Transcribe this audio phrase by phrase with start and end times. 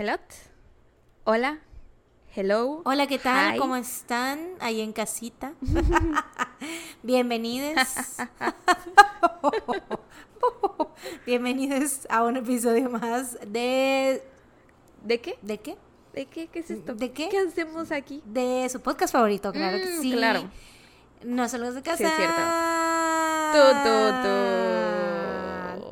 [0.00, 0.14] Hello.
[1.24, 1.58] Hola.
[2.34, 2.80] Hello.
[2.86, 3.56] Hola, ¿qué tal?
[3.56, 3.58] Hi.
[3.58, 5.52] ¿Cómo están ahí en casita?
[7.02, 7.76] Bienvenidos.
[11.26, 14.22] Bienvenidos a un episodio más de...
[15.04, 15.38] ¿De qué?
[15.42, 15.76] ¿De qué?
[16.14, 16.46] ¿De qué?
[16.48, 16.94] ¿Qué es esto?
[16.94, 17.28] ¿De qué?
[17.28, 18.22] ¿Qué hacemos aquí?
[18.24, 20.12] De su podcast favorito, claro que Mm, sí.
[20.12, 20.50] claro.
[21.24, 21.98] No saludos de casa.
[21.98, 22.40] Sí, es cierto.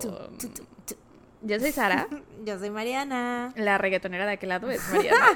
[0.01, 0.17] Tu, tu, tu.
[1.43, 2.09] Yo soy Sara.
[2.45, 3.53] Yo soy Mariana.
[3.57, 5.27] La reggaetonera de aquel lado es Mariana.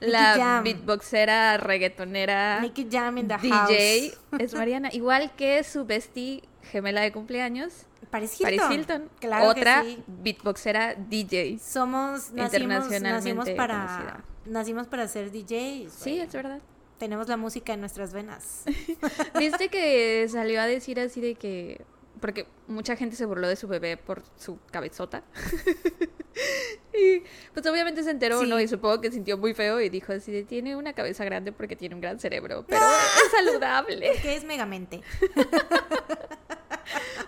[0.00, 4.40] La beatboxera, reggaetonera, Make it jam in the DJ house.
[4.40, 4.88] es Mariana.
[4.92, 8.58] Igual que su bestie gemela de cumpleaños, Paris Hilton.
[8.58, 9.10] Paris Hilton.
[9.20, 10.04] Claro Otra que sí.
[10.06, 11.58] beatboxera DJ.
[11.58, 14.24] Somos, nacimos, Internacionalmente nacimos para, conocida.
[14.46, 15.92] nacimos para ser DJs.
[15.92, 16.60] Sí, es verdad.
[16.98, 18.62] Tenemos la música en nuestras venas.
[19.38, 21.80] ¿Viste que salió a decir así de que...
[22.22, 25.24] Porque mucha gente se burló de su bebé por su cabezota.
[26.94, 27.22] y
[27.52, 28.46] pues obviamente se enteró, Sí.
[28.48, 28.60] ¿no?
[28.60, 31.74] Y supongo que sintió muy feo y dijo así de, tiene una cabeza grande porque
[31.76, 34.12] tiene un gran cerebro, pero es saludable.
[34.22, 35.02] que es megamente.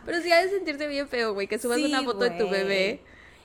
[0.06, 2.48] Pero sí ha de sentirse bien feo, güey, que subas Sí, una foto de tu
[2.50, 3.02] bebé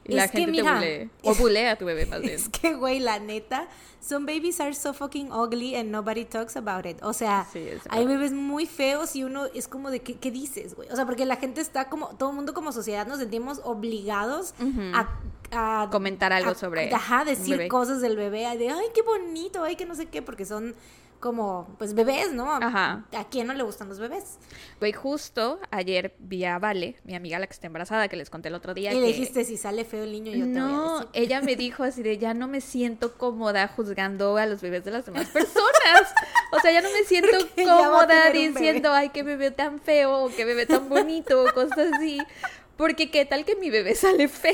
[0.09, 1.09] y Es la que gente mira, te bulee.
[1.23, 2.33] O bulea a tu bebé más bien.
[2.33, 3.67] Es que, güey, la neta,
[4.01, 6.97] some babies are so fucking ugly and nobody talks about it.
[7.03, 10.31] O sea, Sí, es hay bebés muy feos y uno es como de, ¿qué, qué
[10.31, 10.89] dices, güey?
[10.91, 14.53] O sea, porque la gente está como, todo el mundo como sociedad nos sentimos obligados
[14.93, 15.09] a,
[15.51, 19.75] a Comentar algo a- sobre Ajá, decir cosas del bebé, de, ay, qué bonito, ay,
[19.75, 20.75] que no sé qué, porque son
[21.19, 22.51] como, pues, bebés, ¿no?
[22.51, 23.05] Ajá.
[23.15, 24.37] ¿A quién no le gustan los bebés?
[24.79, 28.47] Güey, justo ayer vi a Vale, mi amiga la que está embarazada, que les conté
[28.49, 28.93] el otro día.
[28.93, 31.09] Y le dijiste, si sale feo el niño, yo te voy a No, decir.
[31.13, 34.91] ella me dijo así de ya no me siento cómoda juzgando a los bebés de
[34.91, 36.13] las demás personas.
[36.51, 40.29] O sea, ya no me siento Porque cómoda diciendo, ay, qué bebé tan feo, o
[40.35, 42.19] qué bebé tan bonito, o cosas así.
[42.79, 44.53] Porque qué tal que mi bebé sale feo.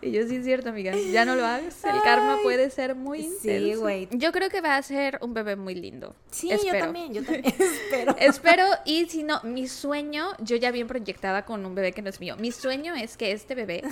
[0.00, 1.84] y yo sí es cierto, amiga, ya no lo hagas.
[1.84, 3.80] El karma Ay, puede ser muy sí, intenso.
[3.82, 4.08] güey.
[4.12, 6.16] Yo creo que va a ser un bebé muy lindo.
[6.30, 8.16] Sí, yo también, yo también espero.
[8.18, 12.08] Espero, y si no, mi sueño, yo ya bien proyectada con un bebé que no
[12.08, 12.34] es mío.
[12.38, 13.82] Mi sueño es que este bebé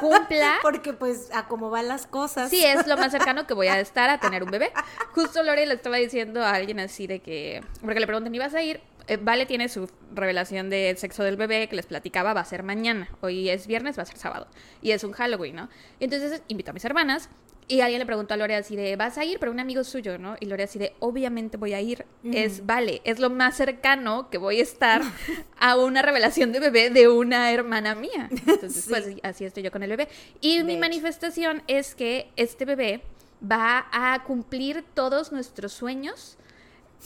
[0.00, 0.58] cumpla.
[0.62, 2.50] Porque pues a cómo van las cosas.
[2.50, 4.72] Sí, es lo más cercano que voy a estar a tener un bebé.
[5.14, 7.62] Justo Lore le estaba diciendo a alguien así de que.
[7.80, 8.80] Porque le preguntan, ¿y vas a ir?
[9.10, 12.62] Eh, vale tiene su revelación del sexo del bebé que les platicaba, va a ser
[12.62, 13.08] mañana.
[13.22, 14.46] Hoy es viernes, va a ser sábado.
[14.82, 15.68] Y es un Halloween, ¿no?
[15.98, 17.28] Y entonces invito a mis hermanas.
[17.66, 19.38] Y alguien le preguntó a Lore así de, ¿vas a ir?
[19.40, 20.36] Pero un amigo suyo, ¿no?
[20.40, 22.04] Y Lore así de, obviamente voy a ir.
[22.24, 25.02] Es, vale, es lo más cercano que voy a estar
[25.58, 28.28] a una revelación de bebé de una hermana mía.
[28.30, 28.90] Entonces, Sí.
[28.90, 30.08] pues así estoy yo con el bebé.
[30.40, 30.80] Y De mi hecho.
[30.80, 33.02] manifestación es que este bebé
[33.40, 36.36] va a cumplir todos nuestros sueños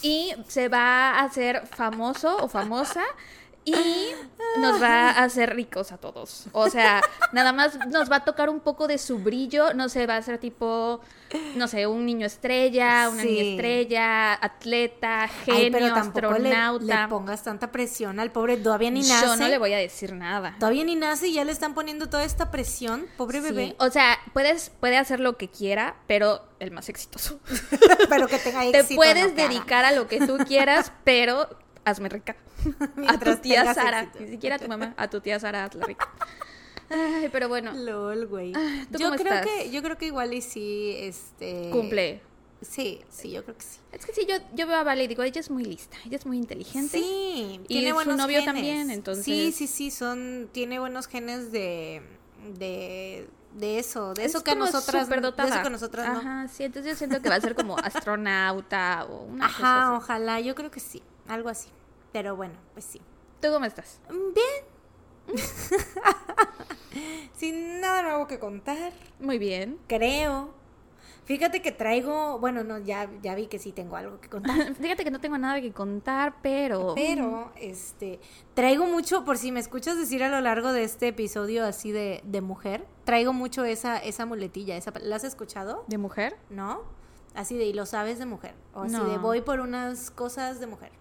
[0.02, 3.02] y se va a hacer famoso o famosa
[3.64, 3.74] y
[4.60, 6.46] nos va a hacer ricos a todos.
[6.52, 7.00] O sea,
[7.32, 10.22] nada más nos va a tocar un poco de su brillo, no sé, va a
[10.22, 11.00] ser tipo,
[11.56, 13.28] no sé, un niño estrella, una Sí.
[13.28, 17.02] niña estrella, atleta, Ay, genio, pero tampoco le, astronauta.
[17.02, 18.56] le pongas tanta presión al pobre.
[18.56, 19.26] Todavía ni nace.
[19.26, 20.54] Yo no le voy a decir nada.
[20.60, 23.06] Todavía ni nace y ya le están poniendo toda esta presión.
[23.16, 23.76] Pobre Sí, bebé.
[23.78, 27.40] O sea, puedes, puede hacer lo que quiera, pero el más exitoso.
[28.08, 28.96] pero que tenga Te éxito.
[28.96, 29.48] puedes no, cara.
[29.48, 31.48] dedicar a lo que tú quieras, pero
[31.84, 32.36] hazme rica.
[33.08, 34.02] a tu tía Sara.
[34.02, 34.20] éxito.
[34.24, 36.08] Ni siquiera a tu mamá, a tu tía Sara, hazla rica.
[36.90, 38.52] Ay, pero bueno, Lol, güey.
[38.54, 39.46] Ah, ¿tú Yo creo estás?
[39.46, 41.70] que, yo creo que igual y sí, este.
[41.70, 42.20] cumple.
[42.60, 43.78] Sí, sí, yo creo que sí.
[43.92, 46.16] Es que sí, yo, yo veo a Vale y digo, ella es muy lista, ella
[46.16, 46.98] es muy inteligente.
[46.98, 48.54] Sí, Y tiene su buenos novio genes.
[48.54, 52.00] también, entonces- Sí, sí, sí, son, tiene buenos genes de,
[52.58, 56.18] de, de eso, de eso Es que nosotras, de eso que nosotras no.
[56.20, 59.88] Ajá, sí, entonces yo siento que va a ser como astronauta o una cosa Ajá,
[59.96, 59.96] así.
[60.04, 61.68] ojalá, yo creo que sí, algo así.
[62.12, 63.00] Pero bueno, pues sí.
[63.40, 64.00] ¿Tú cómo estás?
[64.08, 64.74] Bien.
[67.34, 69.78] Sin nada nuevo que contar, Muy bien.
[69.86, 70.54] creo.
[71.24, 74.74] Fíjate que traigo, bueno, no, ya, ya vi que sí tengo algo que contar.
[74.80, 76.92] Fíjate que no tengo nada que contar, pero...
[76.94, 78.20] Pero, este,
[78.52, 82.20] traigo mucho, por si me escuchas decir a lo largo de este episodio así de,
[82.24, 85.84] de mujer, traigo mucho esa, esa muletilla, esa, ¿la has escuchado?
[85.88, 86.36] ¿De mujer?
[86.50, 86.82] ¿No?
[87.34, 88.54] Así de, y lo sabes de mujer.
[88.74, 90.92] O así de, voy por unas cosas de mujer.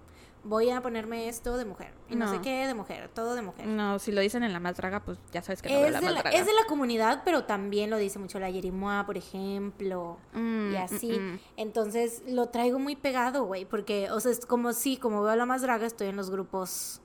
[0.46, 1.94] Voy a ponerme esto de mujer.
[2.10, 2.32] Y no, No.
[2.34, 3.66] sé qué de mujer, todo de mujer.
[3.66, 6.02] No, si lo dicen en la más draga, pues ya sabes que no Es la
[6.02, 10.18] de, la, es de la comunidad, pero también lo dice mucho la Yerimoa, por ejemplo,
[10.34, 11.12] Mm, y así.
[11.14, 11.40] mm, mm.
[11.58, 15.36] Entonces lo traigo muy pegado, güey, porque, o sea, es como sí, como veo a
[15.38, 17.00] la más draga, estoy en los grupos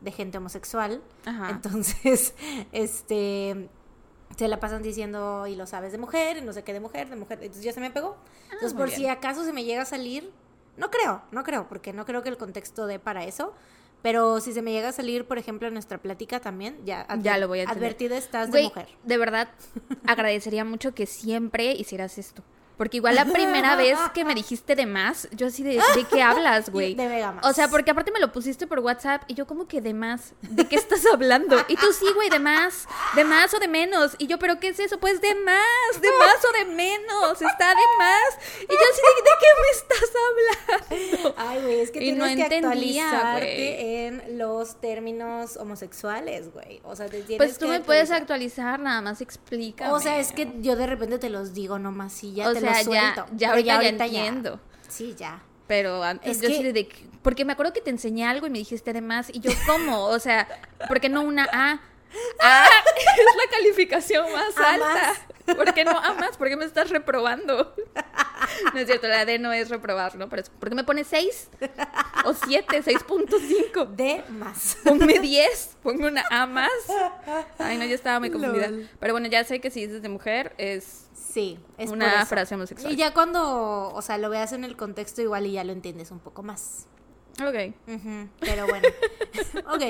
[0.00, 1.00] de gente homosexual.
[1.26, 1.50] Ajá.
[1.50, 2.34] Entonces,
[2.72, 3.68] este,
[4.36, 7.08] se la pasan diciendo, y lo sabes de mujer, y no sé qué de mujer,
[7.08, 7.38] de mujer.
[7.40, 8.16] Entonces ya se me pegó.
[8.44, 10.32] Entonces, Ah, muy por si acaso se me llega a salir,
[10.80, 13.52] no creo, no creo, porque no creo que el contexto dé para eso.
[14.02, 17.36] Pero si se me llega a salir, por ejemplo, en nuestra plática también, ya, Ya
[17.36, 18.88] lo voy a advertida estás de mujer.
[19.04, 19.48] de verdad,
[20.06, 22.42] agradecería mucho que siempre hicieras esto.
[22.80, 26.22] Porque igual la primera vez que me dijiste de más, yo así de, ¿de qué
[26.22, 26.94] hablas, güey?
[26.94, 27.44] De Vega más.
[27.44, 30.32] O sea, porque aparte me lo pusiste por WhatsApp y yo como que de más,
[30.40, 31.58] ¿de qué estás hablando?
[31.68, 34.16] Y tú sí, güey, de más, de más o de menos.
[34.16, 34.98] Y yo, ¿pero qué es eso?
[34.98, 38.38] Pues de más, de más o de menos, está de más.
[38.62, 40.10] Y yo así de, ¿de qué me estás
[41.20, 41.34] hablando?
[41.36, 46.80] Ay, güey, es que Y tienes no que entendía, actualizarte en los términos homosexuales, güey.
[46.84, 48.80] O sea, te tienes Pues tú que me puedes actualizar.
[48.80, 49.92] nada más explícame.
[49.92, 52.60] O sea, es que yo de repente te los digo nomás y ya O te
[52.60, 53.26] sea, ya- suelto.
[53.36, 54.60] ya Pero ahorita ya entiendo.
[54.88, 55.42] Sí, ya.
[55.66, 58.46] Pero antes Es yo que- sí de que- porque me acuerdo que te enseñé algo
[58.46, 60.48] y me dijiste de más y yo cómo, o sea,
[60.88, 61.80] ¿por qué no una A?
[62.40, 62.64] A
[62.96, 64.94] es la calificación más A alta.
[65.46, 65.56] más.
[65.56, 66.36] ¿Por qué no A más?
[66.36, 67.74] ¿Por qué me estás reprobando?
[68.74, 70.28] No es cierto, la D no es reprobar, ¿no?
[70.28, 71.50] Pero es- ¿por qué me pones 6?
[72.24, 73.84] O 7, 6.5.
[73.94, 74.76] De más.
[74.84, 76.70] Ponme 10, ponme una A más.
[77.58, 78.68] Ay, no, yo estaba muy confundida.
[78.68, 78.88] Lol.
[78.98, 82.26] Pero bueno, ya sé que si dices de mujer es Sí, es por una eso.
[82.26, 82.92] frase homosexual.
[82.92, 86.10] Y ya cuando, o sea, lo veas en el contexto igual y ya lo entiendes
[86.10, 86.86] un poco más.
[87.40, 87.74] Ok.
[88.40, 88.88] Pero bueno.
[89.72, 89.82] ok.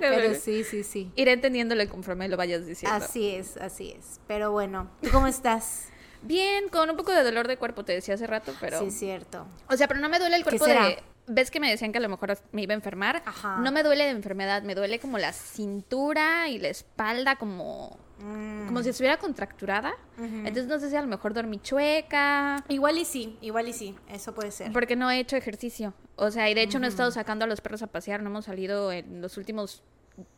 [0.00, 0.36] Pero ok.
[0.36, 1.10] sí, sí, sí.
[1.16, 2.96] Iré entendiéndole conforme lo vayas diciendo.
[2.96, 4.20] Así es, así es.
[4.28, 5.88] Pero bueno, ¿tú cómo estás?
[6.22, 8.78] Bien, con un poco de dolor de cuerpo, te decía hace rato, pero...
[8.80, 9.46] Sí, es cierto.
[9.68, 10.86] O sea, pero no me duele el ¿Qué cuerpo será?
[10.86, 11.02] de...
[11.28, 13.22] ¿Ves que me decían que a lo mejor me iba a enfermar?
[13.26, 13.58] Ajá.
[13.58, 17.98] No me duele de enfermedad, me duele como la cintura y la espalda como...
[18.18, 18.66] Mm.
[18.66, 19.92] Como si estuviera contracturada.
[20.18, 22.64] Entonces no sé si a lo mejor dormí chueca.
[22.68, 24.72] Igual y sí, igual y sí, eso puede ser.
[24.72, 25.92] Porque no he hecho ejercicio.
[26.16, 28.22] O sea, y de hecho no he estado sacando a los perros a pasear.
[28.22, 29.82] No hemos salido en los últimos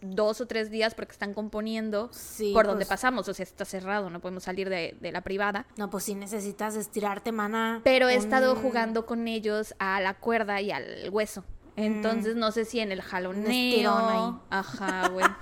[0.00, 2.88] dos o tres días porque están componiendo Sí, por donde pues.
[2.90, 3.28] pasamos.
[3.28, 5.66] O sea, está cerrado, no podemos salir de, de la privada.
[5.76, 7.80] No, pues sí necesitas estirarte, mana.
[7.84, 11.44] Pero he un- estado jugando con ellos a la cuerda y al hueso.
[11.76, 13.46] Entonces no sé si en el jaloneo.
[13.94, 14.08] Mm.
[14.08, 14.34] ahí.
[14.50, 15.26] Ajá, güey.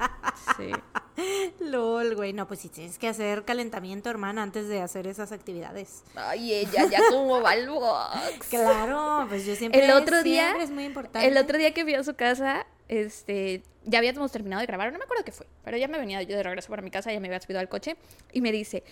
[0.58, 0.70] Sí.
[1.60, 2.32] LOL, güey.
[2.34, 6.02] No, pues sí tienes que hacer calentamiento, hermana, antes de hacer esas actividades.
[6.14, 8.46] Ay, ella ya como va el box.
[8.50, 9.82] Claro, pues yo siempre.
[9.84, 11.26] El otro día, siempre es muy importante.
[11.26, 14.98] el otro día que fui a su casa, este, ya habíamos terminado de grabar, no
[14.98, 17.20] me acuerdo qué fue, pero ya me venía yo de regreso para mi casa, ya
[17.20, 17.96] me había subido al coche
[18.32, 18.84] y me dice,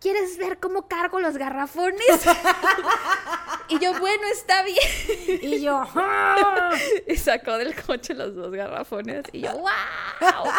[0.00, 2.00] ¿quieres ver cómo cargo los garrafones?
[3.68, 4.78] y yo, bueno, está bien.
[5.42, 5.82] Y yo.
[5.94, 6.72] ¡ah!
[7.06, 10.50] y sacó del coche los dos garrafones y yo, wow.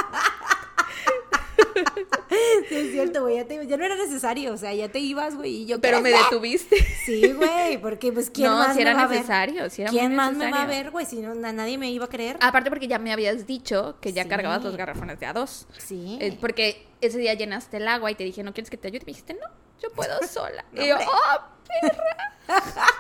[2.70, 3.36] Sí, es cierto, güey.
[3.36, 4.54] Ya, te- ya no era necesario.
[4.54, 5.64] O sea, ya te ibas, güey.
[5.64, 5.82] Y yo.
[5.82, 6.78] Pero me detuviste.
[7.06, 7.78] Sí, güey.
[7.80, 9.18] Porque, pues, ¿quién no, más si era me va a ver?
[9.18, 11.06] necesario, si era muy ¿Quién más me va a ver, güey?
[11.06, 12.38] Si no, na- nadie me iba a creer.
[12.40, 14.30] Aparte porque ya me habías dicho que ya Sí.
[14.30, 15.68] cargabas los garrafones de a dos.
[15.78, 16.18] Sí.
[16.22, 19.00] Eh, porque ese día llenaste el agua y te dije, ¿no quieres que te ayude?
[19.00, 19.48] Y me dijiste, no,
[19.82, 20.64] yo puedo sola.
[20.72, 21.08] No, y yo, hombre.
[21.12, 21.42] ¡oh,
[21.82, 22.38] perra!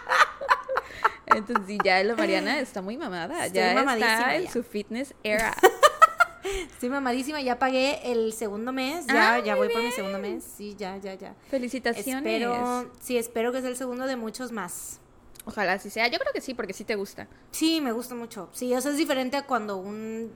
[1.28, 3.46] Entonces, sí, ya la Mariana está muy mamada.
[3.46, 4.52] Estoy ya está mamadísima en ya.
[4.52, 5.54] su fitness era.
[6.74, 7.42] Estoy mamadísima.
[7.42, 9.06] Ya pagué el segundo mes.
[9.08, 10.44] Ya, Ah, ya voy por mi segundo mes.
[10.44, 11.36] Sí, ya, ya, ya.
[11.50, 12.26] Felicitaciones.
[12.26, 15.00] Espero, sí, espero que sea el segundo de muchos más.
[15.46, 16.08] Ojalá así sea.
[16.08, 17.28] Yo creo que sí, porque sí te gusta.
[17.52, 18.50] Sí, me gusta mucho.
[18.54, 20.32] Sí, o sea, es diferente a cuando un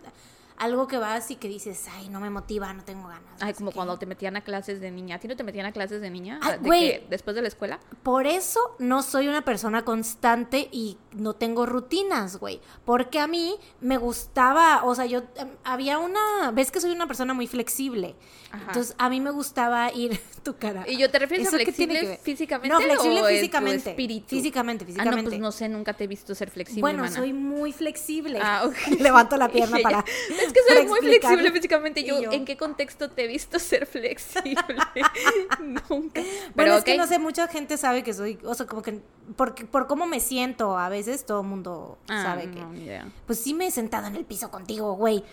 [0.57, 3.23] algo que vas y que dices, ay, no me motiva, no tengo ganas.
[3.41, 3.75] Ay, como qué".
[3.75, 5.17] cuando te metían a clases de niña.
[5.17, 6.39] ¿A ti no te metían a clases de niña?
[6.41, 7.79] Ay, ¿De que después de la escuela?
[8.03, 12.61] Por eso no soy una persona constante y no tengo rutinas, güey.
[12.85, 17.07] Porque a mí me gustaba, o sea, yo em, había una, ves que soy una
[17.07, 18.15] persona muy flexible.
[18.51, 18.63] Ajá.
[18.67, 20.85] Entonces, a mí me gustaba ir tu cara.
[20.87, 23.39] ¿Y yo te refieres a ¿Eso qué tiene flexible físicamente No, flexible o en tu
[23.39, 23.89] físicamente.
[23.89, 24.27] espíritu?
[24.29, 25.29] Físicamente, Ah, no, físicamente.
[25.31, 27.15] pues no sé, nunca te he visto ser flexible, Bueno, mana.
[27.15, 28.39] soy muy flexible.
[28.41, 28.75] Ah, ok.
[29.01, 30.05] Levanto la pierna para.
[30.45, 32.03] Es que soy muy flexible físicamente.
[32.03, 34.55] Yo, yo, ¿en qué contexto te he visto ser flexible?
[35.89, 36.21] Nunca.
[36.21, 38.99] Pero Bueno, es que no sé, mucha gente sabe que soy, o sea, como que
[39.35, 43.01] por, por cómo me siento, a veces todo el mundo Ah, sabe que.
[43.25, 45.23] Pues sí me he sentado en el piso contigo, güey.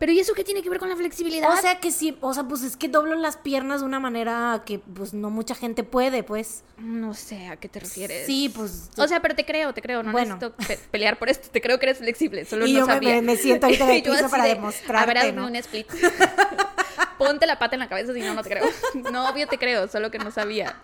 [0.00, 1.52] Pero ¿y eso qué tiene que ver con la flexibilidad?
[1.52, 4.62] O sea que sí, o sea, pues es que doblo las piernas de una manera
[4.64, 6.64] que pues no mucha gente puede, pues.
[6.78, 8.24] no sé a qué te refieres.
[8.26, 8.88] Sí, pues.
[8.96, 10.02] O sea, pero te creo, te creo.
[10.02, 10.36] No Bueno.
[10.36, 11.48] necesito pe- pelear por esto.
[11.52, 12.44] Te creo que eres flexible.
[12.46, 13.16] Solo Y no yo sabía.
[13.16, 15.46] me- me siento ahorita yo piso para de, demostrarte, A ver, hazme ¿no?
[15.46, 15.86] un split.
[17.18, 18.64] Ponte la pata en la cabeza si no, no te creo.
[19.12, 20.76] No, obvio te creo, solo que no sabía.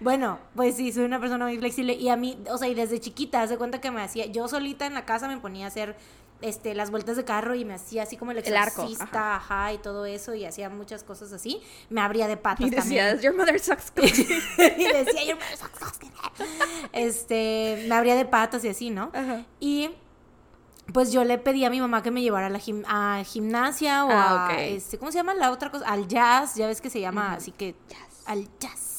[0.00, 3.00] Bueno, pues sí, soy una persona muy flexible y a mí, o sea, y desde
[3.00, 5.68] chiquita, haz de cuenta que me hacía, yo solita en la casa me ponía a
[5.68, 5.96] hacer
[6.42, 9.72] este las vueltas de carro y me hacía así como el El arco, exorcista, ajá.
[9.72, 11.60] y todo eso y hacía muchas cosas así.
[11.90, 13.04] Me abría de patas Y también.
[13.16, 13.92] decías, your mother sucks.
[13.96, 15.36] y decía yo
[16.92, 19.44] este me abría de patas y así no Ajá.
[19.58, 19.90] y
[20.92, 24.04] pues yo le pedí a mi mamá que me llevara a la gim- a gimnasia
[24.04, 26.90] o Ah, a este cómo se llama la otra cosa al jazz ya ves que
[26.90, 28.22] se llama así que Jazz.
[28.26, 28.89] al jazz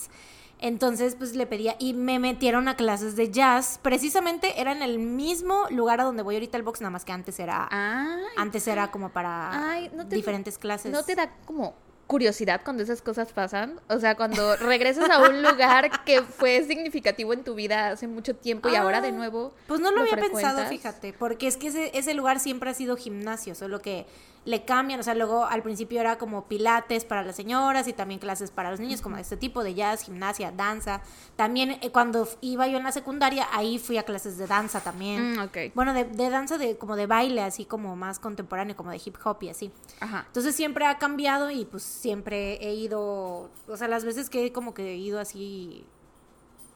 [0.62, 3.80] Entonces, pues le pedía y me metieron a clases de jazz.
[3.82, 7.12] Precisamente era en el mismo lugar a donde voy ahorita al box, nada más que
[7.12, 10.92] antes era Ay, antes era como para Ay, ¿no te- diferentes clases.
[10.92, 11.74] ¿No te da como
[12.06, 13.80] curiosidad cuando esas cosas pasan?
[13.90, 18.36] O sea, cuando regresas a un lugar que fue significativo en tu vida hace mucho
[18.36, 19.54] tiempo y ahora de Ah, nuevo.
[19.68, 22.98] Pues no lo, había pensado, fíjate, porque es que ese, ese lugar siempre ha sido
[22.98, 24.06] gimnasio, solo que
[24.44, 28.20] le cambian, o sea, luego al principio era como pilates para las señoras y también
[28.20, 31.02] clases para los niños, como de este tipo de jazz, gimnasia, danza.
[31.36, 35.34] También eh, cuando iba yo en la secundaria, ahí fui a clases de danza también.
[35.34, 35.50] Mm.
[35.76, 39.16] Bueno, de, de danza, de como de baile, así como más contemporáneo, como de hip
[39.24, 39.72] hop y así.
[40.00, 40.24] Ajá.
[40.28, 44.52] Entonces siempre ha cambiado y pues siempre he ido, o sea, las veces que he
[44.52, 45.86] como que he ido así,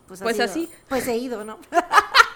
[0.08, 0.70] pues, Pues así.
[0.88, 1.58] Pues he ido, ¿no?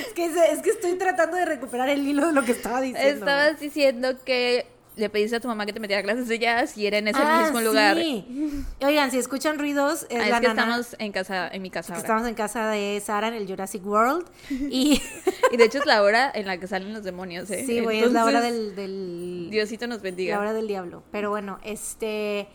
[0.00, 3.10] es, que, es que estoy tratando de recuperar el hilo de lo que estaba diciendo.
[3.26, 4.66] Estabas diciendo que
[4.96, 7.18] le pediste a tu mamá que te metiera clases de jazz y era en ese
[7.20, 7.96] Ah, mismo lugar.
[7.96, 8.64] sí.
[8.80, 11.70] Oigan, si escuchan ruidos, es Ah, la es que nana, estamos en casa, en mi
[11.70, 12.00] casa ahora.
[12.02, 15.02] estamos en casa de Sara en el Jurassic World y
[15.52, 17.64] Y de hecho es la hora en la que salen los demonios, ¿eh?
[17.66, 20.36] sí, güey, es la hora del, del Diosito nos bendiga.
[20.36, 21.02] La hora del diablo.
[21.10, 22.46] Pero bueno, este.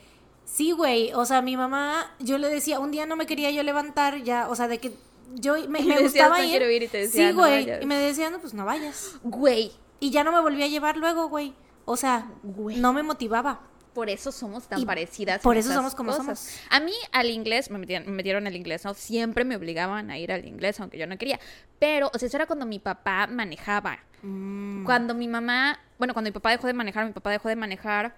[0.46, 1.12] Sí, güey.
[1.14, 4.50] O sea, mi mamá, yo le decía, un día no me quería yo levantar ya.
[4.50, 4.94] O sea, de que
[5.36, 6.50] yo me, Y me decías, gustaba "No ir.
[6.50, 7.66] quiero ir", y te decía, sí, "No güey.
[7.66, 7.82] vayas".
[7.82, 9.14] y me decían, no, pues no vayas.
[9.24, 9.72] Güey,
[10.02, 11.54] Y ya no me volví a llevar luego, güey.
[11.86, 12.78] O sea, Güey.
[12.78, 13.62] no me motivaba.
[13.94, 15.42] por eso somos tan Y parecidas.
[15.42, 16.40] por eso somos como cosas.
[16.40, 16.60] somos.
[16.70, 18.94] A mí al inglés, me metieron, me metieron al inglés, ¿no?
[18.94, 21.38] Siempre me obligaban a ir al inglés, aunque yo no quería.
[21.80, 24.00] Pero, o sea, eso era cuando mi papá manejaba.
[24.22, 24.86] Mm.
[24.86, 28.16] Cuando mi mamá, bueno, cuando mi papá dejó de manejar, mi papá dejó de manejar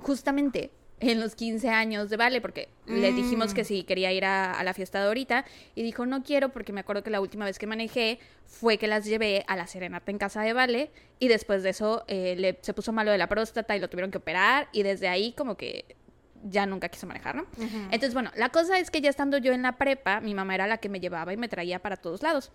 [0.00, 3.54] justamente en los 15 años de Vale, porque le dijimos Mm.
[3.56, 6.72] que si quería ir a, a la fiesta de ahorita, y dijo, no quiero, porque
[6.72, 10.10] me acuerdo que la última vez que manejé fue que las llevé a la serenata
[10.10, 13.28] en casa de Vale, y después de eso eh, le, se puso malo de la
[13.28, 15.96] próstata y lo tuvieron que operar, y desde ahí como que
[16.44, 17.46] ya nunca quiso manejar, ¿no?
[17.90, 20.66] Entonces, bueno, la cosa es que ya estando yo en la prepa, mi mamá era
[20.66, 22.50] la que me llevaba y me traía para todos lados.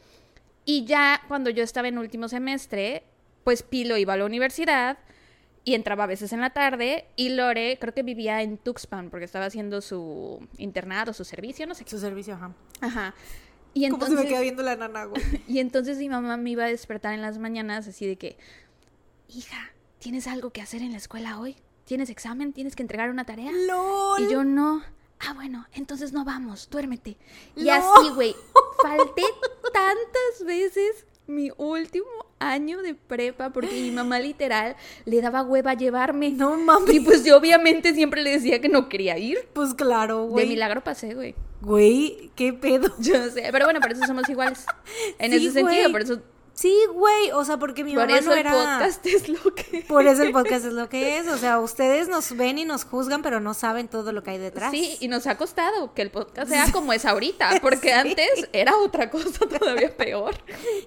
[0.65, 3.03] Y ya cuando yo estaba en último semestre,
[3.43, 4.97] pues Pilo iba a la universidad
[5.65, 9.25] y entraba a veces en la tarde y Lore creo que vivía en Tuxpan porque
[9.25, 11.89] estaba haciendo su internado, su servicio, no sé qué.
[11.89, 12.53] Su servicio, ajá.
[12.81, 13.15] Ajá.
[13.73, 15.21] Y ¿Cómo se entonces, me queda viendo la nana, güey?
[15.47, 18.37] y entonces mi mamá me iba a despertar en las mañanas así de que,
[19.27, 21.57] hija, ¿tienes algo que hacer en la escuela hoy?
[21.83, 22.53] ¿Tienes examen?
[22.53, 23.51] ¿Tienes que entregar una tarea?
[23.51, 24.21] ¡Lol!
[24.23, 24.81] Y yo no.
[25.19, 27.17] Ah, bueno, entonces no vamos, duérmete.
[27.55, 27.73] Y No.
[27.73, 28.35] así, güey,
[28.81, 29.23] falté
[29.73, 32.05] tantas veces mi último
[32.51, 34.75] año de prepa porque mi mamá literal
[35.05, 36.31] le daba hueva a llevarme.
[36.31, 36.93] No mames.
[36.93, 39.37] Y pues yo obviamente siempre le decía que no quería ir.
[39.53, 40.47] Pues claro, De güey.
[40.47, 41.35] milagro pasé, güey.
[41.61, 42.93] Güey, qué pedo.
[42.99, 44.65] Yo sé, pero bueno, por eso somos iguales.
[45.19, 46.19] En Sí, ese sentido, por eso,
[46.55, 47.31] Sí, güey.
[47.33, 48.51] O sea, porque mi por mamá eso no el era.
[48.51, 51.27] podcast es lo que Por eso el podcast es lo que es.
[51.27, 54.37] O sea, ustedes nos ven y nos juzgan, pero no saben todo lo que hay
[54.37, 54.71] detrás.
[54.71, 58.77] Sí, y nos ha costado que el podcast sea como es ahorita, porque antes era
[58.77, 60.33] otra cosa todavía peor.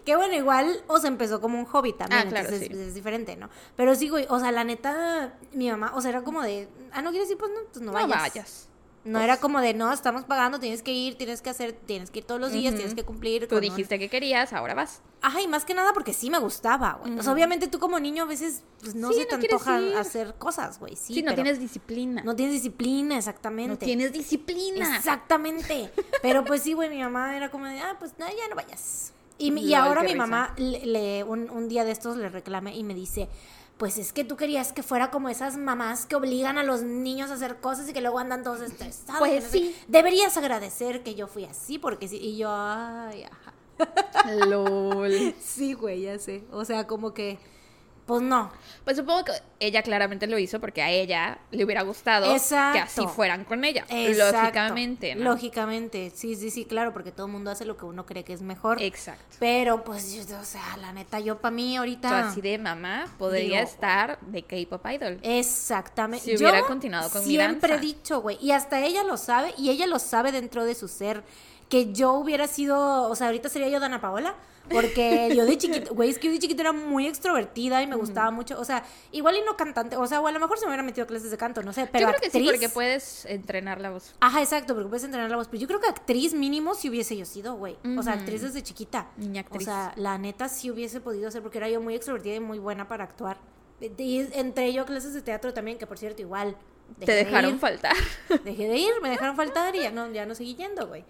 [0.06, 2.22] Que bueno, igual, o sea, empezó como un hobby también.
[2.22, 2.74] Ah, claro, entonces sí.
[2.74, 3.50] es, es diferente, ¿no?
[3.76, 7.02] Pero sí, güey, o sea, la neta, mi mamá, o sea, era como de, ah,
[7.02, 8.20] no quieres ir, pues no, pues no No vayas.
[8.22, 8.67] vayas.
[9.08, 12.20] No era como de, no, estamos pagando, tienes que ir, tienes que hacer, tienes que
[12.20, 13.42] ir todos los días, tienes que cumplir.
[13.42, 15.02] Tú con un- dijiste que querías, ahora vas.
[15.20, 17.18] Ajá, y más que nada porque sí me gustaba, güey.
[17.18, 19.66] O sea, obviamente tú como niño a veces pues, no Sí, se te no quieres
[19.66, 20.94] antoja hacer cosas, güey.
[20.94, 22.22] Sí, Sí, no pero tienes disciplina.
[22.22, 23.70] no tienes disciplina, exactamente.
[23.72, 24.96] No tienes disciplina.
[24.96, 25.90] Exactamente.
[26.22, 29.12] Pero pues sí, güey, mi mamá era como de, ah, pues no, ya no vayas.
[29.38, 30.18] Y, mi- y ahora mi risa.
[30.18, 33.28] mamá, le, le- un, un día de estos le reclame y me dice,
[33.78, 37.30] pues es que tú querías que fuera como esas mamás que obligan a los niños
[37.30, 39.20] a hacer cosas y que luego andan todos estresados.
[39.20, 39.74] Pues no sí.
[39.86, 42.16] Deberías agradecer que yo fui así, porque sí.
[42.16, 43.54] Y yo, ay, ajá.
[44.46, 45.34] LOL.
[45.40, 46.42] Sí, güey, ya sé.
[46.50, 47.38] O sea, como que,
[48.08, 48.50] pues no.
[48.84, 52.72] Pues supongo que ella claramente lo hizo porque a ella le hubiera gustado Exacto.
[52.72, 53.84] que así fueran con ella.
[53.90, 54.38] Exacto.
[54.40, 55.24] Lógicamente, ¿no?
[55.24, 58.32] Lógicamente, sí, sí, sí, claro, porque todo el mundo hace lo que uno cree que
[58.32, 58.82] es mejor.
[58.82, 59.36] Exacto.
[59.38, 62.30] Pero, pues, yo- o sea, la neta, yo para mí ahorita...
[62.30, 65.18] así de mamá podría Digo- estar de K-pop idol.
[65.22, 66.24] Exactamente.
[66.24, 67.86] Si hubiera Yo continuado con mi Siempre he danza.
[67.86, 71.22] dicho, güey, y hasta ella lo sabe, y ella lo sabe dentro de su ser,
[71.68, 74.34] que yo hubiera sido, o sea, ahorita sería yo Dana Paola,
[74.70, 77.96] porque yo de chiquita, güey, es que yo de chiquita era muy extrovertida y me
[77.96, 80.66] gustaba mucho, o sea, igual y no cantante, o sea, o a lo mejor se
[80.66, 82.42] me hubiera metido a clases de canto, no sé, pero Yo creo que actriz...
[82.42, 84.14] sí, porque puedes entrenar la voz.
[84.20, 85.48] Ajá, exacto, porque puedes entrenar la voz.
[85.48, 87.76] Pero yo creo que actriz mínimo si hubiese yo sido, güey.
[87.96, 89.08] O sea, actriz desde chiquita.
[89.16, 89.62] Niña actriz.
[89.62, 92.58] O sea, la neta sí hubiese podido hacer, porque era yo muy extrovertida y muy
[92.58, 93.38] buena para actuar.
[93.80, 96.56] Y entré yo a clases de teatro también, que por cierto, igual.
[96.98, 97.94] Te de dejaron faltar.
[98.44, 101.04] Dejé de ir, me dejaron faltar y ya no, ya no seguí yendo, güey.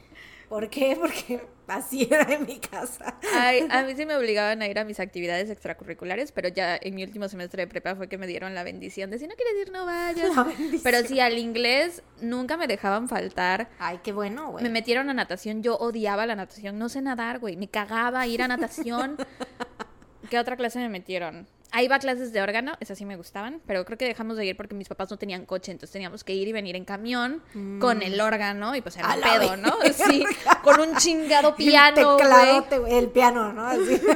[0.48, 0.96] ¿Por qué?
[1.00, 3.18] Porque así era en mi casa.
[3.34, 6.94] Ay, a mí sí me obligaban a ir a mis actividades extracurriculares, pero ya en
[6.94, 9.66] mi último semestre de prepa fue que me dieron la bendición de si no quieres
[9.66, 10.30] ir, no vayas.
[10.82, 13.68] Pero sí, al inglés nunca me dejaban faltar.
[13.78, 14.64] Ay, qué bueno, güey.
[14.64, 18.42] Me metieron a natación, yo odiaba la natación, no sé nadar, güey, me cagaba ir
[18.42, 19.16] a natación.
[20.30, 21.46] ¿Qué otra clase me metieron?
[21.70, 24.46] Ahí iba a clases de órgano, esas sí me gustaban, pero creo que dejamos de
[24.46, 27.42] ir porque mis papás no tenían coche, entonces teníamos que ir y venir en camión
[27.78, 29.20] con el órgano y pues era Mm.
[29.20, 29.74] La pedo, ¿no?
[29.92, 30.24] Sí,
[30.62, 33.66] con un chingado El piano, tecladote, güey, el piano, ¿no?
[33.66, 34.00] Así.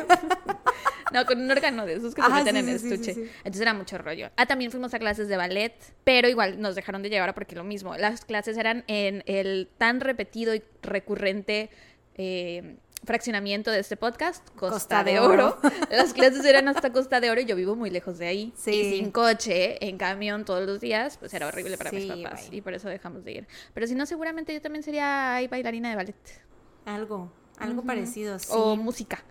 [1.12, 3.12] No, con un órgano de esos que se meten sí, en el sí, estuche.
[3.12, 3.30] sí.
[3.38, 4.30] Entonces era mucho rollo.
[4.37, 7.64] Ah, también fuimos a clases de ballet, pero igual nos dejaron de llevar porque lo
[7.64, 7.94] mismo.
[7.99, 11.68] Las clases eran en el tan repetido y recurrente
[12.14, 15.59] eh, fraccionamiento de este podcast, Costa, Costa de, de Oro.
[15.62, 15.71] Oro.
[15.90, 18.52] Las clases eran hasta Costa de Oro y yo vivo muy lejos de ahí.
[18.56, 18.71] Sí.
[18.71, 22.49] Y sin coche, en camión todos los días, pues era horrible para mis papás.
[22.50, 23.49] Y por eso dejamos de ir.
[23.75, 26.42] Pero si no, seguramente yo también sería ahí bailarina de ballet.
[26.85, 28.49] Algo, algo parecido, sí.
[28.50, 29.23] O música.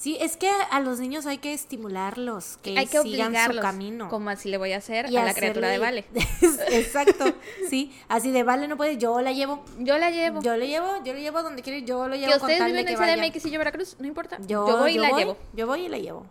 [0.00, 4.08] Sí, es que a los niños hay que estimularlos, que, Hay que sigan su camino.
[4.08, 6.06] Como así le voy a hacer Y a la criatura de Vale.
[6.70, 7.34] Exacto,
[7.68, 7.94] sí.
[8.08, 9.62] Así de vale no puede, yo la llevo.
[9.78, 10.40] Yo la llevo.
[10.40, 12.88] Yo le llevo, yo le llevo donde quiere, yo lo llevo que con ustedes viven
[12.88, 12.96] en.
[12.96, 14.38] CDMX y yo Veracruz, no importa.
[14.40, 15.36] Yo, Yo, voy y yo la voy, llevo.
[15.52, 16.26] Yo voy y la llevo.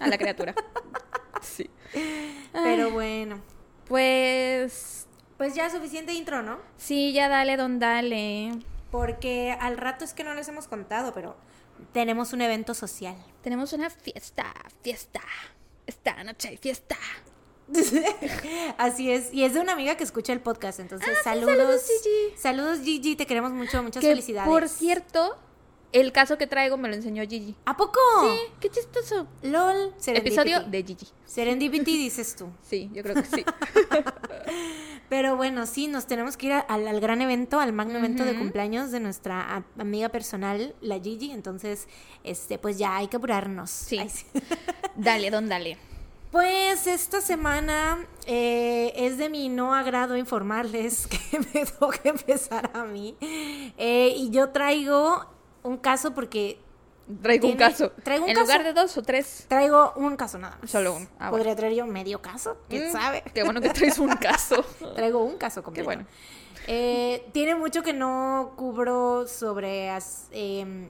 [0.00, 0.52] A la criatura.
[1.40, 1.70] sí.
[2.52, 3.40] Pero bueno,
[3.86, 5.06] Pues
[5.36, 6.58] pues ya suficiente intro, ¿no?
[6.78, 8.50] sí, ya dale, don dale.
[8.90, 11.36] Porque al rato es que no les hemos contado, pero
[11.92, 13.16] tenemos un evento social.
[13.42, 15.20] Tenemos una fiesta, fiesta.
[15.86, 16.96] Esta noche hay fiesta.
[18.78, 21.56] Así es, y es de una amiga que escucha el podcast, entonces Ah, saludos.
[21.56, 22.36] saludos, Gigi.
[22.40, 24.48] Saludos Gigi, te queremos mucho, muchas que felicidades.
[24.48, 25.36] por cierto,
[25.92, 27.56] el caso que traigo me lo enseñó Gigi.
[27.64, 27.98] ¿A poco?
[28.22, 29.26] Sí, qué chistoso.
[29.42, 29.94] LOL.
[30.06, 31.08] Episodio de Gigi.
[31.24, 32.48] Serendipity dices tú.
[32.62, 33.44] Sí, yo creo que sí.
[35.14, 38.36] Pero bueno, sí, nos tenemos que ir al, al gran evento, al magno evento de
[38.36, 41.30] cumpleaños de nuestra amiga personal, la Gigi.
[41.30, 41.86] Entonces,
[42.24, 43.70] este, pues ya hay que apurarnos.
[43.70, 43.96] Sí.
[43.96, 44.26] Ay, sí.
[44.96, 45.78] dale, don dale.
[46.32, 52.82] Pues esta semana eh, es de mi no agrado informarles que me toca empezar a
[52.82, 53.16] mí.
[53.20, 55.26] Eh, y yo traigo
[55.62, 56.58] un caso porque
[57.22, 57.92] Traigo un caso.
[58.02, 58.46] traigo un en caso.
[58.46, 59.44] lugar de dos o tres.
[59.48, 60.70] traigo un caso nada más.
[60.70, 61.06] Solo uno.
[61.18, 63.22] Ah, Podría traer yo medio caso, quién Mm, sabe.
[63.34, 64.64] Qué bueno que traes un caso.
[64.94, 65.86] Traigo un caso Qué completo.
[65.86, 66.06] bueno.
[66.66, 70.88] Eh, tiene mucho que no cubro sobre as- em,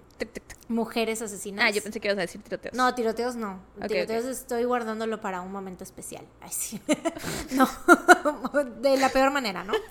[0.68, 1.64] mujeres asesinas.
[1.64, 2.75] Ah, yo pensé que ibas a decir tiroteos.
[2.75, 3.61] No, tiroteos no.
[3.88, 6.25] Tiroteos estoy guardándolo para un momento especial.
[6.40, 6.81] Ay, sí.
[7.53, 7.68] no,
[8.81, 9.72] de la peor manera, ¿no?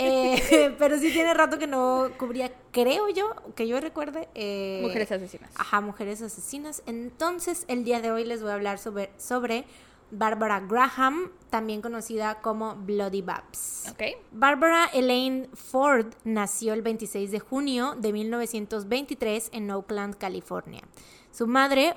[0.00, 4.28] Eh, pero sí tiene rato que no cubría, creo yo, que yo recuerde.
[4.36, 5.50] eh, Mujeres asesinas.
[5.56, 6.84] Ajá, mujeres asesinas.
[6.86, 9.64] Entonces, el día de hoy les voy a hablar sobre, sobre
[10.10, 13.86] Barbara Graham, también conocida como Bloody Babs.
[14.32, 20.82] Barbara Elaine Ford nació el 26 de junio de 1923 en Oakland, California.
[21.30, 21.94] Su madre,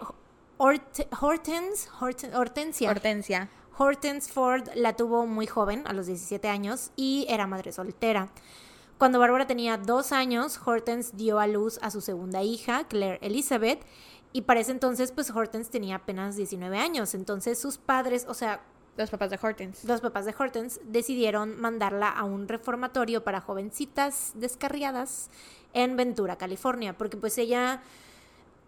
[0.58, 3.50] Hort- Hortense, Horten- Hortensia, Hortensia.
[3.78, 8.30] Hortense Ford la tuvo muy joven, a los 17 años, y era madre soltera.
[8.97, 13.84] Cuando Bárbara tenía dos años, Hortense dio a luz a su segunda hija, Claire Elizabeth,
[14.34, 17.13] y para ese entonces, pues Hortense tenía apenas 19 años.
[17.13, 18.62] Entonces sus padres, o sea,
[18.98, 19.88] Los papás de Hortense.
[19.88, 25.30] los papás de Hortense decidieron mandarla a un reformatorio para jovencitas descarriadas
[25.74, 27.82] en Ventura, California, porque pues ella,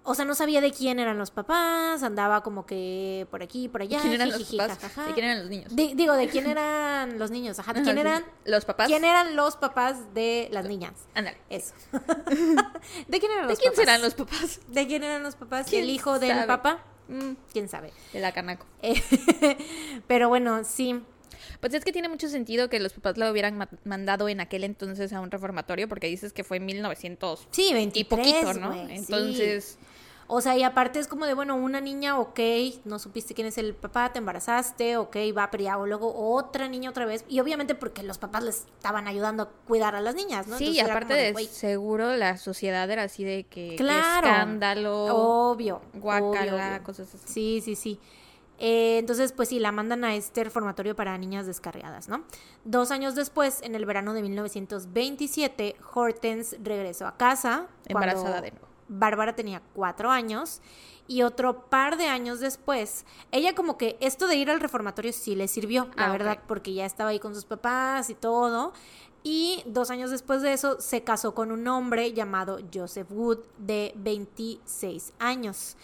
[0.05, 3.81] o sea, no sabía de quién eran los papás, andaba como que por aquí, por
[3.81, 3.99] allá.
[4.01, 4.77] ¿Quién eran los papás?
[4.79, 5.07] jajaja.
[5.07, 5.75] ¿De quién eran los niños?
[5.75, 7.57] Di- digo, ¿de quién eran los niños?
[7.59, 8.23] Ajá, ¿de quién eran?
[8.45, 8.87] Los papás.
[8.87, 10.93] ¿Quién eran los papás de las niñas?
[11.13, 11.37] Ándale.
[11.49, 11.73] Eso.
[13.07, 13.75] ¿De quién eran ¿De los quién papás?
[13.85, 14.59] serán los papás?
[14.67, 15.67] ¿De quién eran los papás?
[15.69, 16.83] ¿Quién ¿El hijo del papá?
[17.07, 17.91] Mm, ¿Quién sabe?
[18.13, 18.65] de la canaco.
[18.81, 19.01] Eh,
[20.07, 21.01] pero bueno, sí.
[21.59, 24.63] Pues es que tiene mucho sentido que los papás la hubieran ma- mandado en aquel
[24.63, 28.07] entonces a un reformatorio porque dices que fue en 1900 Sí, y 23,
[28.43, 28.73] poquito, ¿no?
[28.73, 29.77] sí.
[30.35, 32.39] O sea, y aparte es como de, bueno, una niña, ok,
[32.85, 36.89] no supiste quién es el papá, te embarazaste, ok, va a periago, luego otra niña
[36.89, 37.23] otra vez.
[37.29, 40.57] Y obviamente porque los papás les estaban ayudando a cuidar a las niñas, ¿no?
[40.57, 44.27] sí, Entonces y aparte de güey, seguro la sociedad era así de que que Claro.
[44.27, 45.05] escándalo,
[45.51, 45.81] Obvio.
[45.93, 47.31] guacala, obvio, cosas así.
[47.31, 47.99] Sí, sí, sí.
[48.57, 52.23] Eh, entonces, pues sí, la mandan a este reformatorio para niñas descarriadas, ¿no?
[52.65, 57.67] Dos años después, en el verano de 1927, Hortense regresó a casa.
[57.91, 58.72] cuando Embarazada de nuevo.
[58.99, 60.61] Bárbara tenía cuatro años.
[61.05, 65.35] Y otro par de años después, ella como que esto de ir al reformatorio sí
[65.35, 68.71] le sirvió, la Ah, verdad, porque ya estaba ahí con sus papás y todo.
[69.21, 73.91] Y dos años después de eso se casó con un hombre llamado Joseph Wood de
[73.97, 75.75] 26 años.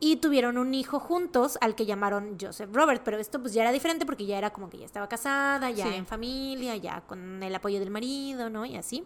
[0.00, 3.72] Y tuvieron un hijo juntos al que llamaron Joseph Robert, pero esto pues ya era
[3.72, 5.94] diferente porque ya era como que ya estaba casada, ya Sí.
[5.94, 8.64] en familia, ya con el apoyo del marido, ¿no?
[8.66, 9.04] Y así.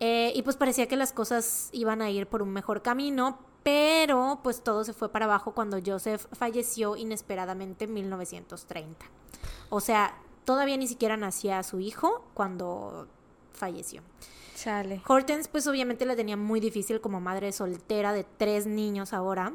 [0.00, 4.40] Eh, y pues parecía que las cosas iban a ir por un mejor camino, pero
[4.42, 9.06] pues todo se fue para abajo cuando Joseph falleció inesperadamente en 1930.
[9.68, 13.08] O sea, todavía ni siquiera nacía su hijo cuando
[13.52, 14.02] falleció.
[14.56, 15.02] Chale.
[15.06, 19.52] Hortense pues obviamente la tenía muy difícil como madre soltera de tres niños ahora.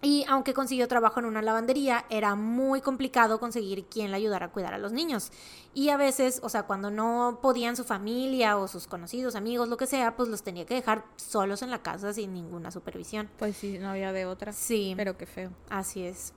[0.00, 4.50] Y aunque consiguió trabajo en una lavandería, era muy complicado conseguir quien la ayudara a
[4.50, 5.32] cuidar a los niños.
[5.74, 9.76] Y a veces, o sea, cuando no podían su familia o sus conocidos, amigos, lo
[9.76, 13.28] que sea, pues los tenía que dejar solos en la casa sin ninguna supervisión.
[13.38, 14.52] Pues sí, no había de otra.
[14.52, 14.94] Sí.
[14.96, 15.50] Pero qué feo.
[15.68, 16.32] Así es.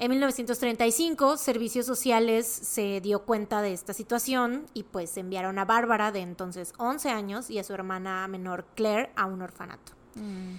[0.00, 6.12] En 1935, Servicios Sociales se dio cuenta de esta situación y pues enviaron a Bárbara,
[6.12, 9.92] de entonces 11 años, y a su hermana menor Claire a un orfanato.
[10.14, 10.56] Mm.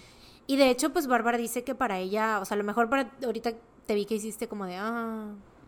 [0.50, 3.12] Y de hecho, pues Bárbara dice que para ella, o sea, a lo mejor para
[3.24, 3.54] ahorita
[3.86, 5.28] te vi que hiciste como de, ah,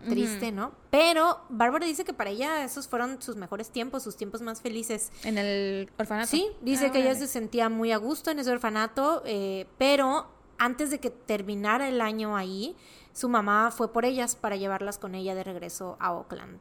[0.09, 0.51] triste.
[0.51, 0.71] ¿no?
[0.89, 5.11] Pero Bárbara dice que para ella esos fueron sus mejores tiempos, sus tiempos más felices.
[5.23, 6.27] ¿En el orfanato?
[6.31, 7.27] Sí, dice Ah, que ella órale.
[7.27, 10.25] se sentía muy a gusto en ese orfanato, eh, pero
[10.57, 12.75] antes de que terminara el año ahí,
[13.13, 16.59] su mamá fue por ellas para llevarlas con ella de regreso a Oakland.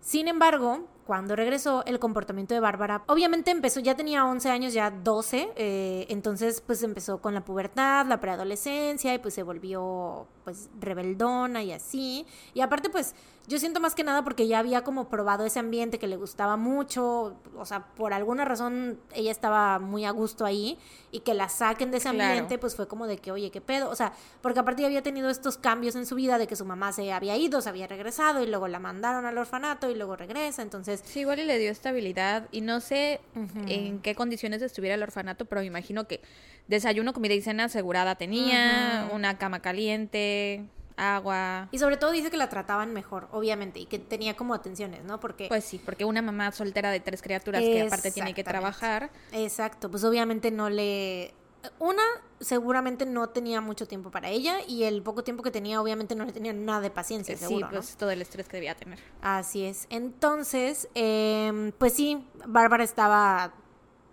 [0.00, 4.90] Sin embargo, cuando regresó, el comportamiento de Bárbara obviamente empezó, ya tenía 11 años, ya
[4.90, 10.68] 12, eh, entonces pues empezó con la pubertad, la preadolescencia y pues se volvió pues
[10.78, 12.26] rebeldona y así.
[12.52, 13.14] Y aparte pues
[13.48, 16.56] yo siento más que nada porque ya había como probado ese ambiente que le gustaba
[16.56, 20.78] mucho, o sea, por alguna razón ella estaba muy a gusto ahí
[21.10, 22.24] y que la saquen de ese Claro.
[22.30, 25.02] ambiente pues fue como de que, oye, qué pedo, o sea, porque aparte ya había
[25.02, 27.86] tenido estos cambios en su vida de que su mamá se había ido, se había
[27.86, 31.58] regresado y luego la mandaron al orfanato y luego regresa, entonces Sí, igual y le
[31.58, 32.48] dio estabilidad.
[32.52, 33.20] Y no sé
[33.66, 36.20] en qué condiciones estuviera el orfanato, pero me imagino que
[36.66, 40.64] desayuno, comida y cena asegurada tenía, una cama caliente,
[40.98, 41.68] agua.
[41.70, 45.20] Y sobre todo dice que la trataban mejor, obviamente, y que tenía como atenciones, ¿no?
[45.20, 45.48] Porque...
[45.48, 49.10] Pues sí, porque una mamá soltera de tres criaturas que aparte tiene que trabajar.
[49.32, 51.34] Exacto, pues obviamente no le...
[51.80, 52.02] Una,
[52.38, 56.24] seguramente no tenía mucho tiempo para ella y el poco tiempo que tenía obviamente no
[56.24, 57.72] le tenía nada de paciencia, sí, seguro, ¿no?
[57.72, 59.00] pues todo el estrés que debía tener.
[59.22, 59.86] Así es.
[59.90, 63.52] Entonces, em, pues sí, Bárbara estaba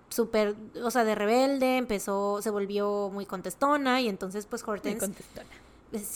[0.10, 5.42] súper, o sea, de rebelde, empezó, se volvió muy contestona y entonces pues Hortense contestó.
[5.42, 5.65] sí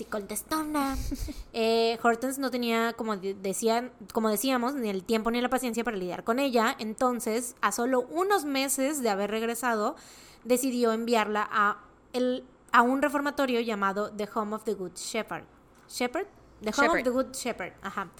[0.09, 0.97] contestona.
[1.53, 5.83] Eh, Hortense no tenía, como de- decían, como decíamos, ni el tiempo ni la paciencia
[5.83, 6.75] para lidiar con ella.
[6.79, 9.95] Entonces, a solo unos meses de haber regresado,
[10.43, 11.79] decidió enviarla a
[12.13, 15.43] el a un reformatorio llamado The Home of the Good Shepherd.
[15.89, 16.27] Shepherd?
[16.61, 16.99] The Home Shepherd.
[16.99, 17.73] of the Good Shepherd.
[17.81, 18.11] Ajá.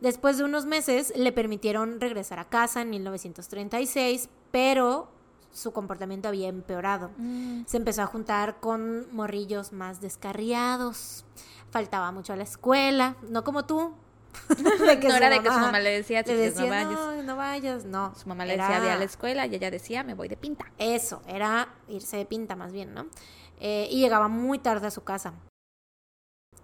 [0.00, 5.08] Después de unos meses le permitieron regresar a casa en 1936, pero
[5.56, 7.10] su comportamiento había empeorado.
[7.16, 11.24] Mm, Se empezó a juntar con morrillos más descarriados.
[11.70, 13.94] Faltaba mucho a la escuela, no como tú.
[14.48, 16.90] De No era de que su mamá le decía, le "Chiquis, no vayas".
[16.92, 18.14] no, no vayas, no.
[18.14, 20.66] Su mamá le decía, ve a la escuela y ella decía, me voy de pinta.
[20.76, 23.06] Eso, era irse de pinta más bien, ¿no?
[23.58, 25.32] Eh, y llegaba muy tarde a su casa.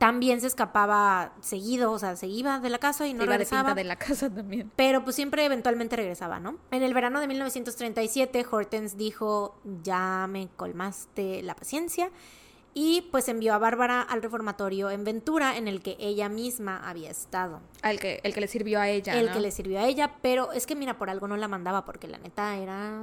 [0.02, 3.34] También se escapaba seguido, o sea, se iba de la casa y no Se iba
[3.34, 3.68] de regresaba.
[3.68, 4.72] pinta de la casa también.
[4.74, 6.58] Pero pues siempre eventualmente regresaba, ¿no?
[6.72, 12.10] En el verano de 1937, Hortense dijo, ya me colmaste la paciencia.
[12.74, 17.08] Y pues envió a Bárbara al reformatorio en Ventura, en el que ella misma había
[17.08, 17.60] estado.
[17.82, 19.32] Al que, el que le sirvió a ella, el ¿no?
[19.32, 22.08] que le sirvió a ella, pero es que mira, por algo no la mandaba, porque
[22.08, 22.98] la neta era...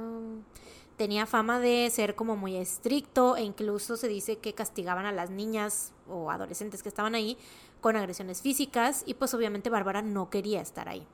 [1.00, 5.30] Tenía fama de ser como muy estricto e incluso se dice que castigaban a las
[5.30, 7.38] niñas o adolescentes que estaban ahí
[7.80, 11.06] con agresiones físicas y pues obviamente Bárbara no quería estar ahí.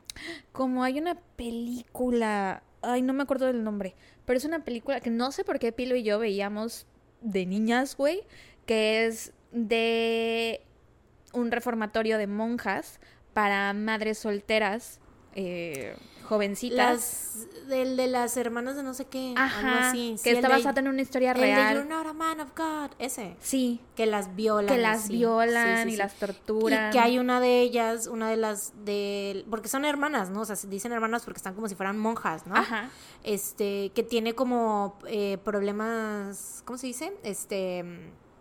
[0.51, 3.95] Como hay una película, ay, no me acuerdo del nombre,
[4.25, 6.89] pero es una película que no sé por qué Pilo y yo veíamos
[7.21, 8.25] de niñas, güey,
[8.67, 10.63] que es de
[11.33, 12.99] un reformatorio de monjas
[13.35, 14.99] para madres solteras,
[15.37, 15.95] eh,
[16.27, 16.77] jovencitas.
[16.77, 20.13] Las, del de las hermanas de no sé qué, algo Ajá, así.
[20.23, 21.89] que Sí, está el basada en una historia el de You're real.
[21.89, 23.37] not a man of God, ese.
[23.41, 24.67] Sí, Que las violan.
[24.73, 26.89] que las violan Sí, sí, y las torturan.
[26.89, 29.45] Y que hay una de ellas, una de las de...
[29.51, 30.43] Porque son hermanas, ¿no?
[30.43, 32.55] O sea, se dicen hermanas porque están como si fueran monjas, ¿no?
[32.55, 32.91] Ajá.
[33.25, 37.13] Este, que tiene como eh, problemas, ¿cómo se dice?
[37.25, 37.85] Este,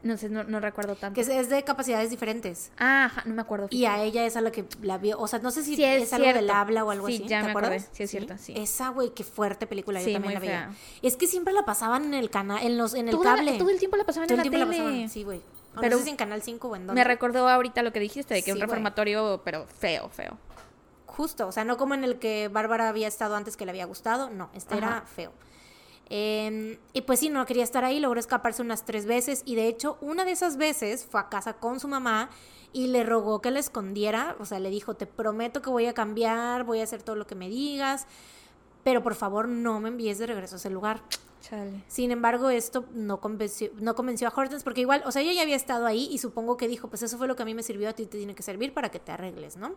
[0.05, 1.15] No sé, no, no recuerdo tanto.
[1.15, 2.71] que es, es de capacidades diferentes.
[2.77, 3.67] Ah, ajá, no me acuerdo.
[3.71, 5.83] Y a ella es a la que la vio, o sea, no sé si Sí,
[5.83, 7.67] es es, algo del habla o algo Sí, así, ya ¿te me acordé.
[7.67, 7.89] acuerdas?
[7.91, 8.53] Sí, es cierto, sí.
[8.55, 10.69] Esa, güey, qué fuerte película, yo Sí, también la veía.
[11.01, 13.57] Es que siempre la pasaban en el canal, en los, en el Toda- cable.
[13.57, 14.83] todo el tiempo la pasaban Todo en el la tiempo la tele.
[14.89, 15.41] pasaban, sí, güey.
[15.81, 17.01] Pero no sé si en Canal 5 o en dónde.
[17.01, 20.37] Me recordó ahorita lo que dijiste, de que un reformatorio, pero feo, feo.
[21.07, 23.85] Justo, o sea, no como en el que Bárbara había estado antes que le había
[23.85, 25.31] gustado, no, este era feo.
[26.09, 29.67] Eh, y pues sí, no quería estar ahí, logró escaparse unas tres veces y de
[29.67, 32.29] hecho una de esas veces fue a casa con su mamá
[32.73, 35.93] y le rogó que la escondiera, o sea, le dijo, te prometo que voy a
[35.93, 38.05] cambiar, voy a hacer todo lo que me digas,
[38.83, 41.01] pero por favor no me envíes de regreso a ese lugar.
[41.41, 41.83] Chale.
[41.87, 45.41] Sin embargo, esto no convenció, no convenció a Hortense porque igual, o sea, ella ya
[45.43, 47.63] había estado ahí y supongo que dijo, pues eso fue lo que a mí me
[47.63, 49.73] sirvió, a ti te tiene que servir para que te arregles, ¿no?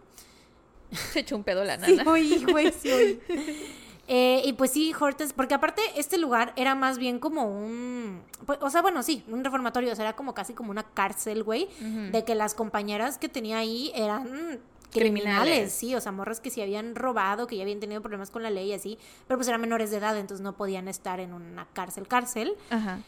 [0.90, 2.02] Se echó un pedo la nana.
[2.02, 3.20] Sí, oí, güey, sí, oí.
[4.10, 8.58] Eh, y pues sí, Hortense, porque aparte este lugar era más bien como un, pues,
[8.62, 11.68] o sea, bueno, sí, un reformatorio, o sea, era como casi como una cárcel, güey,
[12.10, 15.72] de que las compañeras que tenía ahí eran criminales, Criminales.
[15.72, 18.48] sí, o sea, morras que sí habían robado, que ya habían tenido problemas con la
[18.48, 21.66] ley y así, pero pues eran menores de edad, entonces no podían estar en una
[21.74, 22.56] cárcel, cárcel.
[22.70, 23.00] Ajá.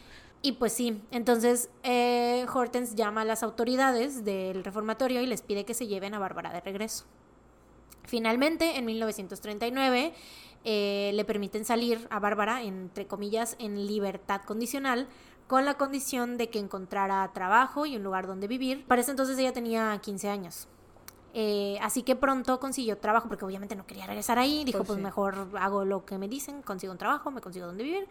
[0.43, 5.65] Y pues sí, entonces eh, Hortense llama a las autoridades del reformatorio y les pide
[5.65, 7.05] que se lleven a Bárbara de regreso.
[8.03, 10.13] Finalmente, en 1939,
[10.63, 15.07] eh, le permiten salir a Bárbara, entre comillas, en libertad condicional,
[15.47, 18.85] con la condición de que encontrara trabajo y un lugar donde vivir.
[18.85, 20.67] Para ese entonces ella tenía 15 años.
[21.33, 24.63] Eh, así que pronto consiguió trabajo, porque obviamente no quería regresar ahí.
[24.65, 25.03] Dijo, Pues pues, sí.
[25.03, 28.07] mejor hago lo que me dicen, consigo un trabajo, me consigo donde vivir.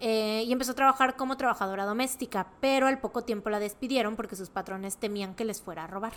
[0.00, 4.34] Eh, y empezó a trabajar como trabajadora doméstica, pero al poco tiempo la despidieron porque
[4.36, 6.12] sus patrones temían que les fuera a robar.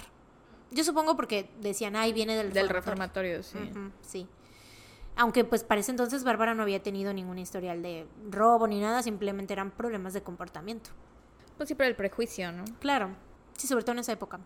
[0.71, 3.37] Yo supongo porque decían, ay, viene del Del reformatorio".
[3.39, 4.01] reformatorio, sí.
[4.01, 4.27] Sí.
[5.17, 9.01] Aunque pues para ese entonces Bárbara no había tenido ningún historial de robo ni nada,
[9.01, 10.89] simplemente eran problemas de comportamiento.
[11.57, 12.65] Pues sí, pero el prejuicio, ¿no?
[12.79, 13.15] Claro,
[13.57, 14.39] sí, sobre todo en esa época.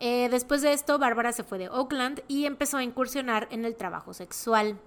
[0.00, 3.76] Eh, después de esto, Bárbara se fue de Oakland y empezó a incursionar en el
[3.76, 4.78] trabajo sexual.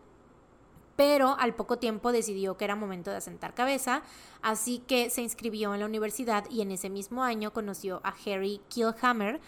[0.95, 4.03] Pero al poco tiempo decidió que era momento de asentar cabeza,
[4.41, 8.61] así que se inscribió en la universidad y en ese mismo año conoció a Harry
[8.67, 9.39] Killhammer,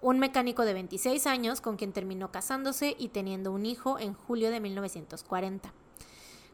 [0.00, 4.50] un mecánico de 26 años con quien terminó casándose y teniendo un hijo en julio
[4.50, 5.72] de 1940.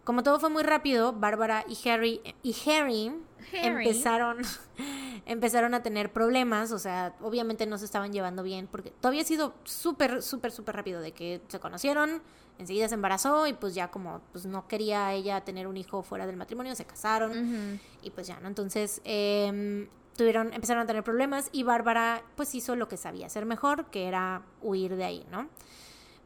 [0.05, 3.13] Como todo fue muy rápido, Bárbara y Harry, y Harry,
[3.53, 3.89] Harry.
[3.89, 4.39] empezaron
[5.27, 9.25] empezaron a tener problemas, o sea, obviamente no se estaban llevando bien, porque todo había
[9.25, 12.23] sido súper, súper, súper rápido, de que se conocieron,
[12.59, 16.27] enseguida se embarazó y pues ya como pues no quería ella tener un hijo fuera
[16.27, 18.47] del matrimonio, se casaron y pues ya, ¿no?
[18.47, 23.47] Entonces em, tuvieron, empezaron a tener problemas y Bárbara pues hizo lo que sabía hacer
[23.47, 25.49] mejor, que era huir de ahí, ¿no?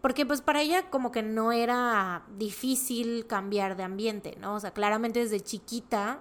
[0.01, 4.55] Porque pues para ella como que no era difícil cambiar de ambiente, ¿no?
[4.55, 6.21] O sea, claramente desde chiquita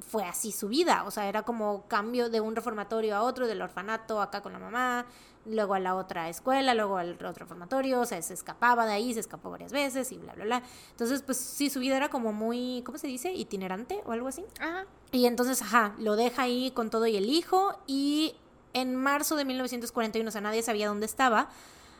[0.00, 3.60] fue así su vida, o sea, era como cambio de un reformatorio a otro, del
[3.60, 5.06] orfanato acá con la mamá,
[5.48, 9.14] luego a la otra escuela, luego al otro reformatorio, o sea, se escapaba de ahí,
[9.14, 10.62] se escapó varias veces y bla, bla, bla.
[10.90, 13.32] Entonces, pues sí, su vida era como muy, ¿cómo se dice?
[13.32, 14.44] Itinerante o algo así.
[14.60, 14.86] Ajá.
[15.12, 18.34] Y entonces, ajá, lo deja ahí con todo y el hijo y
[18.74, 21.48] en marzo de 1941, o sea, nadie sabía dónde estaba,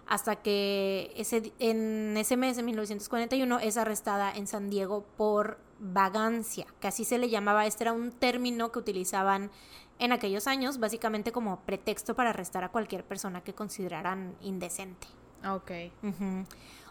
[0.06, 6.66] hasta que ese, en ese mes de 1941 es arrestada en San Diego por vagancia,
[6.80, 9.50] que así se le llamaba, este era un término que utilizaban
[9.98, 15.06] en aquellos años, básicamente como pretexto para arrestar a cualquier persona que consideraran indecente.
[15.46, 15.70] Ok.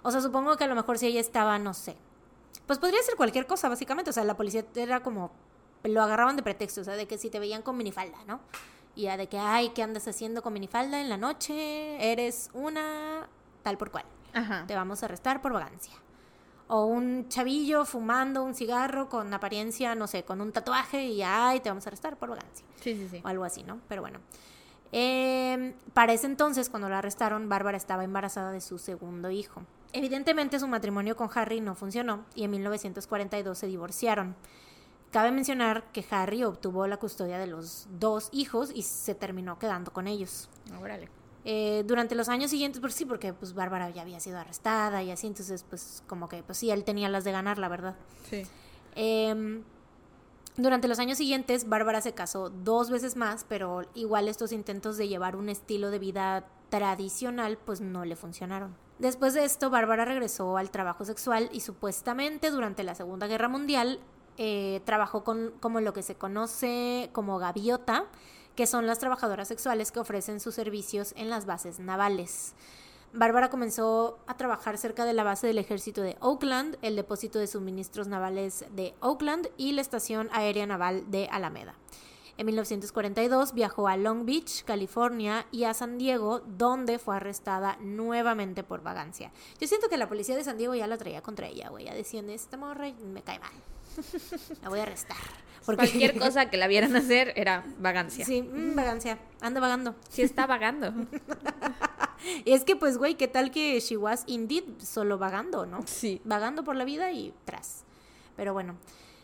[0.03, 1.97] O sea, supongo que a lo mejor si ella estaba, no sé.
[2.65, 4.09] Pues podría ser cualquier cosa, básicamente.
[4.09, 5.31] O sea, la policía era como.
[5.83, 8.41] Lo agarraban de pretexto, o sea, de que si te veían con minifalda, ¿no?
[8.95, 12.11] Y ya de que, ay, ¿qué andas haciendo con minifalda en la noche?
[12.11, 13.29] Eres una
[13.63, 14.05] tal por cual.
[14.33, 14.65] Ajá.
[14.67, 15.93] Te vamos a arrestar por vagancia.
[16.69, 21.61] O un chavillo fumando un cigarro con apariencia, no sé, con un tatuaje y ay,
[21.61, 23.21] te vamos a arrestar por vagancia Sí, sí, sí.
[23.23, 23.79] o algo así, ¿no?
[23.87, 24.19] Pero bueno.
[24.91, 29.61] Eh, para ese entonces, cuando la arrestaron, Bárbara estaba embarazada de su segundo hijo.
[29.93, 34.35] Evidentemente su matrimonio con Harry no funcionó y en 1942 se divorciaron.
[35.11, 39.91] Cabe mencionar que Harry obtuvo la custodia de los dos hijos y se terminó quedando
[39.93, 40.49] con ellos.
[40.81, 41.09] Órale.
[41.49, 45.11] Eh, durante los años siguientes, pues sí, porque pues Bárbara ya había sido arrestada y
[45.11, 47.95] así, entonces pues como que pues sí, él tenía las de ganar, la verdad.
[48.29, 48.43] Sí.
[48.95, 49.63] Em,
[50.57, 55.07] durante los años siguientes, Bárbara se casó dos veces más, pero igual estos intentos de
[55.07, 58.75] llevar un estilo de vida tradicional pues no le funcionaron.
[58.99, 64.01] Después de esto, Bárbara regresó al trabajo sexual y supuestamente durante la Segunda Guerra Mundial
[64.35, 68.03] eh, trabajó con como lo que se conoce como gaviota,
[68.57, 72.55] que son las trabajadoras sexuales que ofrecen sus servicios en las bases navales.
[73.13, 77.45] Bárbara comenzó a trabajar cerca de la base del ejército de Oakland, el depósito de
[77.45, 81.75] suministros navales de Oakland y la estación aérea naval de Alameda.
[82.37, 88.63] En 1942 viajó a Long Beach, California y a San Diego, donde fue arrestada nuevamente
[88.63, 89.31] por vagancia.
[89.59, 91.85] Yo siento que la policía de San Diego ya la traía contra ella, güey.
[91.85, 93.53] Ya decían, esta morra me cae mal.
[94.61, 95.17] La voy a arrestar.
[95.65, 98.25] Cualquier cosa que la vieran hacer era vagancia.
[98.25, 99.17] Sí, Sí, mm, vagancia.
[99.41, 99.95] Anda vagando.
[100.15, 100.93] está vagando.
[102.45, 105.83] Y es que, pues, güey, ¿qué tal que she was indeed solo vagando, no?
[105.85, 106.19] Sí.
[106.25, 107.83] Vagando por la vida y tras.
[108.35, 108.75] Pero bueno.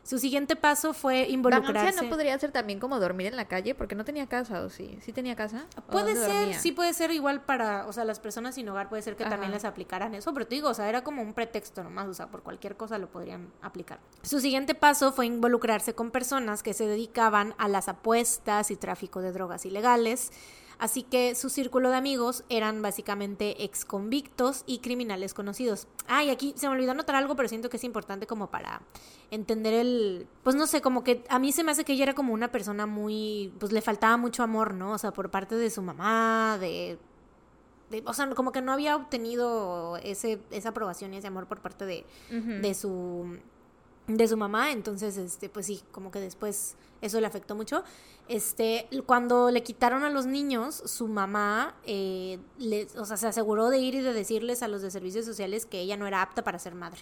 [0.03, 1.73] Su siguiente paso fue involucrarse.
[1.73, 4.69] Vagancia no podría ser también como dormir en la calle porque no tenía casa o
[4.69, 4.97] sí.
[5.01, 5.65] ¿Sí tenía casa?
[5.77, 6.59] ¿O Puede ser, dormía?
[6.59, 9.51] sí puede ser igual para, o sea, las personas sin hogar puede ser que también
[9.53, 12.27] les aplicaran eso, pero te digo, o sea, era como un pretexto nomás, o sea,
[12.27, 13.99] por cualquier cosa lo podrían aplicar.
[14.23, 19.21] Su siguiente paso fue involucrarse con personas que se dedicaban a las apuestas y tráfico
[19.21, 20.31] de drogas ilegales.
[20.79, 25.87] Así que su círculo de amigos eran básicamente exconvictos y criminales conocidos.
[26.07, 28.81] Ah, y aquí se me olvidó anotar algo, pero siento que es importante como para
[29.31, 30.27] entender el...
[30.43, 32.51] Pues no sé, como que a mí se me hace que ella era como una
[32.51, 33.53] persona muy...
[33.59, 34.91] Pues le faltaba mucho amor, ¿no?
[34.93, 36.97] O sea, por parte de su mamá, de...
[37.89, 41.59] de- o sea, como que no había obtenido ese, esa aprobación y ese amor por
[41.61, 42.05] parte de,
[42.61, 43.37] de su
[44.07, 47.83] de su mamá, entonces este pues sí, como que después eso le afectó mucho.
[48.29, 53.69] Este, cuando le quitaron a los niños, su mamá eh, le- o sea, se aseguró
[53.69, 56.43] de ir y de decirles a los de servicios sociales que ella no era apta
[56.43, 57.01] para ser madre.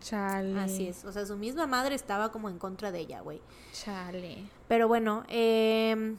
[0.00, 0.58] Chale.
[0.60, 3.40] Así es, o sea, su misma madre estaba como en contra de ella, güey.
[3.72, 4.44] Chale.
[4.68, 6.16] Pero bueno, eh,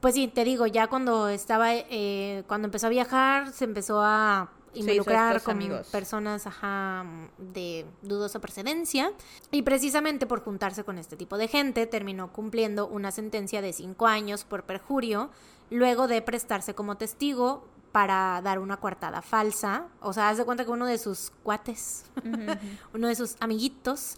[0.00, 4.50] pues sí, te digo, ya cuando estaba, eh, cuando empezó a viajar, se empezó a
[4.74, 5.88] involucrar con amigos.
[5.88, 7.04] personas ajá,
[7.38, 9.12] de dudosa procedencia.
[9.50, 14.06] Y precisamente por juntarse con este tipo de gente, terminó cumpliendo una sentencia de cinco
[14.06, 15.30] años por perjurio,
[15.70, 19.86] luego de prestarse como testigo para dar una coartada falsa.
[20.00, 22.04] O sea, haz de cuenta que uno de sus cuates
[22.94, 24.16] uno de sus amiguitos,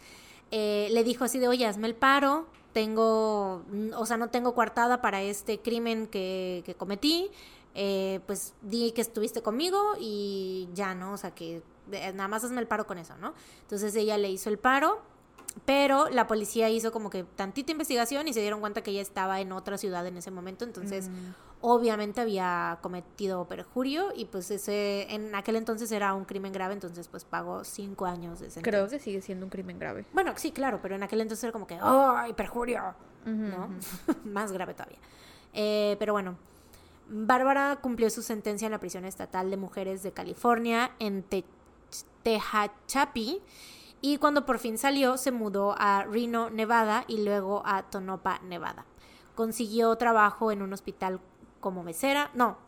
[0.51, 3.65] eh, le dijo así de, oye, hazme el paro, tengo,
[3.97, 7.31] o sea, no tengo coartada para este crimen que, que cometí,
[7.79, 11.13] eh, pues di que estuviste conmigo y ya, ¿no?
[11.13, 11.63] O sea, que
[11.93, 13.35] eh, nada más hazme el paro con eso, ¿no?
[13.61, 15.03] Entonces ella le hizo el paro,
[15.67, 19.41] pero la policía hizo como que tantita investigación y se dieron cuenta que ella estaba
[19.41, 21.35] en otra ciudad en ese momento, entonces Mm.
[21.61, 27.09] obviamente había cometido perjurio y pues ese en aquel entonces era un crimen grave, entonces
[27.09, 28.63] pues pagó cinco años de sentencia.
[28.63, 30.05] Creo que sigue siendo un crimen grave.
[30.15, 32.95] Bueno, sí, claro, pero en aquel entonces era como que, ¡ay, perjurio!
[33.27, 33.69] ¿No?
[34.25, 34.99] Más grave todavía.
[35.53, 36.37] Eh, pero bueno,
[37.09, 41.45] Bárbara cumplió su sentencia en la prisión estatal de mujeres de California en Te-
[42.23, 43.41] Tehachapi
[44.01, 48.85] y cuando por fin salió se mudó a Reno, Nevada y luego a Tonopah, Nevada.
[49.35, 51.21] Consiguió trabajo en un hospital
[51.61, 52.59] como mesera, no,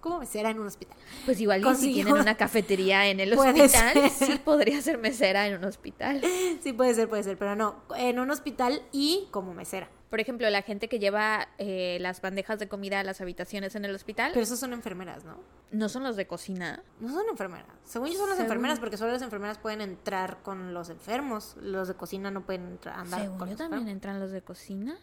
[0.00, 0.96] como mesera en un hospital.
[1.24, 4.10] Pues igual y si tienen una cafetería en el hospital, ser.
[4.10, 6.20] sí podría ser mesera en un hospital.
[6.62, 9.88] Sí, puede ser, puede ser, pero no, en un hospital y como mesera.
[10.10, 13.84] Por ejemplo, la gente que lleva eh, las bandejas de comida a las habitaciones en
[13.84, 15.38] el hospital, Pero esos son enfermeras, ¿no?
[15.70, 16.82] no son los de cocina.
[16.98, 17.68] No son enfermeras.
[17.84, 21.54] Según yo son las Según- enfermeras porque solo las enfermeras pueden entrar con los enfermos.
[21.60, 23.92] Los de cocina no pueden entrar, andar Según con yo los también enfermos.
[23.94, 24.98] entran los de cocina.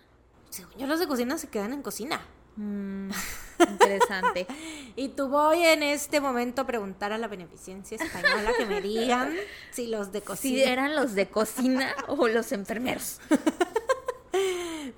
[0.49, 2.19] Según yo los de cocina se quedan en cocina.
[2.57, 3.11] Mm,
[3.59, 4.47] interesante.
[4.95, 9.33] Y tú voy en este momento a preguntar a la beneficencia española que me digan
[9.71, 10.63] si los de si cocina.
[10.63, 13.19] eran los de cocina o los enfermeros.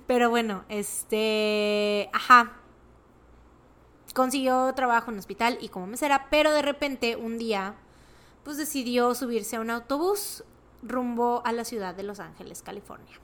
[0.06, 2.56] Pero bueno, este, ajá.
[4.14, 7.76] Consiguió trabajo en un hospital y como mesera, pero de repente un día
[8.42, 10.44] pues decidió subirse a un autobús
[10.82, 13.20] rumbo a la ciudad de Los Ángeles, California.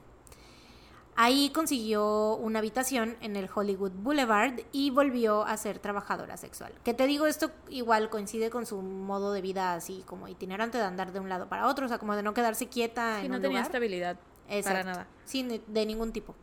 [1.19, 6.71] Ahí consiguió una habitación en el Hollywood Boulevard y volvió a ser trabajadora sexual.
[6.83, 10.83] Que te digo, esto igual coincide con su modo de vida así como itinerante de
[10.83, 13.31] andar de un lado para otro, o sea, como de no quedarse quieta Sí, en
[13.31, 13.65] no un tenía lugar.
[13.65, 14.17] estabilidad
[14.63, 15.07] para nada.
[15.25, 16.35] Sí, de ningún tipo.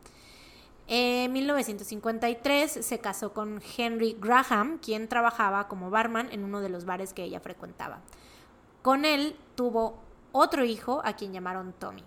[0.87, 6.83] En 1953 se casó con Henry Graham, quien trabajaba como barman en uno de los
[6.85, 8.01] bares que ella frecuentaba.
[8.81, 9.99] Con él tuvo
[10.33, 12.03] otro hijo a quien llamaron Tommy.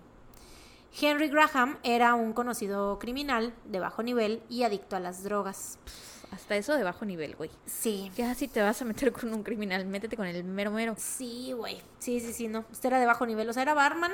[0.99, 5.77] Henry Graham era un conocido criminal de bajo nivel y adicto a las drogas.
[6.31, 7.49] Hasta eso de bajo nivel, güey.
[7.65, 8.11] Sí.
[8.15, 10.95] Ya si te vas a meter con un criminal, métete con el mero mero.
[10.97, 11.81] Sí, güey.
[11.97, 12.65] Sí, sí, sí, no.
[12.71, 13.49] Este era de bajo nivel.
[13.49, 14.11] O sea, era barman.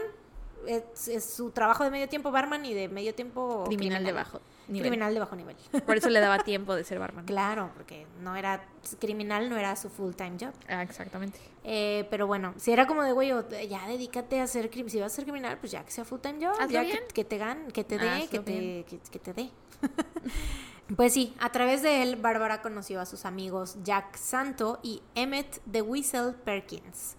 [0.66, 4.42] Es, es su trabajo de medio tiempo barman y de medio tiempo Criminal de bajo
[4.68, 4.90] nivel.
[4.90, 5.56] Criminal de bajo nivel.
[5.86, 7.26] Por eso le daba tiempo de ser barman.
[7.26, 8.64] Claro, porque no era
[9.00, 10.54] criminal, no era su full time job.
[10.68, 11.40] Ah, exactamente.
[11.64, 14.92] Eh, pero bueno, si era como de güey, o- ya dedícate a ser criminal.
[14.92, 16.98] Si vas a ser criminal, pues ya que sea full time job, Hazlo ya bien.
[17.08, 19.50] que, que te gan, que te dé, que te, que te dé.
[20.96, 25.62] pues sí, a través de él, Bárbara conoció a sus amigos Jack Santo y Emmett
[25.66, 27.16] de Whistle Perkins,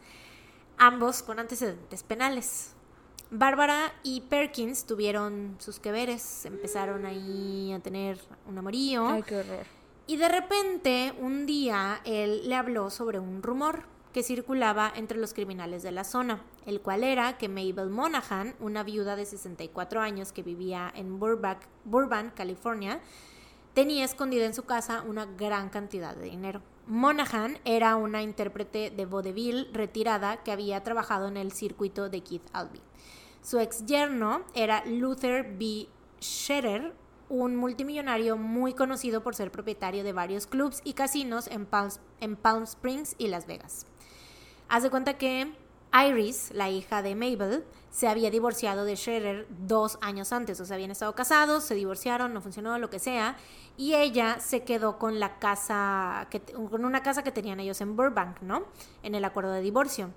[0.79, 2.73] ambos con antecedentes penales.
[3.31, 9.09] Bárbara y Perkins tuvieron sus que veres, empezaron ahí a tener un amorío.
[9.09, 9.67] Ay, qué horror.
[10.07, 15.35] Y de repente, un día, él le habló sobre un rumor que circulaba entre los
[15.35, 20.33] criminales de la zona, el cual era que Mabel Monaghan, una viuda de 64 años
[20.33, 23.01] que vivía en Burbank, Burbank, California,
[23.75, 26.63] tenía escondida en su casa una gran cantidad de dinero.
[26.87, 32.49] Monaghan era una intérprete de vodevil retirada que había trabajado en el circuito de Keith
[32.53, 32.81] Albee.
[33.47, 35.87] Su ex yerno era Luther B.
[36.21, 36.93] Scherer,
[37.29, 43.15] un multimillonario muy conocido por ser propietario de varios clubs y casinos en Palm, Springs
[43.19, 43.87] y Las Vegas.
[44.69, 45.55] Haz de cuenta que
[45.95, 50.59] Iris, la hija de Mabel, se había divorciado de Scherer dos años antes.
[50.59, 53.37] O sea, habían estado casados, se divorciaron, no funcionó, lo que sea.
[53.77, 57.95] Y ella se quedó con la casa, que, con una casa que tenían ellos en
[57.95, 58.65] Burbank, ¿no?
[59.05, 60.11] En el acuerdo de divorcio.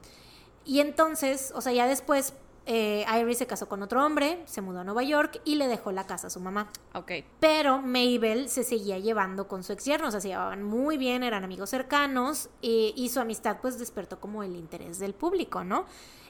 [0.66, 2.34] Y entonces, o sea, ya después
[2.72, 5.92] eh, Iris se casó con otro hombre, se mudó a Nueva York y le dejó
[5.92, 6.70] la casa a su mamá.
[6.94, 7.14] Ok.
[7.40, 11.24] Pero Mabel se seguía llevando con su ex yerno, o sea, se llevaban muy bien,
[11.24, 15.86] eran amigos cercanos y, y su amistad pues despertó como el interés del público, ¿no?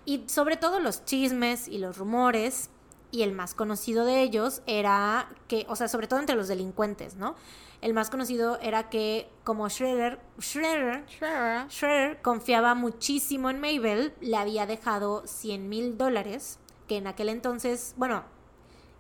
[0.05, 2.69] Y sobre todo los chismes y los rumores
[3.11, 7.15] y el más conocido de ellos era que, o sea, sobre todo entre los delincuentes,
[7.15, 7.35] ¿no?
[7.81, 11.65] El más conocido era que como Schroeder, Schroeder, Sure.
[11.69, 17.93] Schroeder confiaba muchísimo en Mabel, le había dejado 100 mil dólares, que en aquel entonces,
[17.95, 18.23] bueno,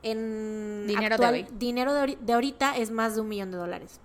[0.01, 1.47] en Dinero de hoy.
[1.51, 3.99] dinero de, de ahorita es más de un millón de dólares.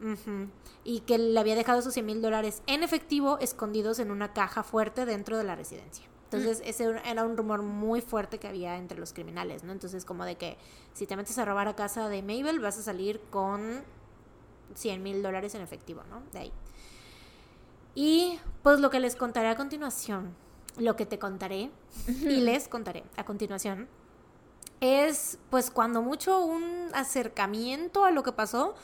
[0.00, 0.48] Ujú.
[0.84, 4.62] Y que le había dejado esos 100 mil dólares en efectivo escondidos en una caja
[4.62, 6.04] fuerte dentro de la residencia.
[6.26, 9.72] Entonces, ese era un rumor muy fuerte que había entre los criminales, ¿no?
[9.72, 10.58] Entonces, como de que
[10.92, 13.84] si te metes a robar a casa de Mabel, vas a salir con
[14.74, 16.22] 100 mil dólares en efectivo, ¿no?
[16.32, 16.52] De ahí.
[17.94, 20.34] Y pues lo que les contaré a continuación,
[20.76, 21.70] lo que te contaré
[22.08, 23.88] y les contaré a continuación,
[24.80, 28.74] es pues cuando mucho un acercamiento a lo que pasó,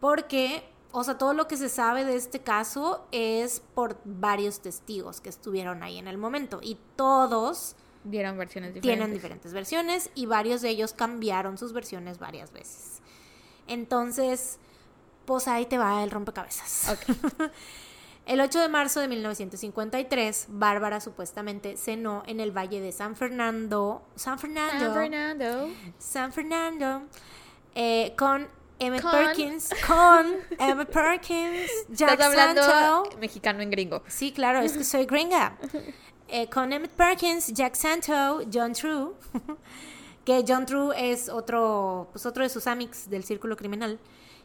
[0.00, 5.20] porque, o sea, todo lo que se sabe de este caso es por varios testigos
[5.20, 8.98] que estuvieron ahí en el momento y todos Dieron versiones diferentes.
[8.98, 13.00] tienen diferentes versiones y varios de ellos cambiaron sus versiones varias veces.
[13.66, 14.58] Entonces,
[15.24, 16.88] pues ahí te va el rompecabezas.
[16.90, 17.50] Ok.
[18.26, 24.02] El 8 de marzo de 1953, Bárbara supuestamente cenó en el valle de San Fernando,
[24.16, 25.68] San Fernando, San Fernando.
[25.96, 27.02] San Fernando,
[27.76, 28.48] eh, con
[28.78, 29.10] Emmett Con.
[29.10, 30.26] Perkins, con
[30.58, 33.18] Emmett Perkins, Jack Estás hablando Santo.
[33.18, 34.02] mexicano en gringo.
[34.06, 35.56] Sí, claro, es que soy gringa.
[36.28, 39.12] Eh, con Emmett Perkins, Jack Santo, John True,
[40.24, 44.00] que John True es otro, pues otro de sus amics del círculo criminal,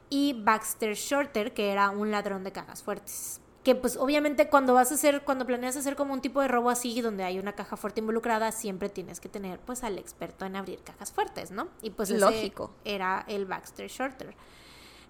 [0.07, 3.40] y Baxter Shorter, que era un ladrón de cajas fuertes.
[3.63, 6.69] Que pues obviamente cuando vas a hacer, cuando planeas hacer como un tipo de robo
[6.71, 10.55] así, donde hay una caja fuerte involucrada, siempre tienes que tener pues al experto en
[10.55, 11.67] abrir cajas fuertes, ¿no?
[11.81, 12.73] Y pues ese Lógico.
[12.85, 14.35] era el Baxter Shorter.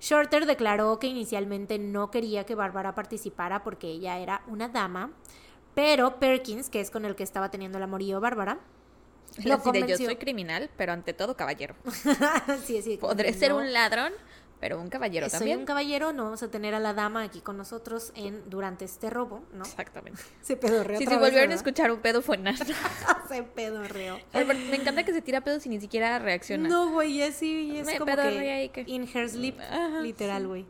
[0.01, 5.11] Shorter declaró que inicialmente no quería que Bárbara participara porque ella era una dama,
[5.75, 8.59] pero Perkins, que es con el que estaba teniendo el amorío Bárbara,
[9.37, 10.05] lo de, yo convenció.
[10.07, 11.75] soy criminal, pero ante todo caballero.
[12.65, 14.11] sí, sí, Podré ser un ladrón,
[14.61, 15.59] pero un caballero Soy también.
[15.59, 19.09] un caballero, no vamos a tener a la dama aquí con nosotros en durante este
[19.09, 19.63] robo, ¿no?
[19.65, 20.21] Exactamente.
[20.41, 22.57] Se pedorreó Si otra se vez, volvieron a escuchar un pedo fue nada.
[23.27, 24.19] Se pedorreó.
[24.33, 26.69] Me encanta que se tira pedos y ni siquiera reacciona.
[26.69, 30.47] No, güey, ya sí, es Me como que que- in her sleep, Ajá, literal, sí.
[30.47, 30.65] güey.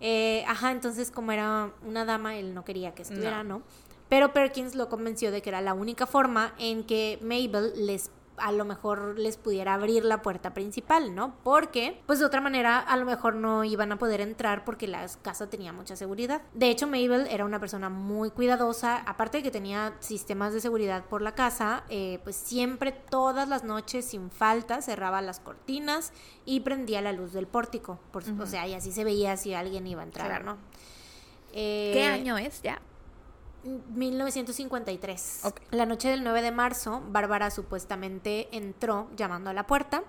[0.00, 3.58] Eh, ajá, entonces como era una dama, él no quería que estuviera, No.
[3.58, 3.62] ¿no?
[4.08, 8.10] Pero Perkins lo convenció de que era la única forma en que Mabel les
[8.40, 11.34] a lo mejor les pudiera abrir la puerta principal, ¿no?
[11.42, 15.06] Porque, pues de otra manera, a lo mejor no iban a poder entrar porque la
[15.22, 16.42] casa tenía mucha seguridad.
[16.54, 21.04] De hecho, Mabel era una persona muy cuidadosa, aparte de que tenía sistemas de seguridad
[21.04, 26.12] por la casa, eh, pues siempre, todas las noches, sin falta, cerraba las cortinas
[26.44, 27.98] y prendía la luz del pórtico.
[28.12, 30.44] Por, O sea, y así se veía si alguien iba a entrar, Claro.
[30.44, 30.58] ¿no?
[31.52, 32.80] Eh, ¿Qué año es ya?
[33.94, 35.40] 1953.
[35.44, 35.60] Ok.
[35.70, 40.02] La noche del 9 de marzo, Bárbara supuestamente entró llamando a la puerta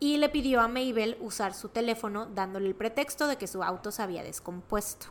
[0.00, 3.92] y le pidió a Mabel usar su teléfono dándole el pretexto de que su auto
[3.92, 5.06] se había descompuesto.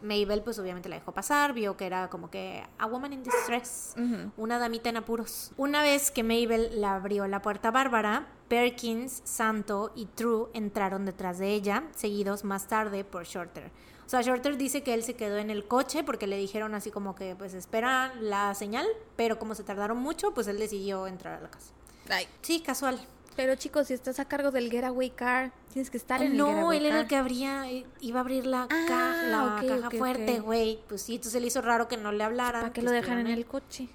[0.00, 3.94] Mabel pues obviamente la dejó pasar, vio que era como que a woman in distress,
[4.36, 5.50] una damita en apuros.
[5.56, 11.04] Una vez que Mabel le abrió la puerta a Bárbara, Perkins, Santo y True entraron
[11.04, 13.72] detrás de ella, seguidos más tarde por Shorter.
[14.08, 16.90] O sea, Shorter dice que él se quedó en el coche porque le dijeron así
[16.90, 18.86] como que pues espera la señal,
[19.16, 21.72] pero como se tardaron mucho, pues él decidió entrar a la casa.
[22.08, 22.98] Ay, Sí, casual.
[23.36, 26.72] pero chicos, si estás a cargo del getaway car, tienes que estar en el No,
[26.72, 30.40] él era el que abría, eh, iba a abrir la, Ah, ca- la caja fuerte,
[30.40, 30.80] güey.
[30.88, 32.62] Pues sí, entonces le hizo raro que no le hablaran.
[32.62, 33.88] ¿Para qué que lo dejan en estuvieran el coche?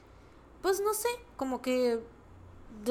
[0.61, 1.99] Pues no sé, como que.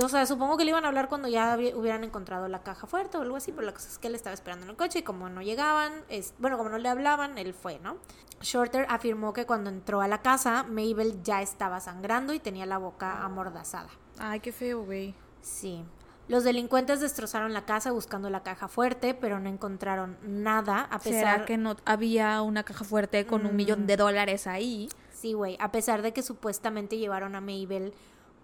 [0.01, 2.87] O sea, supongo que le iban a hablar cuando ya hubi- hubieran encontrado la caja
[2.87, 5.01] fuerte o algo así, pero la cosa es que él estaba esperando en el coche
[5.01, 7.97] y como no llegaban, es, bueno, como no le hablaban, él fue, ¿no?
[8.41, 12.79] Shorter afirmó que cuando entró a la casa, Mabel ya estaba sangrando y tenía la
[12.79, 13.89] boca amordazada.
[14.19, 15.15] Ay, qué feo, güey.
[15.43, 15.85] Sí.
[16.29, 21.35] Los delincuentes destrozaron la casa buscando la caja fuerte, pero no encontraron nada, a pesar
[21.35, 23.87] ¿Será que no había una caja fuerte con un millón Mm.
[23.87, 24.89] de dólares ahí?
[25.13, 27.93] Sí, güey, a pesar de que supuestamente llevaron a Mabel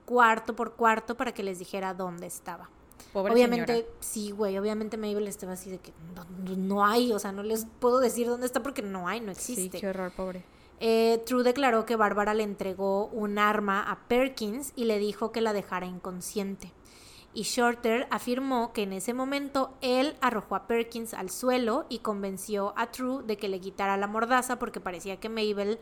[0.08, 2.70] cuarto por cuarto para que les dijera dónde estaba.
[3.12, 3.92] Pobre obviamente, señora.
[4.00, 7.66] sí, güey, obviamente Mabel estaba así de que no, no hay, o sea, no les
[7.78, 9.80] puedo decir dónde está porque no hay, no Sí, existe.
[9.80, 10.44] qué horror, pobre.
[10.80, 15.42] Eh, True declaró que Bárbara le entregó un arma a Perkins y le dijo que
[15.42, 16.72] la dejara inconsciente.
[17.34, 22.72] Y Shorter afirmó que en ese momento él arrojó a Perkins al suelo y convenció
[22.76, 25.78] a True de que le quitara la mordaza porque parecía que Mabel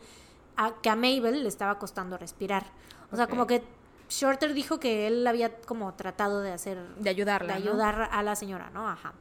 [0.57, 2.65] a, que a Mabel le estaba costando respirar.
[3.11, 3.63] O sea, como que
[4.09, 7.69] Shorter dijo que él había como tratado de hacer De ayudarla, de ¿no?
[7.71, 8.87] ayudar a la señora, ¿no?
[8.89, 9.13] Ajá.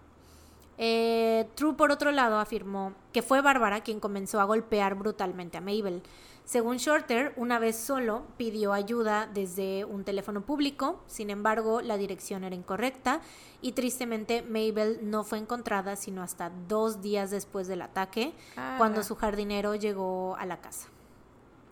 [0.78, 5.60] Eh, True, por otro lado, afirmó que fue Bárbara quien comenzó a golpear brutalmente a
[5.60, 6.02] Mabel.
[6.44, 12.44] Según Shorter, una vez solo pidió ayuda desde un teléfono público, sin embargo, la dirección
[12.44, 13.20] era incorrecta
[13.62, 18.76] y tristemente Mabel no fue encontrada sino hasta dos días después del ataque, Ah.
[18.78, 20.88] cuando su jardinero llegó a la casa.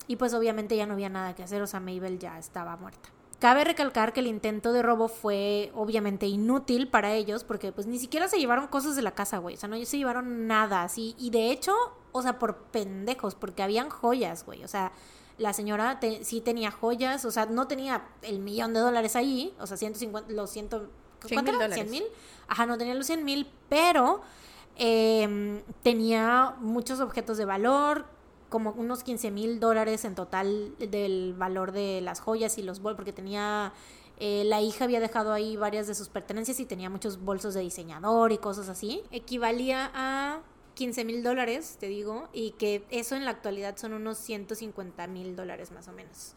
[0.07, 3.09] Y pues obviamente ya no había nada que hacer, o sea, Mabel ya estaba muerta.
[3.39, 7.99] Cabe recalcar que el intento de robo fue obviamente inútil para ellos porque pues ni
[7.99, 9.55] siquiera se llevaron cosas de la casa, güey.
[9.55, 11.15] O sea, no se llevaron nada así.
[11.19, 11.73] Y de hecho,
[12.13, 14.63] o sea, por pendejos, porque habían joyas, güey.
[14.63, 14.93] O sea,
[15.37, 19.53] la señora te- sí tenía joyas, o sea, no tenía el millón de dólares ahí,
[19.59, 20.89] o sea, 150, los ciento...
[21.25, 21.67] Cien ¿Cuánto mil era?
[21.69, 21.85] dólares.
[21.87, 22.03] ¿100 mil?
[22.47, 24.21] Ajá, no tenía los 100 mil, pero
[24.77, 28.05] eh, tenía muchos objetos de valor,
[28.55, 32.95] como unos 15 mil dólares en total del valor de las joyas y los bolsos,
[32.95, 33.73] porque tenía,
[34.17, 37.59] eh, la hija había dejado ahí varias de sus pertenencias y tenía muchos bolsos de
[37.59, 39.03] diseñador y cosas así.
[39.11, 40.39] Equivalía a
[40.75, 45.35] 15 mil dólares, te digo, y que eso en la actualidad son unos 150 mil
[45.35, 46.33] dólares más o menos.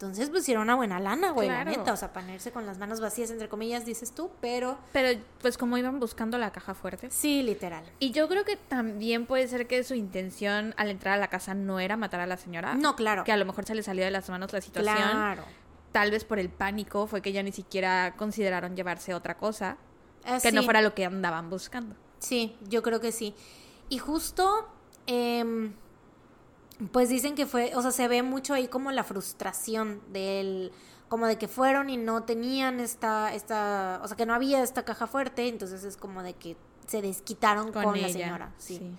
[0.00, 1.72] Entonces, pues era una buena lana, güey, Claro.
[1.72, 1.92] la neta.
[1.92, 5.76] O sea, ponerse con las manos vacías, entre comillas, dices tú, pero Pero pues como
[5.76, 7.10] iban buscando la caja fuerte.
[7.10, 7.82] sí, literal.
[7.98, 11.54] Y yo creo que también puede ser que su intención al entrar a la casa
[11.54, 12.74] no era matar a la señora.
[12.74, 13.24] No, claro.
[13.24, 14.96] Que a lo mejor se le salió de las manos la situación.
[14.96, 15.42] Claro.
[15.90, 19.78] Tal vez por el pánico fue que ya ni siquiera consideraron llevarse otra cosa.
[20.24, 21.96] Ah, Que no fuera lo que andaban buscando.
[22.20, 23.34] Sí, yo creo que sí.
[23.88, 24.68] Y justo,
[25.08, 25.72] em,
[26.92, 30.72] pues dicen que fue, o sea, se ve mucho ahí como la frustración del,
[31.08, 34.84] como de que fueron y no tenían esta, esta, o sea, que no había esta
[34.84, 36.56] caja fuerte, entonces es como de que
[36.86, 38.54] se desquitaron con, Con, la señora.
[38.58, 38.78] Sí.
[38.78, 38.92] sí.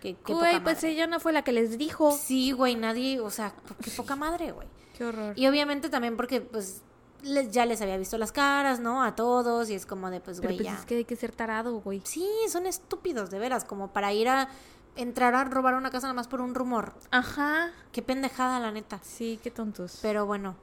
[0.00, 0.90] Qué, qué Güey, poca pues madre.
[0.90, 2.12] ella no fue la que les dijo.
[2.12, 4.68] Sí, güey, nadie, o sea, qué poca madre, güey.
[4.96, 5.32] Qué horror.
[5.36, 6.82] Y obviamente también porque, pues,
[7.22, 9.02] les, ya les había visto las caras, ¿no?
[9.02, 10.78] A todos, y es como de, pues, Pero güey, pues ya.
[10.78, 12.02] es que hay que ser tarado, güey.
[12.04, 14.48] Sí, son estúpidos, de veras, como para ir a
[14.96, 16.94] entrar a robar una casa nada más por un rumor.
[17.10, 17.70] Ajá.
[17.92, 19.00] Qué pendejada, la neta.
[19.02, 19.98] Sí, qué tontos.
[20.02, 20.56] Pero bueno,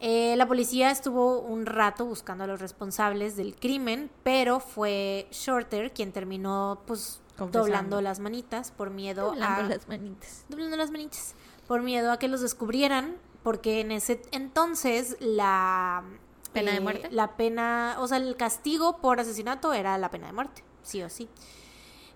[0.00, 5.92] eh, la policía estuvo un rato buscando a los responsables del crimen, pero fue Shorter
[5.92, 7.20] quien terminó, pues,
[7.52, 9.68] doblando las manitas por miedo Doblando a...
[9.76, 10.44] las manitas.
[10.48, 11.34] doblando las manitas
[11.66, 17.08] por miedo a que los descubrieran porque en ese entonces la eh, ¿Pena de muerte?
[17.10, 21.10] la pena o sea el castigo por asesinato era la pena de muerte sí o
[21.10, 21.28] sí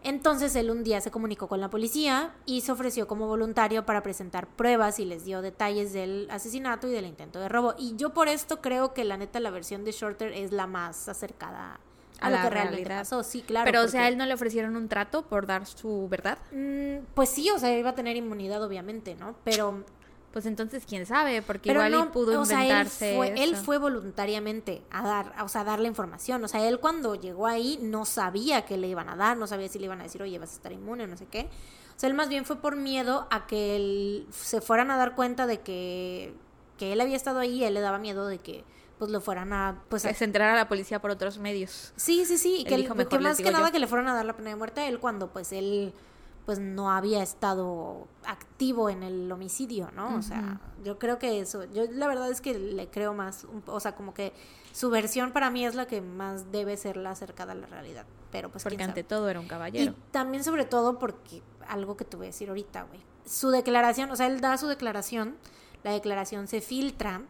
[0.03, 4.03] entonces él un día se comunicó con la policía y se ofreció como voluntario para
[4.03, 7.74] presentar pruebas y les dio detalles del asesinato y del intento de robo.
[7.78, 11.09] Y yo por esto creo que la neta la versión de Shorter es la más
[11.09, 11.80] acercada
[12.20, 13.01] a, A lo la que realmente realidad.
[13.01, 13.22] pasó.
[13.22, 13.64] Sí, claro.
[13.64, 16.38] Pero, o sea, porque- ¿a él no le ofrecieron un trato por dar su verdad?
[16.53, 19.34] Mm, pues sí, o sea, iba a tener inmunidad, obviamente, ¿no?
[19.44, 19.84] Pero,
[20.32, 23.16] Pues entonces, quién sabe, porque pero igual no, y pudo o sea, él inventarse.
[23.16, 26.44] fue, él fue voluntariamente a dar, o sea, a dar la información.
[26.44, 29.68] O sea, él cuando llegó ahí no sabía que le iban a dar, no sabía
[29.68, 31.48] si le iban a decir, oye, vas a estar inmune o no sé qué.
[31.96, 35.16] O sea, él más bien fue por miedo a que él, se fueran a dar
[35.16, 36.32] cuenta de que,
[36.78, 38.64] que él había estado ahí y él le daba miedo de que
[38.98, 41.92] pues lo fueran a pues a Que se enterara la policía por otros medios.
[41.96, 43.72] Sí, sí, sí, y Él que, dijo, que "Mejor les más que nada yo".
[43.72, 45.92] que le fueron a dar la pena de muerte a él cuando pues él
[46.51, 50.16] pues no había estado activo en el homicidio, ¿no?
[50.16, 53.78] O sea, yo creo que eso, yo la verdad es que le creo más, o
[53.78, 54.32] sea, como que
[54.72, 58.05] su versión para mí es la que más debe ser la acercada a la realidad,
[58.32, 59.09] pero pues Porque quién ante sabe.
[59.09, 59.94] todo era un Y caballero.
[60.11, 63.01] también sobre todo porque algo que te voy a decir ahorita, güey.
[63.24, 65.36] Su declaración, o sea, él da su declaración,
[65.84, 67.22] la declaración se filtra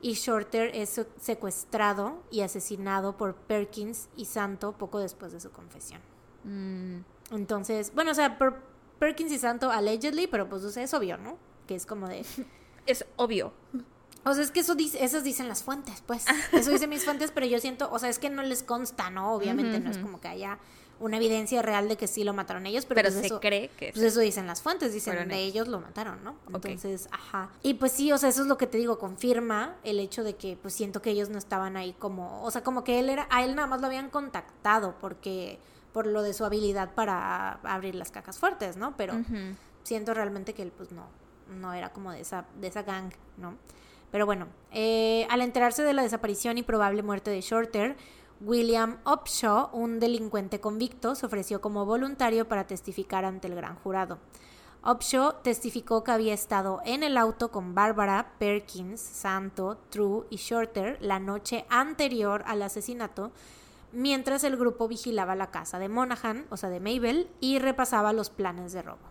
[0.00, 5.52] y Shorter es se- secuestrado y asesinado por Perkins y Santo poco después de su
[5.52, 6.00] confesión.
[6.42, 6.98] Mm,
[7.30, 8.56] Entonces, bueno, o sea, per-
[8.98, 11.36] Perkins y Santo allegedly, pero pues o sea, es obvio, ¿no?
[11.66, 12.24] Que es como de...
[12.86, 13.52] es obvio.
[14.24, 16.24] O sea, es que eso dice, esas dicen las fuentes, pues.
[16.52, 19.32] Eso dicen mis fuentes, pero yo siento, o sea, es que no les consta, ¿no?
[19.32, 20.58] Obviamente no es como que haya
[21.00, 23.68] una evidencia real de que sí lo mataron ellos, pero, Pero pues se eso, cree
[23.78, 25.54] que pues eso dicen las fuentes, dicen de ellos.
[25.54, 26.34] ellos lo mataron, ¿no?
[26.52, 27.50] Entonces, ajá.
[27.62, 30.34] Y pues sí, o sea, eso es lo que te digo, confirma el hecho de
[30.34, 33.28] que pues siento que ellos no estaban ahí como, o sea, como que él era,
[33.30, 35.60] a él nada más lo habían contactado porque
[35.92, 38.96] por lo de su habilidad para abrir las cajas fuertes, ¿no?
[38.96, 39.14] Pero
[39.82, 41.06] siento realmente que él pues no,
[41.48, 43.56] no era como de esa, de esa gang, ¿no?
[44.10, 47.96] Pero bueno, eh, al enterarse de la desaparición y probable muerte de Shorter,
[48.40, 54.18] William Upshaw, un delincuente convicto, se ofreció como voluntario para testificar ante el gran jurado.
[54.86, 60.98] Upshaw testificó que había estado en el auto con Barbara, Perkins, Santo, True y Shorter
[61.00, 63.32] la noche anterior al asesinato,
[63.92, 68.30] mientras el grupo vigilaba la casa de Monaghan, o sea de Mabel, y repasaba los
[68.30, 69.08] planes de robo.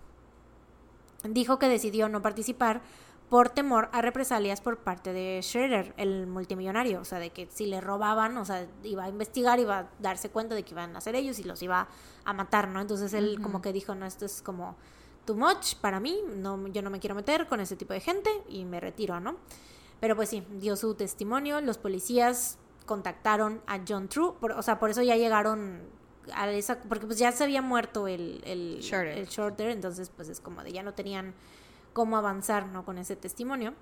[1.23, 2.82] Dijo que decidió no participar
[3.30, 7.65] por temor a represalias por parte de Schroeder, el multimillonario, o sea, de que si
[7.65, 11.01] le robaban, o sea, iba a investigar, iba a darse cuenta de que iban a
[11.01, 11.89] ser ellos y los iba
[12.23, 12.80] a matar, ¿no?
[12.80, 14.78] Entonces él como que dijo, no, esto es como
[15.25, 18.30] too much para mí, no, yo no me quiero meter con ese tipo de gente
[18.47, 19.36] y me retiro, ¿no?
[19.99, 22.57] Pero pues sí, dio su testimonio, los policías
[22.88, 25.82] contactaron a John True, o sea, por eso ya llegaron
[26.34, 29.16] a esa, porque pues ya se había muerto el, el, Shorter.
[29.16, 31.36] el Shorter, entonces pues es como de ya no tenían
[31.94, 32.86] cómo avanzar, ¿no?
[32.86, 33.74] Con ese testimonio.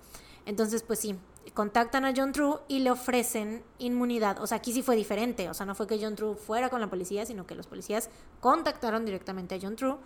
[0.46, 1.18] Entonces, pues sí,
[1.54, 4.40] contactan a John True y le ofrecen inmunidad.
[4.40, 5.50] O sea, aquí sí fue diferente.
[5.50, 8.08] O sea, no fue que John True fuera con la policía, sino que los policías
[8.40, 9.96] contactaron directamente a John True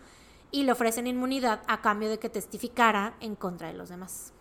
[0.51, 4.33] y le ofrecen inmunidad a cambio de que testificara en contra de los demás.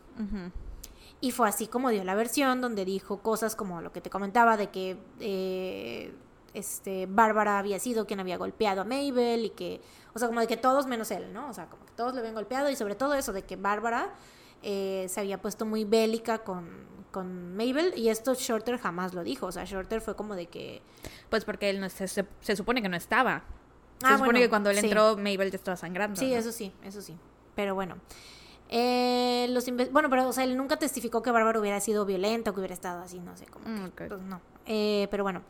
[1.22, 4.55] Y fue así como dio la versión, donde dijo cosas como lo que te comentaba
[4.55, 6.13] de que eh,
[6.53, 9.82] este, Bárbara había sido quien había golpeado a Mabel y que,
[10.13, 11.49] o sea, como de que todos menos él, ¿no?
[11.49, 14.13] O sea, como que todos le habían golpeado y sobre todo eso de que Bárbara
[14.63, 16.70] eh, se había puesto muy bélica con,
[17.11, 20.82] con Mabel y esto Shorter jamás lo dijo, o sea, Shorter fue como de que...
[21.30, 23.43] Pues porque él no se, se, se supone que no estaba.
[23.99, 24.86] Se Ah, supone bueno, que cuando él sí.
[24.86, 26.17] entró, Mabel ya estaba sangrando.
[26.17, 26.38] Sí, ¿no?
[26.38, 27.17] eso sí, eso sí,
[27.55, 27.97] pero bueno.
[28.70, 32.53] Eh, los bueno, pero o sea, él nunca testificó que Bárbara hubiera sido violenta o
[32.53, 33.65] que hubiera estado así, no sé cómo.
[33.67, 33.89] Mm.
[33.95, 34.39] Pues no.
[34.67, 35.41] Eh, pero bueno,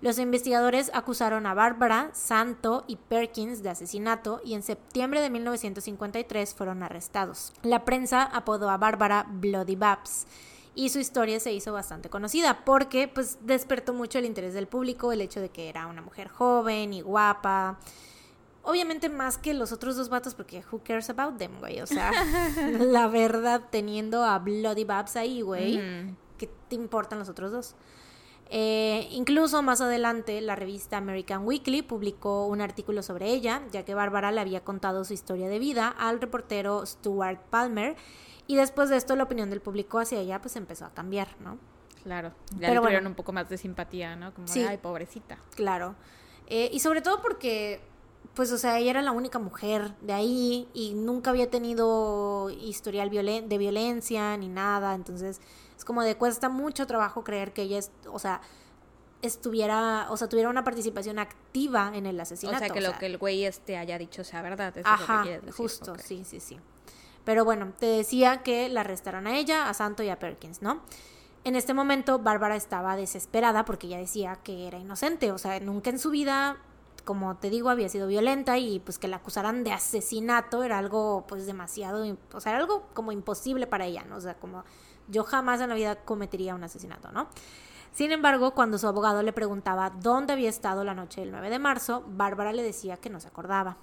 [0.00, 6.54] los investigadores acusaron a Bárbara, Santo y Perkins de asesinato y en septiembre de 1953
[6.54, 7.52] fueron arrestados.
[7.62, 10.26] La prensa apodó a Bárbara Bloody Babs
[10.74, 15.12] y su historia se hizo bastante conocida porque pues despertó mucho el interés del público
[15.12, 17.78] el hecho de que era una mujer joven y guapa.
[18.64, 22.12] Obviamente más que los otros dos vatos porque who cares about them, güey, o sea,
[22.78, 25.80] la verdad teniendo a Bloody Babs ahí, güey.
[26.38, 27.74] ¿qué te importan los otros dos?
[28.54, 33.94] Eh, incluso más adelante la revista American Weekly publicó un artículo sobre ella, ya que
[33.94, 37.96] Bárbara le había contado su historia de vida al reportero Stuart Palmer
[38.46, 41.58] y después de esto la opinión del público hacia ella pues empezó a cambiar, ¿no?
[42.02, 42.32] Claro.
[42.58, 43.08] Ya Pero le bueno.
[43.08, 44.34] un poco más de simpatía, ¿no?
[44.34, 44.62] Como, Sí.
[44.62, 45.38] ay, pobrecita.
[45.54, 45.94] Claro.
[46.48, 47.80] Eh, y sobre todo porque,
[48.34, 53.10] pues, o sea, ella era la única mujer de ahí y nunca había tenido historial
[53.10, 54.94] violen- de violencia ni nada.
[54.94, 55.40] Entonces,
[55.76, 58.40] es como de cuesta mucho trabajo creer que ella, es, o sea,
[59.20, 62.56] estuviera, o sea, tuviera una participación activa en el asesinato.
[62.56, 64.76] o sea, que lo que el güey este haya dicho sea verdad.
[64.76, 65.54] Eso es lo Ajá, que decir.
[65.54, 66.58] justo, sí, sí, sí.
[67.24, 70.80] Pero bueno, te decía que la arrestaron a ella, a Santo y a Perkins, ¿no?
[71.44, 75.90] En este momento, Bárbara estaba desesperada porque ella decía que era inocente, o sea, nunca
[75.90, 76.56] en su vida,
[77.04, 81.24] como te digo, había sido violenta y pues que la acusaran de asesinato era algo
[81.26, 84.16] pues demasiado, o sea, era algo como imposible para ella, ¿no?
[84.16, 84.64] O sea, como
[85.08, 87.28] yo jamás en la vida cometería un asesinato, ¿no?
[87.92, 91.58] Sin embargo, cuando su abogado le preguntaba dónde había estado la noche del 9 de
[91.58, 93.76] marzo, Bárbara le decía que no se acordaba.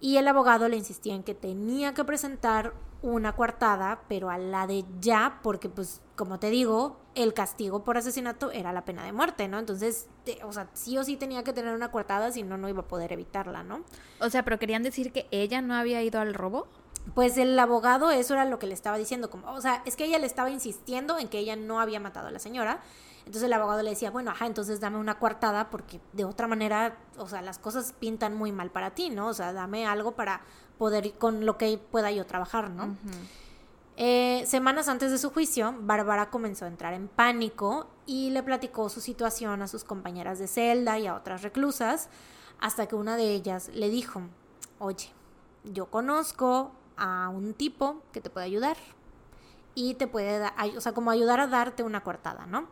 [0.00, 2.72] Y el abogado le insistía en que tenía que presentar
[3.02, 7.96] una coartada, pero a la de ya, porque pues, como te digo, el castigo por
[7.96, 9.58] asesinato era la pena de muerte, ¿no?
[9.58, 12.68] Entonces, te- o sea, sí o sí tenía que tener una coartada, si no, no
[12.68, 13.84] iba a poder evitarla, ¿no?
[14.20, 16.68] O sea, pero querían decir que ella no había ido al robo.
[17.14, 20.04] Pues el abogado eso era lo que le estaba diciendo, como, o sea, es que
[20.04, 22.80] ella le estaba insistiendo en que ella no había matado a la señora.
[23.20, 26.98] Entonces el abogado le decía, bueno, ajá, entonces dame una coartada porque de otra manera,
[27.16, 29.28] o sea, las cosas pintan muy mal para ti, ¿no?
[29.28, 30.42] O sea, dame algo para
[30.80, 32.96] poder con lo que pueda yo trabajar, ¿no?
[33.98, 38.88] Eh, semanas antes de su juicio, Bárbara comenzó a entrar en pánico y le platicó
[38.88, 42.08] su situación a sus compañeras de celda y a otras reclusas,
[42.60, 44.22] hasta que una de ellas le dijo,
[44.78, 45.10] oye,
[45.64, 48.78] yo conozco a un tipo que te puede ayudar
[49.74, 50.42] y te puede,
[50.78, 52.68] o sea, como ayudar a darte una coartada, ¿no?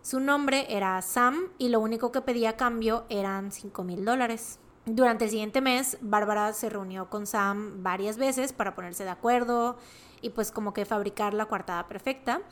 [0.00, 4.58] Su nombre era Sam y lo único que pedía a cambio eran 5 mil dólares.
[4.84, 9.76] Durante el siguiente mes, Bárbara se reunió con Sam varias veces para ponerse de acuerdo
[10.20, 12.42] y pues como que fabricar la coartada perfecta,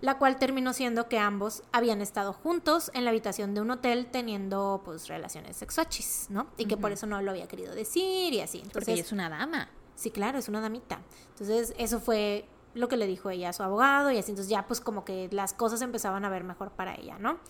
[0.00, 4.06] la cual terminó siendo que ambos habían estado juntos en la habitación de un hotel
[4.06, 6.46] teniendo pues relaciones sexuachis, ¿no?
[6.56, 8.58] Y que por eso no lo había querido decir y así.
[8.58, 9.68] Porque Entonces, ella es una dama.
[9.96, 11.00] Sí, claro, es una damita.
[11.30, 14.66] Entonces, eso fue lo que le dijo ella a su abogado y así, entonces ya
[14.66, 17.40] pues como que las cosas empezaban a ver mejor para ella, ¿no?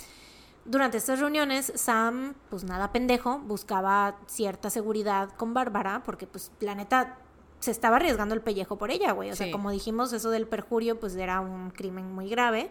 [0.64, 6.74] Durante estas reuniones, Sam, pues nada pendejo, buscaba cierta seguridad con Bárbara, porque pues la
[6.74, 7.16] neta,
[7.60, 9.30] se estaba arriesgando el pellejo por ella, güey.
[9.30, 12.70] O sea, como dijimos, eso del perjurio, pues era un crimen muy grave.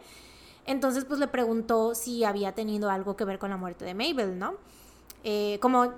[0.65, 4.37] Entonces, pues le preguntó si había tenido algo que ver con la muerte de Mabel,
[4.37, 4.53] ¿no?
[5.23, 5.91] Eh, como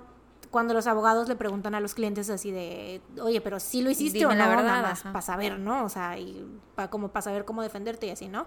[0.50, 4.18] cuando los abogados le preguntan a los clientes así de, oye, pero sí lo hiciste
[4.18, 5.84] Dime o no, la verdad, nada más para saber, ¿no?
[5.84, 8.46] O sea, y pa- como para saber cómo defenderte y así, ¿no?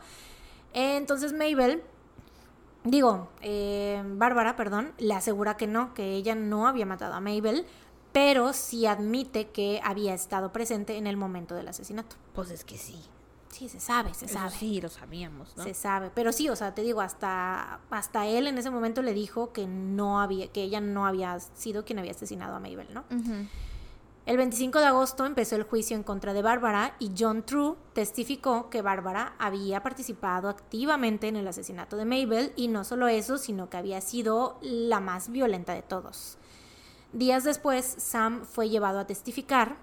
[0.73, 1.81] Entonces Mabel,
[2.85, 7.65] digo, eh, Bárbara, perdón, le asegura que no, que ella no había matado a Mabel,
[8.13, 12.15] pero sí admite que había estado presente en el momento del asesinato.
[12.33, 13.03] Pues es que sí.
[13.49, 14.51] Sí, se sabe, se Eso sabe.
[14.51, 15.63] sí, lo sabíamos, ¿no?
[15.63, 19.13] Se sabe, pero sí, o sea, te digo, hasta, hasta él en ese momento le
[19.13, 23.03] dijo que no había, que ella no había sido quien había asesinado a Mabel, ¿no?
[24.25, 28.71] El 25 de agosto empezó el juicio en contra de Bárbara y John True testificó
[28.71, 33.69] que Bárbara había participado activamente en el asesinato de Mabel y no solo eso, sino
[33.69, 36.39] que había sido la más violenta de todos.
[37.13, 39.77] Días después, Sam fue llevado a testificar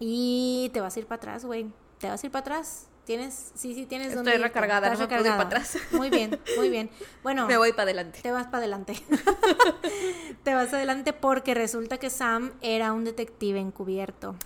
[0.00, 1.72] y te vas a ir para atrás, güey.
[1.98, 2.88] Te vas a ir para atrás.
[3.04, 3.50] ¿Tienes?
[3.56, 4.38] Sí, sí, tienes Estoy irte.
[4.38, 5.76] recargada, no puedo ir para atrás.
[5.90, 6.88] Muy bien, muy bien.
[7.24, 8.20] Bueno, Me voy para adelante.
[8.22, 8.94] te vas para adelante.
[10.44, 14.36] te vas adelante porque resulta que Sam era un detective encubierto.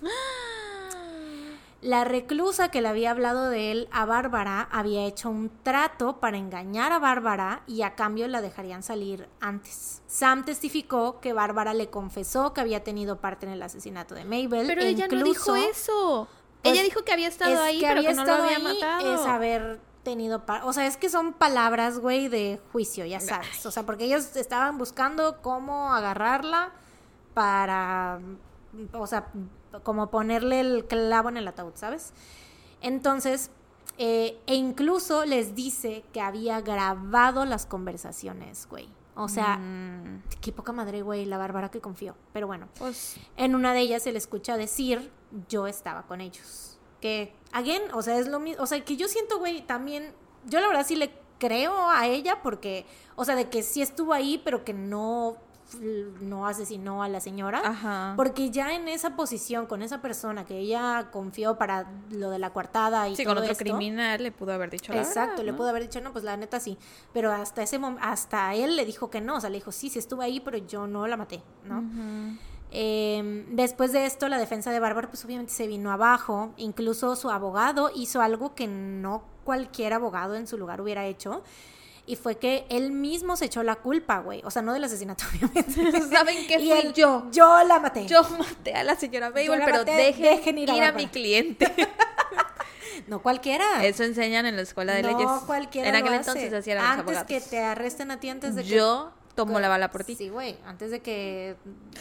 [1.82, 6.38] La reclusa que le había hablado de él a Bárbara había hecho un trato para
[6.38, 10.02] engañar a Bárbara y a cambio la dejarían salir antes.
[10.06, 14.66] Sam testificó que Bárbara le confesó que había tenido parte en el asesinato de Mabel.
[14.66, 16.28] Pero e ella no dijo incluso- eso.
[16.66, 18.44] Pues, ella dijo que había estado es ahí, que pero había que no lo estado
[18.44, 19.14] había ahí matado.
[19.14, 23.66] Es haber tenido, o sea, es que son palabras, güey, de juicio, ya sabes.
[23.66, 26.70] O sea, porque ellos estaban buscando cómo agarrarla
[27.34, 28.20] para,
[28.92, 29.26] o sea,
[29.82, 32.12] como ponerle el clavo en el ataúd, ¿sabes?
[32.80, 33.50] Entonces,
[33.98, 38.88] eh, e incluso les dice que había grabado las conversaciones, güey.
[39.16, 42.14] O sea, Mm, qué poca madre, güey, la Bárbara que confió.
[42.34, 45.10] Pero bueno, pues en una de ellas se le escucha decir,
[45.48, 46.78] yo estaba con ellos.
[47.00, 50.12] Que, again, o sea, es lo mismo, o sea, que yo siento, güey, también,
[50.46, 54.12] yo la verdad sí le creo a ella porque, o sea, de que sí estuvo
[54.12, 55.36] ahí, pero que no,
[56.20, 57.60] no asesinó a la señora.
[57.64, 58.14] Ajá.
[58.16, 62.50] Porque ya en esa posición, con esa persona que ella confió para lo de la
[62.50, 65.44] coartada y Sí, todo con otro esto, criminal le pudo haber dicho la Exacto, verdad,
[65.44, 66.78] le pudo haber dicho, no, pues la neta sí.
[67.12, 69.36] Pero hasta ese momento, hasta él le dijo que no.
[69.36, 71.82] O sea, le dijo, sí, sí estuve ahí, pero yo no la maté, ¿no?
[72.70, 76.52] Eh, después de esto, la defensa de Bárbara, pues obviamente se vino abajo.
[76.56, 81.42] Incluso su abogado hizo algo que no cualquier abogado en su lugar hubiera hecho.
[82.08, 84.40] Y fue que él mismo se echó la culpa, güey.
[84.44, 86.02] O sea, no del asesinato, obviamente.
[86.08, 87.26] ¿Saben qué él, yo?
[87.32, 88.06] Yo la maté.
[88.06, 91.72] Yo maté a la señora la pero maté, dejen, dejen ir ir, a mi cliente.
[93.06, 93.84] No cualquiera.
[93.84, 95.30] Eso enseñan en la escuela de no leyes.
[95.46, 96.30] cualquiera En lo aquel hace.
[96.30, 97.28] entonces los Antes abogados.
[97.28, 98.68] que te arresten a ti, antes de que...
[98.68, 100.16] Yo tomo la bala por ti.
[100.16, 100.56] Sí, güey.
[100.66, 101.54] Antes de que...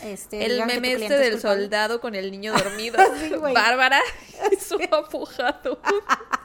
[0.03, 2.97] Este, El meme este es del soldado con el niño dormido.
[3.19, 3.29] Sí.
[3.53, 3.99] Bárbara
[4.59, 5.79] su apujado.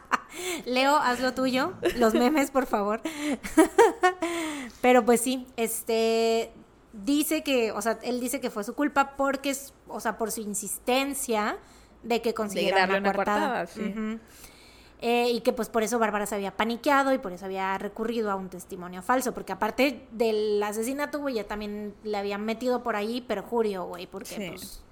[0.67, 1.73] Leo, haz lo tuyo.
[1.97, 3.01] Los memes, por favor.
[4.81, 6.53] Pero pues sí, este
[6.93, 10.31] dice que, o sea, él dice que fue su culpa porque, es- o sea, por
[10.33, 11.57] su insistencia
[12.03, 13.67] de que consiguiera darle una una coartada.
[13.67, 14.19] coartada, sí.
[15.03, 18.31] Eh, y que pues por eso Bárbara se había paniqueado y por eso había recurrido
[18.31, 22.97] a un testimonio falso, porque aparte del asesinato, güey, ya también le habían metido por
[22.97, 24.47] ahí perjurio, güey, porque Sí.
[24.51, 24.83] pues,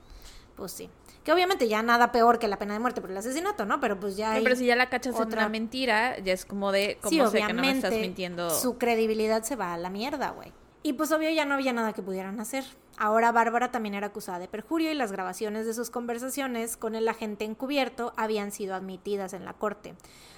[0.56, 0.88] pues sí.
[1.24, 3.80] Que obviamente ya nada peor que la pena de muerte por el asesinato, ¿no?
[3.80, 4.32] Pero pues ya...
[4.32, 7.10] Hay- pero si ya la cachas en otra- una mentira, ya es como de, ¿cómo
[7.10, 8.48] Sí, sé que no me estás obviamente, mintiendo?
[8.48, 10.54] Su credibilidad se va a la mierda, güey.
[10.88, 12.64] Y pues obvio ya no había nada que pudieran hacer.
[12.96, 17.06] Ahora Bárbara también era acusada de perjurio y las grabaciones de sus conversaciones con el
[17.08, 19.94] agente encubierto habían sido admitidas en la corte.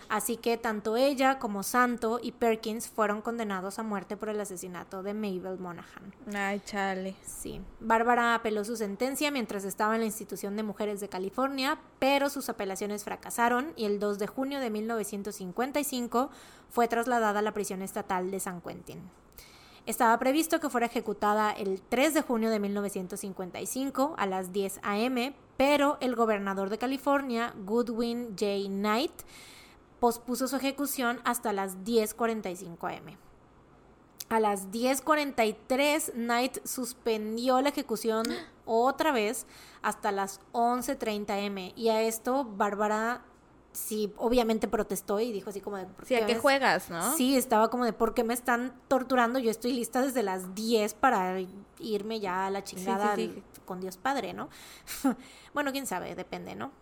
[0.09, 5.05] Así que tanto ella como Santo y Perkins fueron condenados a muerte por el asesinato
[5.05, 6.13] de Mabel Monaghan.
[6.35, 7.15] Ay, chale.
[7.25, 7.61] Sí.
[7.79, 12.49] Bárbara apeló su sentencia mientras estaba en la institución de mujeres de California, pero sus
[12.49, 16.29] apelaciones fracasaron y el 2 de junio de 1955
[16.71, 19.20] fue trasladada a la prisión estatal de San Quentin.
[19.91, 25.35] Estaba previsto que fuera ejecutada el 3 de junio de 1955 a las 10 a.m.,
[25.57, 28.69] pero el gobernador de California, Goodwin J.
[28.69, 29.11] Knight,
[29.99, 33.17] pospuso su ejecución hasta las 10.45 am.
[34.29, 38.27] A las 10.43, Knight suspendió la ejecución
[38.67, 39.45] otra vez
[39.83, 41.73] hasta las 11.30 am.
[41.75, 43.25] Y a esto, Bárbara
[43.73, 45.87] sí, obviamente protestó y dijo así como de...
[45.87, 47.17] ¿por Sí, ¿a qué juegas, no?
[47.17, 49.39] Sí, estaba como de, ¿por qué me están torturando?
[49.39, 51.41] Yo estoy lista desde las 10 para
[51.79, 53.43] irme ya a la chingada sí, sí.
[53.59, 54.49] al- con Dios Padre, ¿no?
[55.55, 56.73] bueno, quién sabe, depende, ¿no?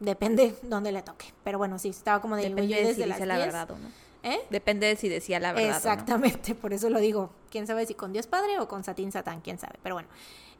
[0.00, 1.32] Depende dónde le toque.
[1.44, 3.46] Pero bueno, sí, estaba como de, Depende yo de desde si las dice la 10
[3.46, 3.88] verdad o no.
[4.24, 4.38] ¿Eh?
[4.50, 5.68] Depende de si decía la verdad.
[5.68, 5.76] o no.
[5.76, 7.30] Exactamente, por eso lo digo.
[7.50, 9.80] Quién sabe si con Dios Padre o con Satín Satán, quién sabe.
[9.82, 10.08] Pero bueno,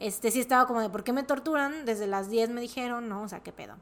[0.01, 1.85] este sí estaba como de ¿por qué me torturan?
[1.85, 3.77] Desde las 10 me dijeron, no, o sea, qué pedo.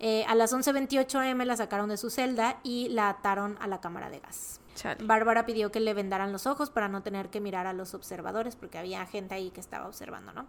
[0.00, 3.80] Eh, a las 11.28 am la sacaron de su celda y la ataron a la
[3.80, 4.60] cámara de gas.
[4.74, 5.04] Chale.
[5.04, 8.56] Bárbara pidió que le vendaran los ojos para no tener que mirar a los observadores,
[8.56, 10.46] porque había gente ahí que estaba observando, ¿no?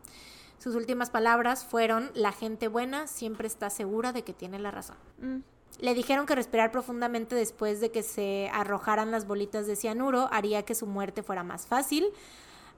[0.57, 4.97] Sus últimas palabras fueron, la gente buena siempre está segura de que tiene la razón.
[5.19, 5.37] Mm.
[5.79, 10.63] Le dijeron que respirar profundamente después de que se arrojaran las bolitas de cianuro haría
[10.63, 12.07] que su muerte fuera más fácil,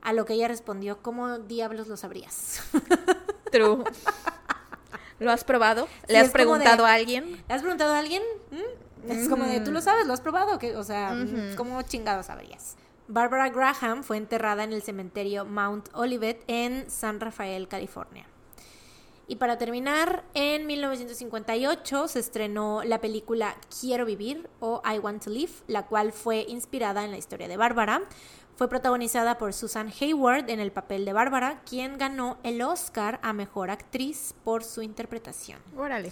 [0.01, 2.61] a lo que ella respondió, ¿cómo diablos lo sabrías?
[3.51, 3.83] True.
[5.19, 5.87] ¿Lo has probado?
[6.07, 7.43] Sí, ¿Le has de- preguntado a alguien?
[7.47, 8.21] ¿Le has preguntado a alguien?
[8.51, 9.11] ¿Mm?
[9.11, 10.05] Es como de, ¿tú lo sabes?
[10.05, 10.59] ¿Lo has probado?
[10.77, 11.15] O sea.
[11.55, 12.75] ¿cómo chingados sabrías?
[13.07, 18.25] Barbara Graham fue enterrada en el cementerio Mount Olivet en San Rafael, California.
[19.29, 25.29] Y para terminar, en 1958 se estrenó la película Quiero vivir o I Want to
[25.29, 28.01] Live, la cual fue inspirada en la historia de Bárbara.
[28.57, 33.31] Fue protagonizada por Susan Hayward en el papel de Bárbara, quien ganó el Oscar a
[33.31, 35.59] Mejor Actriz por su interpretación.
[35.77, 36.11] Órale.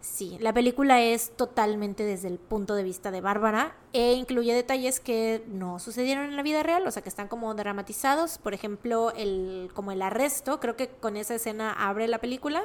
[0.00, 4.98] Sí, la película es totalmente desde el punto de vista de Bárbara e incluye detalles
[4.98, 8.38] que no sucedieron en la vida real, o sea, que están como dramatizados.
[8.38, 12.64] Por ejemplo, el, como el arresto, creo que con esa escena abre la película,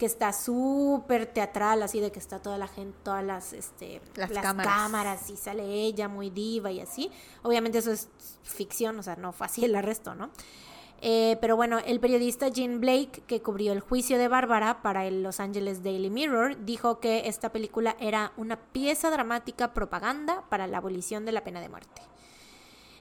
[0.00, 4.30] que está súper teatral, así de que está toda la gente, todas las, este, Las
[4.30, 4.74] las cámaras.
[4.74, 7.12] cámaras y sale ella muy diva y así.
[7.42, 8.08] Obviamente eso es
[8.42, 10.30] ficción, o sea, no fue así el arresto, ¿no?
[11.02, 15.22] Eh, pero bueno, el periodista Jean Blake, que cubrió el juicio de Bárbara para el
[15.22, 20.78] Los Angeles Daily Mirror, dijo que esta película era una pieza dramática propaganda para la
[20.78, 22.00] abolición de la pena de muerte.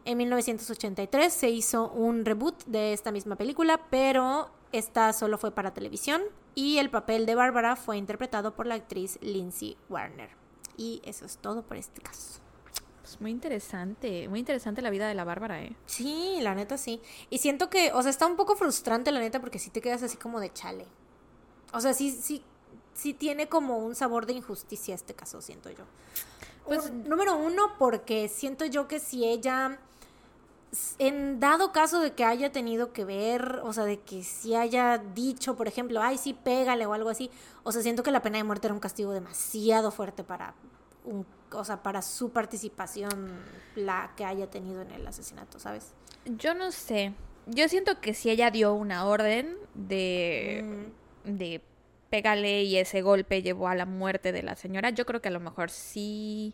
[0.03, 5.73] En 1983 se hizo un reboot de esta misma película, pero esta solo fue para
[5.73, 6.21] televisión
[6.55, 10.29] y el papel de Bárbara fue interpretado por la actriz Lindsay Warner.
[10.77, 12.39] Y eso es todo por este caso.
[13.01, 14.27] Pues muy interesante.
[14.29, 15.75] Muy interesante la vida de la Bárbara, ¿eh?
[15.87, 17.01] Sí, la neta sí.
[17.29, 20.03] Y siento que, o sea, está un poco frustrante la neta porque sí te quedas
[20.03, 20.85] así como de chale.
[21.73, 22.43] O sea, sí, sí,
[22.93, 25.85] sí tiene como un sabor de injusticia este caso, siento yo.
[26.65, 29.79] Pues- Un- número uno, porque siento yo que si ella,
[30.99, 34.97] en dado caso de que haya tenido que ver, o sea, de que si haya
[34.97, 37.31] dicho, por ejemplo, ay, sí, pégale o algo así,
[37.63, 40.53] o sea, siento que la pena de muerte era un castigo demasiado fuerte para
[41.05, 43.39] un, o sea, para su participación,
[43.75, 45.93] la que haya tenido en el asesinato, ¿sabes?
[46.25, 47.13] Yo no sé.
[47.47, 50.91] Yo siento que si ella dio una orden de,
[51.25, 51.37] Mm.
[51.37, 51.61] de
[52.11, 55.31] pégale y ese golpe llevó a la muerte de la señora, yo creo que a
[55.31, 56.53] lo mejor sí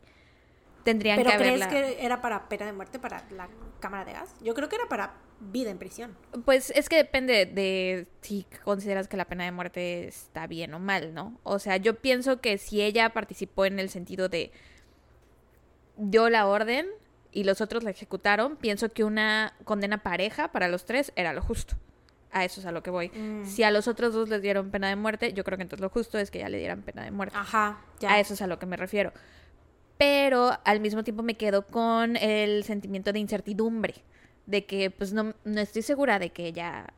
[0.86, 1.70] tendrían ¿Pero que crees haberla.
[1.70, 3.50] que era para pena de muerte para la
[3.82, 4.34] cámara de gas?
[4.42, 6.16] Yo creo que era para vida en prisión.
[6.46, 10.80] Pues es que depende de si consideras que la pena de muerte está bien o
[10.80, 11.38] mal, ¿no?
[11.44, 14.52] O sea, yo pienso que si ella participó en el sentido de
[15.98, 16.88] dio la orden
[17.32, 21.42] y los otros la ejecutaron, pienso que una condena pareja para los tres era lo
[21.42, 21.76] justo.
[22.32, 23.10] A eso es a lo que voy.
[23.10, 23.46] Mm.
[23.46, 25.90] Si a los otros dos les dieron pena de muerte, yo creo que entonces lo
[25.90, 27.36] justo es que ya le dieran pena de muerte.
[27.38, 28.14] Ajá, ya.
[28.14, 29.14] A eso es a lo que me refiero.
[29.98, 33.96] Pero al mismo tiempo me quedo con el sentimiento de incertidumbre.
[34.46, 36.94] De que pues no, no estoy segura de que ella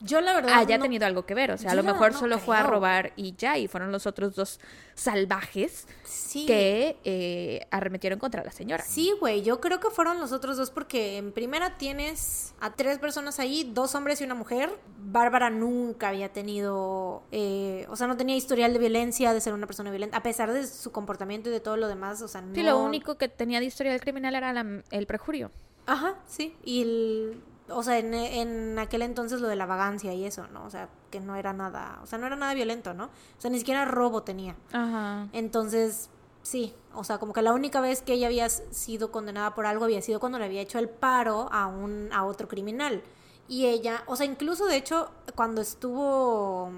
[0.00, 1.50] Yo la verdad haya no- tenido algo que ver.
[1.50, 3.58] O sea, a lo mejor no solo fue a robar y ya.
[3.58, 4.60] Y fueron los otros dos
[4.94, 6.46] salvajes Sí.
[6.46, 8.82] que eh, arremetieron contra la señora.
[8.84, 12.98] Sí, güey, yo creo que fueron los otros dos porque en primera tienes a tres
[12.98, 14.70] personas ahí, dos hombres y una mujer.
[14.98, 19.66] Bárbara nunca había tenido, eh, o sea, no tenía historial de violencia, de ser una
[19.66, 22.54] persona violenta, a pesar de su comportamiento y de todo lo demás, o sea, no...
[22.54, 25.50] Sí, lo único que tenía de historia del criminal era la- el prejurio.
[25.86, 26.54] Ajá, sí.
[26.64, 27.40] Y el,
[27.70, 30.64] o sea, en, en aquel entonces lo de la vagancia y eso, ¿no?
[30.64, 33.04] O sea, que no era nada, o sea, no era nada violento, ¿no?
[33.04, 34.56] O sea, ni siquiera robo tenía.
[34.72, 35.28] Ajá.
[35.32, 36.10] Entonces,
[36.42, 39.84] sí, o sea, como que la única vez que ella había sido condenada por algo
[39.84, 43.02] había sido cuando le había hecho el paro a un a otro criminal.
[43.48, 46.70] Y ella, o sea, incluso de hecho cuando estuvo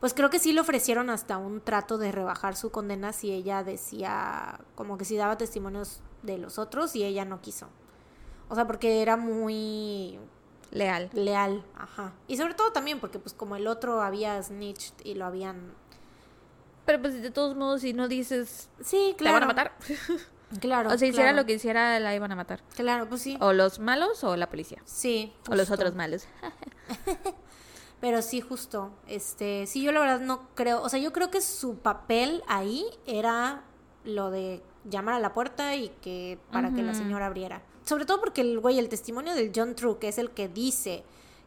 [0.00, 3.62] pues creo que sí le ofrecieron hasta un trato de rebajar su condena si ella
[3.62, 7.68] decía como que si daba testimonios de los otros y ella no quiso.
[8.50, 10.18] O sea, porque era muy
[10.72, 11.08] Leal.
[11.14, 12.12] leal, ajá.
[12.28, 15.72] Y sobre todo también porque pues como el otro había snitched y lo habían
[16.84, 19.34] Pero pues de todos modos, si no dices, Sí, ¿la claro.
[19.34, 19.72] van a matar?
[20.60, 20.90] Claro.
[20.90, 21.36] o sea, hiciera claro.
[21.42, 22.60] lo que hiciera, la iban a matar.
[22.74, 23.38] Claro, pues sí.
[23.40, 24.82] O los malos o la policía.
[24.84, 25.32] Sí.
[25.48, 26.26] O los otros malos.
[28.00, 28.90] Pero sí, justo.
[29.06, 30.82] Este, sí, yo la verdad no creo.
[30.82, 33.62] O sea, yo creo que su papel ahí era
[34.04, 37.62] lo de llamar a la puerta y que para que la señora abriera.
[37.84, 41.02] Sobre todo porque el güey, el testimonio del John True, que es el que dice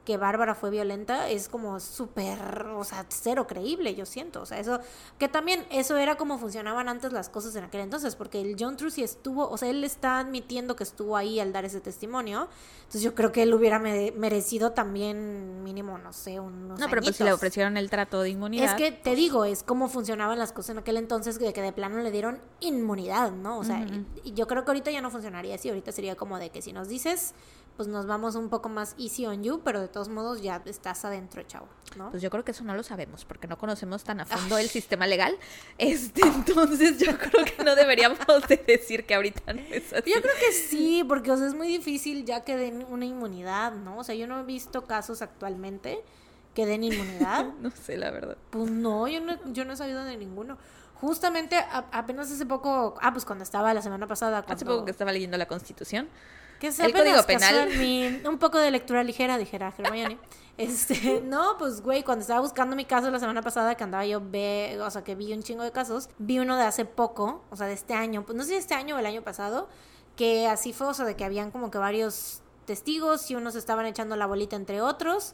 [0.06, 4.41] que Bárbara fue violenta es como súper, o sea, cero creíble, yo siento.
[4.41, 4.80] O sea, eso,
[5.18, 8.76] que también eso era como funcionaban antes las cosas en aquel entonces, porque el John
[8.76, 12.49] Trucy estuvo, o sea, él está admitiendo que estuvo ahí al dar ese testimonio.
[12.80, 17.16] Entonces yo creo que él hubiera merecido también mínimo, no sé, unos No, pero pues
[17.16, 18.66] si le ofrecieron el trato de inmunidad.
[18.66, 21.72] Es que te digo, es como funcionaban las cosas en aquel entonces, de que de
[21.72, 23.58] plano le dieron inmunidad, ¿no?
[23.58, 23.86] O sea,
[24.24, 26.74] y yo creo que ahorita ya no funcionaría así, ahorita sería como de que si
[26.74, 27.34] nos dices
[27.76, 31.05] pues nos vamos un poco más easy on you, pero de todos modos ya estás
[31.05, 31.67] adentro, chavo,
[31.97, 32.11] ¿no?
[32.11, 34.69] Pues yo creo que eso no lo sabemos, porque no conocemos tan a fondo el
[34.69, 35.36] sistema legal.
[35.80, 40.11] Este, entonces yo creo que no deberíamos de decir que ahorita no es así.
[40.13, 43.74] Yo creo que sí, porque o sea, es muy difícil ya que den una inmunidad,
[43.74, 43.97] ¿no?
[43.97, 45.99] O sea, yo no he visto casos actualmente
[46.53, 47.53] que den inmunidad.
[47.59, 48.38] no sé, la verdad.
[48.51, 50.59] Pues no, yo no, yo no he sabido de ninguno.
[50.95, 51.57] Justamente
[51.91, 54.45] apenas hace poco, ah, pues cuando estaba la semana pasada.
[54.47, 56.07] Hace poco que estaba leyendo la Constitución
[56.72, 57.70] que el código penal.
[58.26, 60.18] un poco de lectura ligera, dijera Hermione.
[60.55, 64.22] Este, no, pues güey, cuando estaba buscando mi caso la semana pasada que andaba yo
[64.24, 67.55] ve, o sea, que vi un chingo de casos, vi uno de hace poco, o
[67.55, 69.68] sea, de este año, pues no sé si este año o el año pasado,
[70.16, 73.88] que así fue, o sea, de que habían como que varios testigos y unos estaban
[73.88, 75.34] echando la bolita entre otros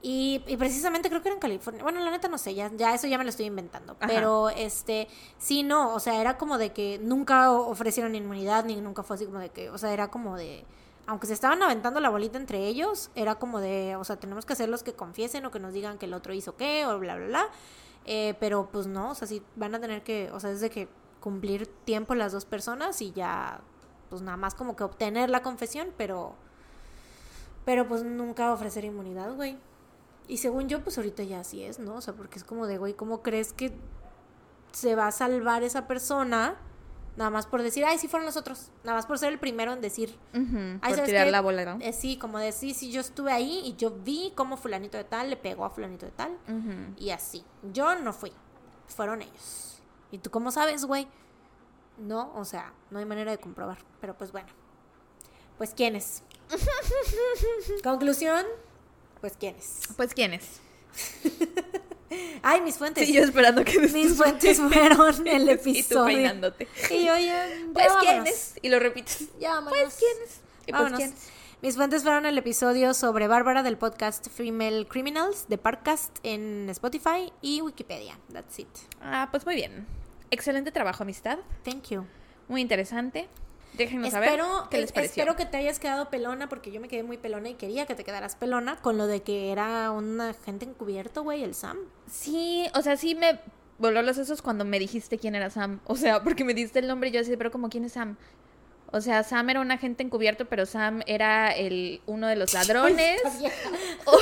[0.00, 1.82] y, precisamente creo que era en California.
[1.82, 3.96] Bueno, la neta no sé, ya, ya eso ya me lo estoy inventando.
[3.98, 9.02] Pero este, sí, no, o sea, era como de que nunca ofrecieron inmunidad, ni nunca
[9.02, 10.64] fue así como de que, o sea, era como de,
[11.06, 14.52] aunque se estaban aventando la bolita entre ellos, era como de, o sea, tenemos que
[14.52, 17.16] hacer los que confiesen o que nos digan que el otro hizo qué, o bla,
[17.16, 17.48] bla, bla.
[18.04, 20.70] Eh, pero pues no, o sea, sí van a tener que, o sea, es de
[20.70, 20.88] que
[21.20, 23.60] cumplir tiempo las dos personas y ya,
[24.10, 26.34] pues nada más como que obtener la confesión, pero,
[27.64, 29.58] pero pues nunca ofrecer inmunidad, güey.
[30.28, 31.96] Y según yo, pues ahorita ya así es, ¿no?
[31.96, 33.72] O sea, porque es como de, güey, ¿cómo crees que
[34.72, 36.56] se va a salvar esa persona?
[37.16, 38.70] Nada más por decir, ay, sí fueron los otros.
[38.84, 40.16] Nada más por ser el primero en decir.
[40.32, 41.78] por tirar la bola, ¿no?
[41.80, 45.30] Eh, sí, como decir, sí, yo estuve ahí y yo vi cómo fulanito de tal
[45.30, 46.38] le pegó a fulanito de tal.
[46.96, 47.44] Y así.
[47.72, 48.32] Yo no fui.
[48.86, 49.82] Fueron ellos.
[50.12, 51.08] ¿Y tú cómo sabes, güey?
[51.98, 53.78] No, o sea, no hay manera de comprobar.
[54.00, 54.48] Pero pues bueno.
[55.56, 56.22] Pues quiénes.
[57.82, 58.46] Conclusión,
[59.20, 59.80] pues quiénes.
[59.96, 60.44] Pues quiénes.
[62.42, 63.06] Ay, mis fuentes.
[63.06, 65.80] Sí, yo esperando que Mis fuentes fueron el episodio.
[65.80, 66.68] Y tú peinándote.
[66.90, 67.48] Y yo ya.
[67.72, 68.54] Pues quiénes.
[68.62, 69.28] Y lo repites.
[69.38, 70.40] Ya, Pues quiénes.
[70.66, 71.28] Y pues quiénes.
[71.60, 77.32] Mis fuentes fueron el episodio sobre Bárbara del podcast Female Criminals de Parkcast en Spotify
[77.42, 78.16] y Wikipedia.
[78.32, 78.68] That's it.
[79.02, 79.84] Ah, pues muy bien.
[80.30, 81.38] Excelente trabajo, amistad.
[81.64, 82.06] Thank you.
[82.46, 83.28] Muy interesante.
[83.74, 84.40] Déjenos saber
[84.70, 85.22] qué les pareció.
[85.22, 87.94] Espero que te hayas quedado pelona porque yo me quedé muy pelona y quería que
[87.94, 91.78] te quedaras pelona con lo de que era un agente encubierto, güey, el Sam.
[92.10, 93.38] Sí, o sea, sí me
[93.78, 95.80] voló los sesos cuando me dijiste quién era Sam.
[95.86, 98.16] O sea, porque me diste el nombre y yo así, pero como quién es Sam.
[98.90, 103.20] O sea, Sam era un agente encubierto, pero Sam era el uno de los ladrones.
[104.06, 104.18] o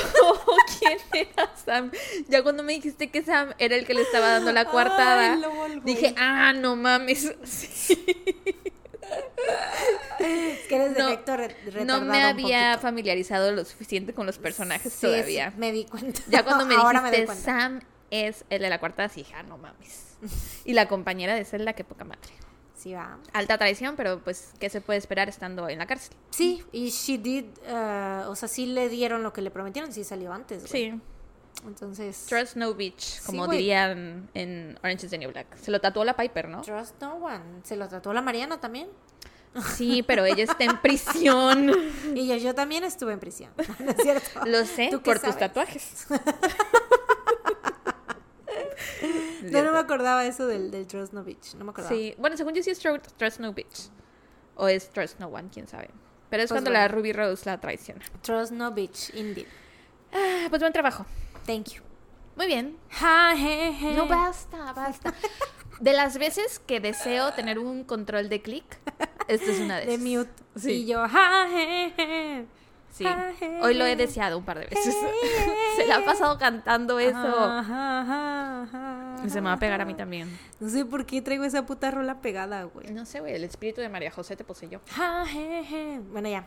[0.78, 1.92] quién era Sam.
[2.28, 5.38] Ya cuando me dijiste que Sam era el que le estaba dando la coartada,
[5.84, 7.34] dije, ah, no mames.
[7.44, 8.04] Sí
[10.18, 15.52] es que eres de no, No me había familiarizado lo suficiente con los personajes todavía.
[15.56, 16.20] me di cuenta.
[16.28, 17.80] Ya cuando me dijiste Sam
[18.10, 20.16] es el de la cuarta, sí, ja, no mames.
[20.64, 22.30] Y la compañera de Zelda, qué poca madre.
[22.76, 23.18] Sí, va.
[23.32, 26.14] Alta traición, pero pues, ¿qué se puede esperar estando en la cárcel?
[26.30, 30.04] Sí, y she did, uh, o sea, sí le dieron lo que le prometieron, sí
[30.04, 30.64] salió antes.
[30.64, 31.00] Sí.
[31.64, 32.26] Entonces.
[32.26, 35.56] Trust no bitch, como dirían en Orange is the New Black.
[35.56, 36.62] Se lo tatuó la Piper, ¿no?
[36.62, 37.62] Trust no one.
[37.64, 38.88] Se lo tatuó la Mariana también.
[39.74, 41.72] Sí, pero ella está en prisión.
[42.14, 43.50] Y yo, yo también estuve en prisión.
[43.78, 44.44] ¿No es cierto?
[44.44, 46.06] Lo sé por tus tatuajes.
[49.50, 51.54] yo no me acordaba eso del, del Trust No Bitch.
[51.54, 51.94] No me acordaba.
[51.94, 53.90] Sí, bueno, según yo sí es Trust No Bitch.
[54.56, 55.90] O es Trust No One, quién sabe.
[56.30, 58.04] Pero es pues cuando la Ruby Rose la traiciona.
[58.22, 59.46] Trust No Bitch, indeed.
[60.12, 61.06] Ah, pues buen trabajo.
[61.46, 61.82] Thank you.
[62.36, 62.76] Muy bien.
[63.94, 65.14] No basta, basta.
[65.80, 68.64] De las veces que deseo tener un control de clic,
[69.28, 70.02] esta es una de esas.
[70.02, 70.42] De mute.
[70.56, 70.72] Sí.
[70.72, 71.04] Y yo,
[72.96, 73.04] Sí,
[73.60, 74.96] hoy lo he deseado un par de veces.
[75.76, 77.18] Se la ha pasado cantando eso.
[79.28, 80.34] Se me va a pegar a mí también.
[80.60, 82.90] No sé por qué traigo esa puta rola pegada, güey.
[82.92, 84.80] No sé, güey, el espíritu de María José te poseyó.
[86.10, 86.46] Bueno, ya.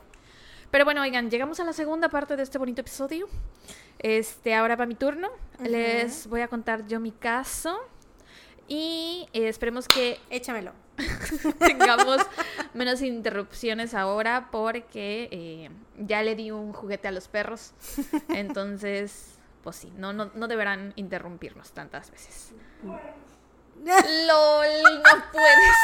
[0.72, 3.28] Pero bueno, oigan, llegamos a la segunda parte de este bonito episodio.
[4.00, 5.30] Este, ahora va mi turno.
[5.62, 7.78] Les voy a contar yo mi caso.
[8.68, 10.20] Y eh, esperemos que...
[10.30, 10.74] Échamelo.
[11.60, 12.18] tengamos
[12.74, 17.74] menos interrupciones ahora porque eh, ya le di un juguete a los perros.
[18.30, 22.54] Entonces, pues sí, no, no, no deberán interrumpirnos tantas veces.
[22.84, 25.76] LOL, no puedes.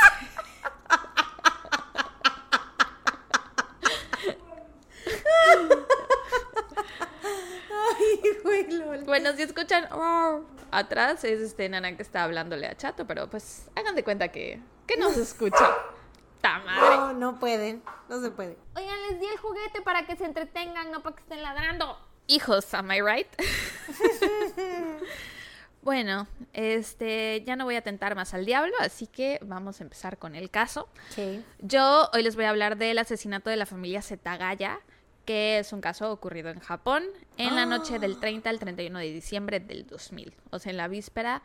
[9.05, 10.41] Bueno, si escuchan "Oh",
[10.72, 14.59] atrás, es este Nana que está hablándole a Chato, pero pues hagan de cuenta que,
[14.88, 15.70] que no se escucha.
[16.41, 16.95] ¡Ta madre!
[16.97, 18.57] No, no pueden, no se puede.
[18.76, 21.97] Oigan, les di el juguete para que se entretengan, no para que estén ladrando.
[22.28, 23.28] Hijos, am I right?
[25.82, 30.18] bueno, este, ya no voy a tentar más al diablo, así que vamos a empezar
[30.18, 30.89] con el caso.
[31.09, 31.43] Sí.
[31.59, 34.80] Yo hoy les voy a hablar del asesinato de la familia Setagaya,
[35.26, 37.03] que es un caso ocurrido en Japón
[37.38, 40.88] en la noche del 30 al 31 de diciembre del 2000, o sea, en la
[40.88, 41.41] víspera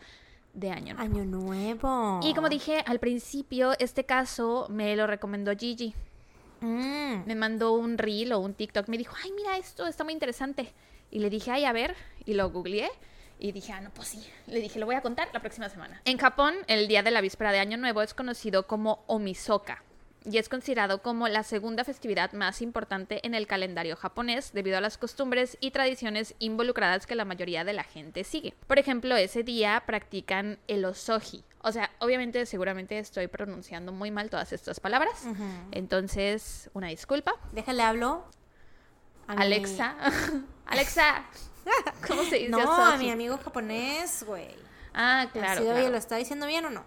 [0.53, 1.14] de Año Nuevo.
[1.14, 2.20] Año nuevo.
[2.22, 5.95] Y como dije al principio, este caso me lo recomendó Gigi.
[6.61, 7.26] Mm.
[7.26, 10.72] Me mandó un reel o un TikTok, me dijo, ay, mira esto, está muy interesante.
[11.11, 12.91] Y le dije, ay, a ver, y lo googleé.
[13.39, 14.22] Y dije, ah, no, pues sí.
[14.47, 16.03] Le dije, lo voy a contar la próxima semana.
[16.05, 19.83] En Japón, el día de la víspera de Año Nuevo es conocido como Omisoka.
[20.25, 24.83] Y es considerado como la segunda festividad más importante en el calendario japonés debido a
[24.83, 28.55] las costumbres y tradiciones involucradas que la mayoría de la gente sigue.
[28.66, 31.43] Por ejemplo, ese día practican el osoji.
[31.62, 35.25] O sea, obviamente, seguramente estoy pronunciando muy mal todas estas palabras.
[35.73, 37.33] Entonces, una disculpa.
[37.53, 38.25] Déjale hablo.
[39.27, 39.97] a mi- Alexa.
[40.66, 41.25] Alexa.
[42.07, 42.95] ¿Cómo se dice No, osoji?
[42.95, 44.49] a mi amigo japonés, güey.
[44.93, 45.62] Ah, claro.
[45.64, 45.89] Claro.
[45.91, 46.85] ¿lo está diciendo bien o no?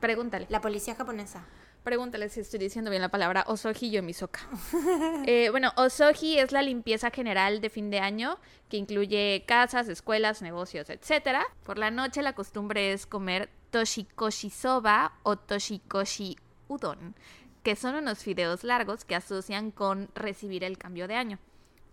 [0.00, 0.46] Pregúntale.
[0.48, 1.44] La policía japonesa.
[1.82, 4.40] Pregúntale si estoy diciendo bien la palabra osoji yomisoka.
[5.26, 10.42] Eh, bueno, osoji es la limpieza general de fin de año que incluye casas, escuelas,
[10.42, 11.38] negocios, etc.
[11.64, 16.36] Por la noche la costumbre es comer toshikoshi soba o toshikoshi
[16.68, 17.14] udon,
[17.62, 21.38] que son unos fideos largos que asocian con recibir el cambio de año.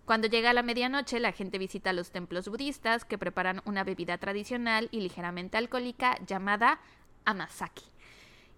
[0.06, 4.88] Cuando llega la medianoche, la gente visita los templos budistas que preparan una bebida tradicional
[4.92, 6.80] y ligeramente alcohólica llamada
[7.26, 7.86] amasaki.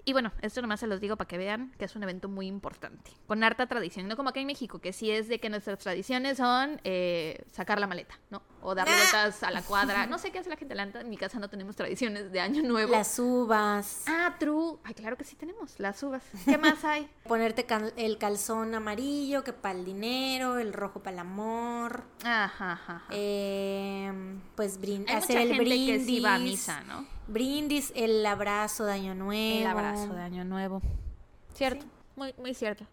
[0.04, 2.48] Y bueno, esto nomás se los digo para que vean que es un evento muy
[2.48, 5.78] importante, con harta tradición, no como acá en México, que sí es de que nuestras
[5.80, 8.42] tradiciones son eh, sacar la maleta, ¿no?
[8.64, 10.06] O dar vueltas a la cuadra.
[10.08, 12.92] No sé qué hace la gente, en mi casa no tenemos tradiciones de año nuevo.
[12.92, 14.04] Las uvas.
[14.08, 14.78] Ah, true.
[14.84, 16.24] Ay, claro que sí tenemos, las uvas.
[16.46, 17.08] ¿Qué más hay?
[17.28, 22.04] Ponerte cal- el calzón amarillo, que para el dinero, el rojo para el amor.
[22.24, 22.96] Ajá, ajá.
[22.96, 23.04] ajá.
[23.12, 24.12] eh,
[24.56, 26.00] pues Hay hacer mucha el gente brindis.
[26.00, 27.06] que sí va a misa, ¿no?
[27.32, 29.60] Brindis, el abrazo de año nuevo.
[29.62, 30.82] El abrazo de año nuevo.
[31.54, 32.86] Cierto, muy, muy cierto.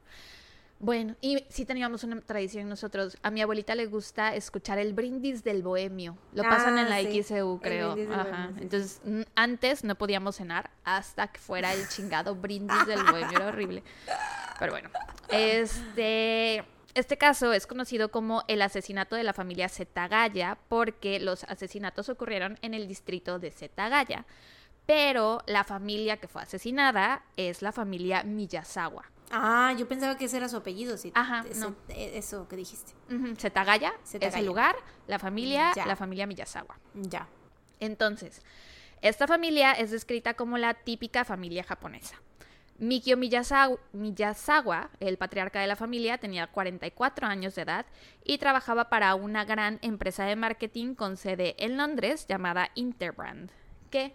[0.80, 3.18] Bueno, y sí teníamos una tradición nosotros.
[3.24, 6.16] A mi abuelita le gusta escuchar el brindis del bohemio.
[6.32, 7.91] Lo pasan Ah, en la sí, XEU, creo.
[7.93, 7.97] Ajá.
[7.97, 8.62] bohemio, sí, sí.
[8.62, 9.01] Entonces,
[9.34, 13.39] antes no podíamos cenar hasta que fuera el chingado brindis del bohemio.
[13.39, 13.82] Era horrible.
[14.61, 14.89] Pero bueno,
[15.30, 16.64] este...
[16.99, 22.59] Este caso es conocido como el asesinato de la familia Zetagaya porque los asesinatos ocurrieron
[22.61, 24.26] en el distrito de Zetagaya.
[24.84, 29.05] Pero la familia que fue asesinada es la familia Miyazawa.
[29.30, 31.12] Ah, yo pensaba que ese era su apellido, sí.
[31.14, 31.76] Ajá, no.
[31.90, 32.94] eh, Eso que dijiste.
[33.36, 34.74] Zetagaya, es el lugar,
[35.07, 35.86] la familia, Ya.
[35.86, 36.80] la familia Miyazawa.
[36.94, 37.28] Ya.
[37.78, 38.42] Entonces,
[39.03, 42.16] esta familia es descrita como la típica familia japonesa.
[42.79, 47.87] Mikio Miyazawa, el patriarca de la familia, tenía 44 años de edad
[48.24, 53.51] y trabajaba para una gran empresa de marketing con sede en Londres llamada Interbrand.
[53.91, 54.14] Que,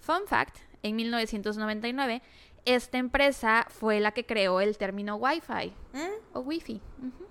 [0.00, 2.22] fun fact, en 1999,
[2.64, 6.80] esta empresa fue la que creó el término Wi-Fi Mm, o Wi-Fi.
[6.98, 7.26] Ujú.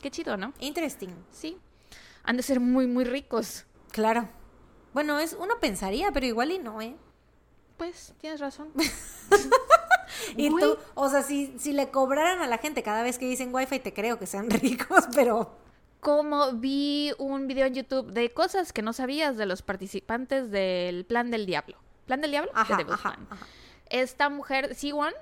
[0.00, 0.54] Qué chido, ¿no?
[0.60, 1.10] Interesting.
[1.30, 1.58] Sí.
[2.22, 3.66] Han de ser muy, muy ricos.
[3.92, 4.28] Claro.
[4.94, 6.96] Bueno, es uno pensaría, pero igual y no, ¿eh?
[7.76, 8.72] Pues, tienes razón.
[10.36, 13.54] Y tú, o sea, si, si le cobraran a la gente cada vez que dicen
[13.54, 15.56] wifi, te creo que sean ricos, pero
[16.00, 21.04] Como vi un video en YouTube de cosas que no sabías de los participantes del
[21.04, 21.76] Plan del Diablo.
[22.06, 22.50] ¿Plan del Diablo?
[22.54, 23.18] Ajá.
[23.90, 25.12] Esta mujer, Siwon,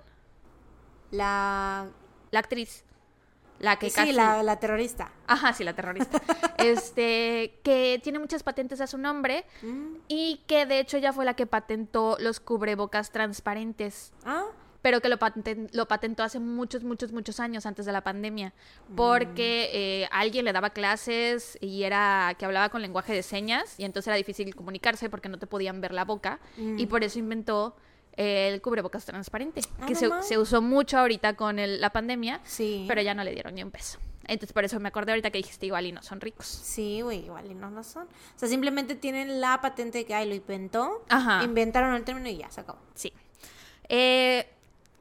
[1.10, 1.86] la...
[2.30, 2.84] la actriz,
[3.58, 4.12] la que sí, casi...
[4.12, 5.10] la, la terrorista.
[5.26, 6.20] Ajá, sí, la terrorista.
[6.58, 11.24] este, que tiene muchas patentes a su nombre Mm, y que de hecho ella fue
[11.24, 14.12] la que patentó los cubrebocas transparentes.
[14.24, 14.44] Ah,
[14.86, 18.52] pero que lo, paten- lo patentó hace muchos, muchos, muchos años antes de la pandemia,
[18.94, 23.84] porque eh, alguien le daba clases y era que hablaba con lenguaje de señas y
[23.84, 27.74] entonces era difícil comunicarse porque no te podían ver la boca y por eso inventó
[28.16, 32.84] el cubrebocas transparente, Ah, que se, usó mucho ahorita con el- la pandemia, sí.
[32.86, 33.98] pero ya no le dieron ni un peso.
[34.28, 36.46] Entonces por eso me acordé ahorita que dijiste igual y no son ricos.
[36.46, 38.04] Sí, güey, igual y no lo son.
[38.04, 41.42] O sea, simplemente tienen la patente que, ay, lo inventó, Ajá.
[41.42, 42.78] inventaron el término y ya, se acabó.
[42.94, 43.12] Sí.
[43.88, 44.48] Eh,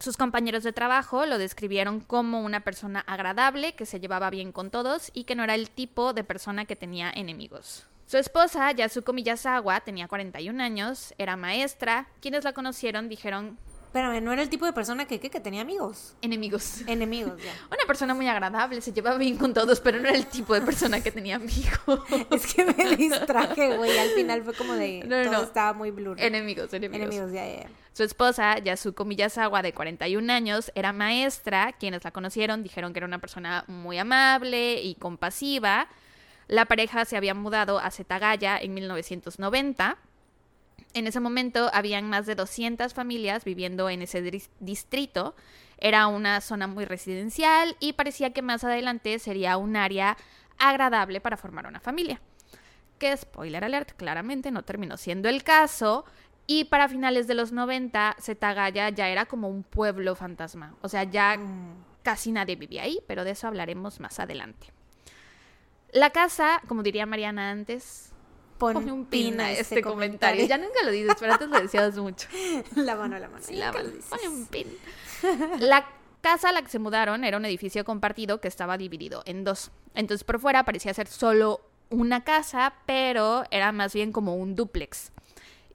[0.05, 4.69] sus compañeros de trabajo lo describieron como una persona agradable, que se llevaba bien con
[4.69, 7.87] todos y que no era el tipo de persona que tenía enemigos.
[8.05, 12.07] Su esposa, Yasuko Miyazawa, tenía 41 años, era maestra.
[12.21, 13.57] Quienes la conocieron dijeron
[13.95, 16.17] Espérame, ¿no era el tipo de persona que, que, que tenía amigos?
[16.21, 16.81] Enemigos.
[16.85, 17.53] Enemigos, ya.
[17.71, 20.59] Una persona muy agradable, se llevaba bien con todos, pero no era el tipo de
[20.59, 22.01] persona que tenía amigos.
[22.29, 23.97] Es que me distraje, güey.
[23.97, 25.01] Al final fue como de.
[25.07, 25.43] No, no, todo no.
[25.43, 26.21] estaba muy blurry.
[26.21, 27.07] Enemigos, enemigos.
[27.07, 27.61] Enemigos, ya, ya.
[27.61, 27.69] ya.
[27.93, 31.71] Su esposa, Yasuko Miyazawa, de 41 años, era maestra.
[31.71, 35.87] Quienes la conocieron dijeron que era una persona muy amable y compasiva.
[36.49, 39.97] La pareja se había mudado a Setagaya en 1990.
[40.93, 44.21] En ese momento habían más de 200 familias viviendo en ese
[44.59, 45.35] distrito.
[45.77, 50.15] Era una zona muy residencial y parecía que más adelante sería un área
[50.57, 52.21] agradable para formar una familia.
[52.97, 56.05] Que, spoiler alert, claramente no terminó siendo el caso.
[56.47, 60.75] Y para finales de los 90, Setagaya ya era como un pueblo fantasma.
[60.81, 61.83] O sea, ya Mm.
[62.03, 64.67] casi nadie vivía ahí, pero de eso hablaremos más adelante.
[65.91, 68.04] La casa, como diría Mariana antes,
[68.57, 70.45] Pon, pone un pin a este este comentario.
[70.47, 72.27] Ya nunca lo dices, pero antes lo decías mucho.
[72.75, 73.43] La mano, la mano.
[73.45, 74.05] Sí, la- dices.
[74.09, 74.67] pone un pin.
[75.59, 75.85] La
[76.21, 79.71] casa a la que se mudaron era un edificio compartido que estaba dividido en dos.
[79.93, 85.11] Entonces por fuera parecía ser solo una casa, pero era más bien como un dúplex.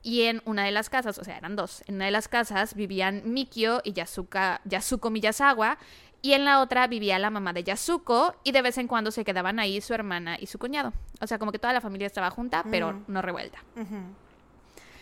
[0.02, 2.74] Y en una de las casas, o sea, eran dos, en una de las casas
[2.74, 5.78] vivían Mikio y Yasuka, Yasuko Miyazawa,
[6.22, 9.24] y en la otra vivía la mamá de Yasuko, y de vez en cuando se
[9.24, 10.92] quedaban ahí su hermana y su cuñado.
[11.20, 13.04] O sea, como que toda la familia estaba junta, pero Mm.
[13.08, 13.58] no revuelta.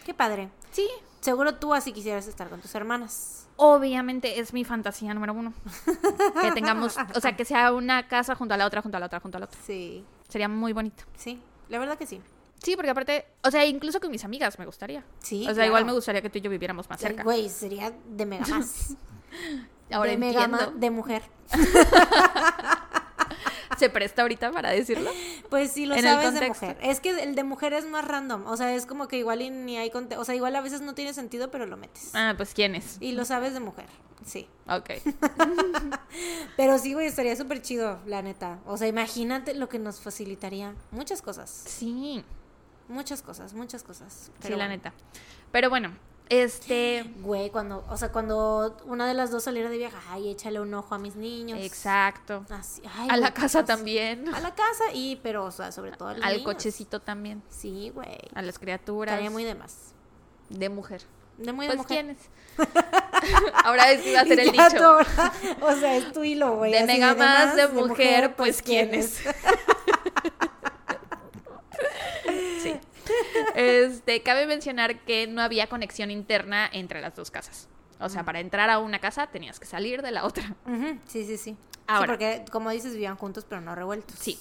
[0.04, 0.48] Qué padre.
[0.70, 0.88] Sí,
[1.20, 3.48] Seguro tú así quisieras estar con tus hermanas.
[3.56, 5.52] Obviamente es mi fantasía número uno.
[6.40, 9.06] Que tengamos, o sea, que sea una casa junto a la otra, junto a la
[9.06, 9.58] otra, junto a la otra.
[9.66, 11.02] Sí, Sería muy bonito.
[11.16, 11.42] sí.
[11.68, 12.20] La verdad que sí.
[12.62, 15.04] Sí, porque aparte, o sea, incluso con mis amigas me gustaría.
[15.18, 15.42] Sí.
[15.42, 15.66] o sea, claro.
[15.68, 17.24] igual me gustaría que tú y yo viviéramos más cerca.
[17.24, 18.94] Güey, sería de mega más.
[19.90, 20.72] Ahora de mega entiendo.
[20.78, 21.22] de mujer.
[23.78, 25.10] Se presta ahorita para decirlo.
[25.50, 26.66] Pues sí, lo En sabes de contexto.
[26.66, 26.78] mujer.
[26.82, 28.44] Es que el de mujer es más random.
[28.46, 30.80] O sea, es como que igual y ni hay conte- O sea, igual a veces
[30.80, 32.10] no tiene sentido, pero lo metes.
[32.14, 32.96] Ah, pues ¿quién es?
[33.00, 33.86] Y lo sabes de mujer.
[34.26, 34.48] Sí.
[34.68, 34.90] Ok.
[36.56, 38.58] Pero sí, güey, estaría súper chido, la neta.
[38.66, 40.74] O sea, imagínate lo que nos facilitaría.
[40.90, 41.48] Muchas cosas.
[41.50, 42.24] Sí,
[42.88, 44.32] Muchas cosas, muchas cosas.
[44.40, 44.92] sí, la neta.
[45.52, 45.92] Pero bueno,
[46.28, 47.04] este...
[47.20, 50.72] Güey, cuando, o sea, cuando una de las dos saliera de viaje, ay, échale un
[50.74, 51.58] ojo a mis niños.
[51.62, 52.44] Exacto.
[52.50, 54.32] Así, ay, A la casa pues, también.
[54.34, 56.44] A la casa y, pero, o sea, sobre todo a los Al niños.
[56.44, 57.42] cochecito también.
[57.48, 58.18] Sí, güey.
[58.34, 59.12] A las criaturas.
[59.14, 59.92] Estaría muy de más.
[60.48, 61.02] De mujer.
[61.36, 62.04] De muy de Pues mujer.
[62.04, 63.54] ¿quién es?
[63.64, 64.98] Ahora sí va a ser el dicho.
[65.60, 66.72] o sea, es tu hilo, güey.
[66.72, 69.20] De mega más de mujer, pues ¿quién ¿quién es?
[72.62, 72.78] Sí.
[73.54, 77.68] Este, cabe mencionar que no había conexión interna entre las dos casas.
[78.00, 80.54] O sea, para entrar a una casa tenías que salir de la otra.
[81.06, 81.56] Sí, sí, sí.
[81.86, 82.06] Ahora.
[82.06, 84.16] Sí, porque como dices, vivían juntos, pero no revueltos.
[84.18, 84.38] Sí.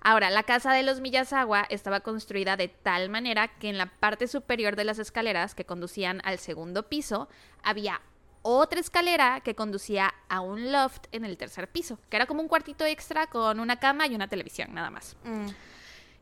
[0.00, 4.28] Ahora, la casa de los Miyazawa estaba construida de tal manera que en la parte
[4.28, 7.28] superior de las escaleras que conducían al segundo piso
[7.62, 8.00] había
[8.42, 12.46] otra escalera que conducía a un loft en el tercer piso, que era como un
[12.46, 15.16] cuartito extra con una cama y una televisión, nada más.
[15.24, 15.48] Mm,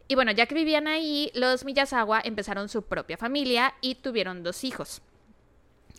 [0.07, 4.65] Y bueno, ya que vivían ahí, los Miyazawa empezaron su propia familia y tuvieron dos
[4.65, 5.01] hijos.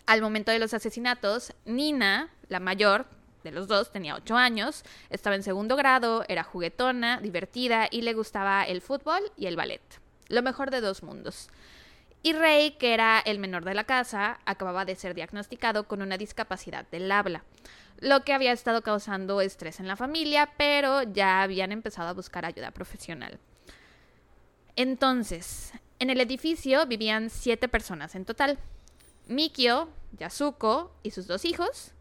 [0.06, 3.08] Al momento de los asesinatos, Nina, la mayor
[3.44, 8.14] de los dos, tenía ocho años, estaba en segundo grado, era juguetona, divertida y le
[8.14, 9.82] gustaba el fútbol y el ballet.
[10.28, 11.50] Lo mejor de dos mundos.
[12.24, 16.18] Y Rey, que era el menor de la casa, acababa de ser diagnosticado con una
[16.18, 17.44] discapacidad del habla,
[18.00, 22.46] lo que había estado causando estrés en la familia, pero ya habían empezado a buscar
[22.46, 23.40] ayuda profesional.
[24.76, 28.60] Entonces, en el edificio vivían siete personas en total.
[29.28, 31.94] Mikio, Yasuko y sus dos hijos.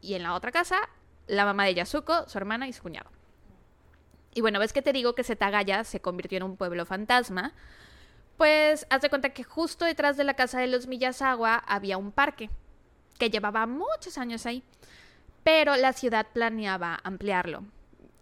[0.00, 0.76] Y en la otra casa,
[1.26, 3.10] la mamá de Yasuko, su hermana y su cuñado.
[4.34, 7.52] Y bueno, ves que te digo que Setagaya se convirtió en un pueblo fantasma.
[8.36, 12.12] Pues haz de cuenta que justo detrás de la casa de los Miyazawa había un
[12.12, 12.50] parque
[13.18, 14.62] que llevaba muchos años ahí.
[15.44, 17.64] Pero la ciudad planeaba ampliarlo.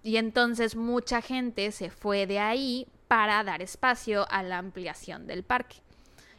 [0.03, 5.43] Y entonces mucha gente se fue de ahí para dar espacio a la ampliación del
[5.43, 5.79] parque.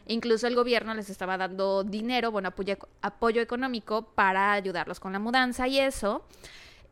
[0.07, 5.19] Incluso el gobierno les estaba dando dinero, bueno, apoyo, apoyo económico para ayudarlos con la
[5.19, 6.23] mudanza y eso.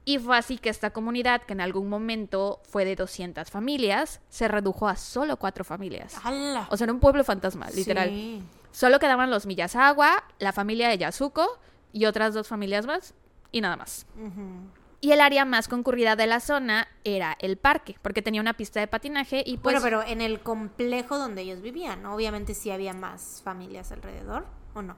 [0.03, 4.49] Y fue así que esta comunidad, que en algún momento fue de 200 familias, se
[4.49, 6.13] redujo a solo cuatro familias.
[6.25, 6.67] ¡Hala!
[6.69, 8.09] O sea, era un pueblo fantasma, literal.
[8.09, 8.43] Sí.
[8.73, 11.57] Solo quedaban los Miyazawa, la familia de Yasuko
[11.93, 13.13] y otras dos familias más,
[13.53, 14.05] y nada más.
[14.17, 14.78] Ujú.
[15.01, 18.79] Y el área más concurrida de la zona era el parque, porque tenía una pista
[18.81, 19.75] de patinaje y pues...
[19.75, 22.15] Bueno, pero en el complejo donde ellos vivían, ¿no?
[22.15, 24.97] Obviamente sí había más familias alrededor, ¿o no?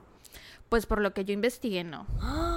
[0.69, 2.07] Pues por lo que yo investigué, no.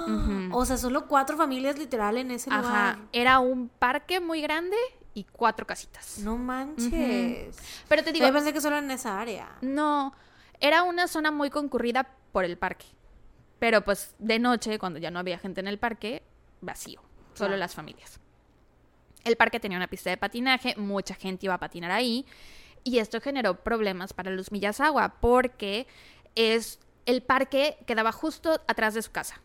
[0.07, 0.57] Ujú.
[0.57, 2.61] O sea, solo cuatro familias literal en ese Ajá,
[2.93, 2.99] lugar.
[3.11, 4.77] era un parque muy grande
[5.13, 6.17] y cuatro casitas.
[6.19, 7.57] No manches.
[7.87, 9.49] Pero te digo, Yo pensé que solo en esa área.
[9.61, 10.13] no,
[10.59, 12.85] era una zona muy concurrida por el parque.
[13.59, 16.23] Pero pues de noche, cuando ya no había gente en el parque,
[16.61, 17.01] vacío,
[17.35, 18.19] solo las familias.
[19.23, 22.25] El parque tenía una pista de patinaje, mucha gente iba a patinar ahí
[22.83, 25.87] y esto generó problemas para los Miyazawa porque
[26.35, 29.41] es el parque quedaba justo atrás de su casa.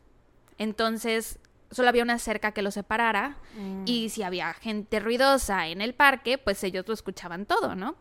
[0.59, 1.39] Entonces,
[1.71, 3.85] solo había una cerca que lo separara Mm.
[3.87, 7.97] y si había gente ruidosa en el parque, pues ellos lo escuchaban todo, ¿no?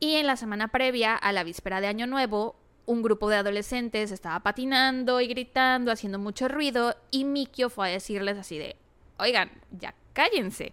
[0.00, 2.56] Y en la semana previa a la víspera de Año Nuevo,
[2.86, 7.92] un grupo de adolescentes estaba patinando y gritando, haciendo mucho ruido, y Mikio fue a
[7.92, 8.76] decirles así de,
[9.18, 10.72] oigan, ya cállense.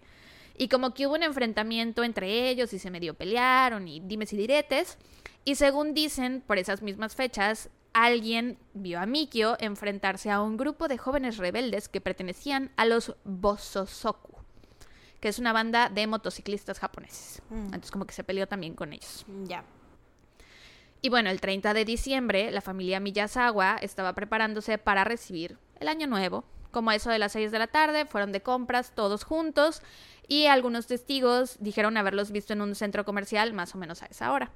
[0.57, 4.37] Y como que hubo un enfrentamiento entre ellos y se medio pelearon y dimes y
[4.37, 4.97] diretes,
[5.43, 10.87] y según dicen, por esas mismas fechas, alguien vio a Mikio enfrentarse a un grupo
[10.87, 14.37] de jóvenes rebeldes que pertenecían a los Bososoku,
[15.19, 17.41] que es una banda de motociclistas japoneses.
[17.49, 17.65] Mm.
[17.65, 19.25] Entonces como que se peleó también con ellos.
[19.43, 19.63] Ya.
[21.01, 26.07] Y bueno, el 30 de diciembre, la familia Miyazawa estaba preparándose para recibir el año
[26.07, 26.43] nuevo.
[26.75, 29.81] Como a eso de las 6 de la tarde, fueron de compras todos juntos
[30.27, 34.33] y algunos testigos dijeron haberlos visto en un centro comercial más o menos a esa
[34.33, 34.51] hora.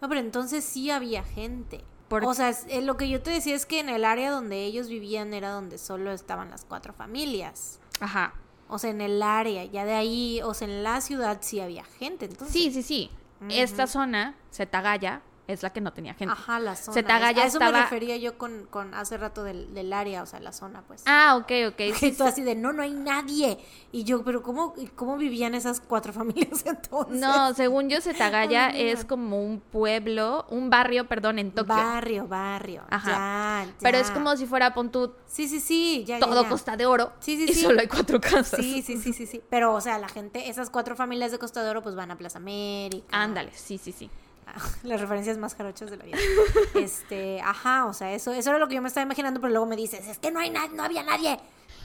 [0.00, 1.84] No, pero entonces sí había gente.
[2.08, 4.64] Por- O sea, eh, lo que yo te decía es que en el área donde
[4.64, 7.80] ellos vivían era donde solo estaban las cuatro familias.
[8.00, 8.32] Ajá.
[8.70, 11.84] O sea, en el área, ya de ahí, o sea, en la ciudad sí había
[11.84, 12.24] gente.
[12.24, 13.10] Entonces, Sí, sí, sí.
[13.50, 15.20] Esta zona, Setagaya,
[15.52, 16.32] es la que no tenía gente.
[16.32, 16.94] Ajá, la zona.
[16.94, 20.26] Setagaya a eso estaba- me refería yo con, con hace rato del, del área, o
[20.26, 21.02] sea, la zona, pues.
[21.06, 21.80] Ah, ok, ok.
[22.00, 23.58] Sí, tú así de, no, no hay nadie.
[23.92, 27.18] Y yo, pero ¿cómo, y cómo vivían esas cuatro familias entonces?
[27.20, 28.92] No, según yo, Setagaya Ay, mira.
[28.98, 31.74] es como un pueblo, un barrio, perdón, en Tokio.
[31.74, 32.82] Barrio, barrio.
[32.90, 33.64] Ajá.
[33.66, 34.04] Ya, Pero ya.
[34.04, 36.48] es como si fuera, pon tú, Sí, sí, sí, ya, ya, todo ya.
[36.48, 37.12] Costa de Oro.
[37.20, 37.60] Sí, sí, y sí.
[37.62, 38.58] solo hay cuatro casas.
[38.60, 39.40] Sí, sí, sí, sí, sí.
[39.48, 42.16] Pero, o sea, la gente, esas cuatro familias de Costa de Oro, pues van a
[42.18, 43.06] Plaza América.
[43.12, 44.10] Ándale, sí, sí, sí.
[44.82, 46.18] Las referencias más jarochas de la vida.
[46.74, 49.66] Este, ajá, o sea, eso, eso era lo que yo me estaba imaginando, pero luego
[49.66, 51.38] me dices, es que no hay nadie, no había nadie.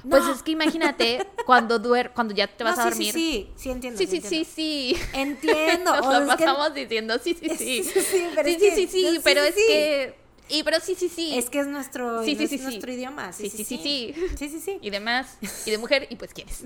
[0.03, 0.11] No.
[0.11, 3.11] Pues es que imagínate cuando duer cuando ya te vas No, a dormir.
[3.11, 3.97] Sí, sí, sí, entiendo.
[3.97, 4.49] sí, sí, sí, entiendo.
[4.53, 4.95] sí.
[5.13, 5.95] Entiendo.
[5.95, 7.83] Nos o lo sea, es que- pasamos diciendo sí, sí, sí.
[7.83, 9.61] Sí, sí, sí, pero sí, es sí, pero sí, es sí.
[9.67, 10.15] que
[10.47, 11.35] y pero sí, sí, sí.
[11.35, 13.33] Es que es nuestro, Sí, sí, es sí, nuestro idioma.
[13.33, 14.13] Sí, sí, sí, sí.
[14.15, 14.27] sí.
[14.37, 14.77] Sí, sí, sí.
[14.79, 16.57] y demás y de mujer y pues quién es.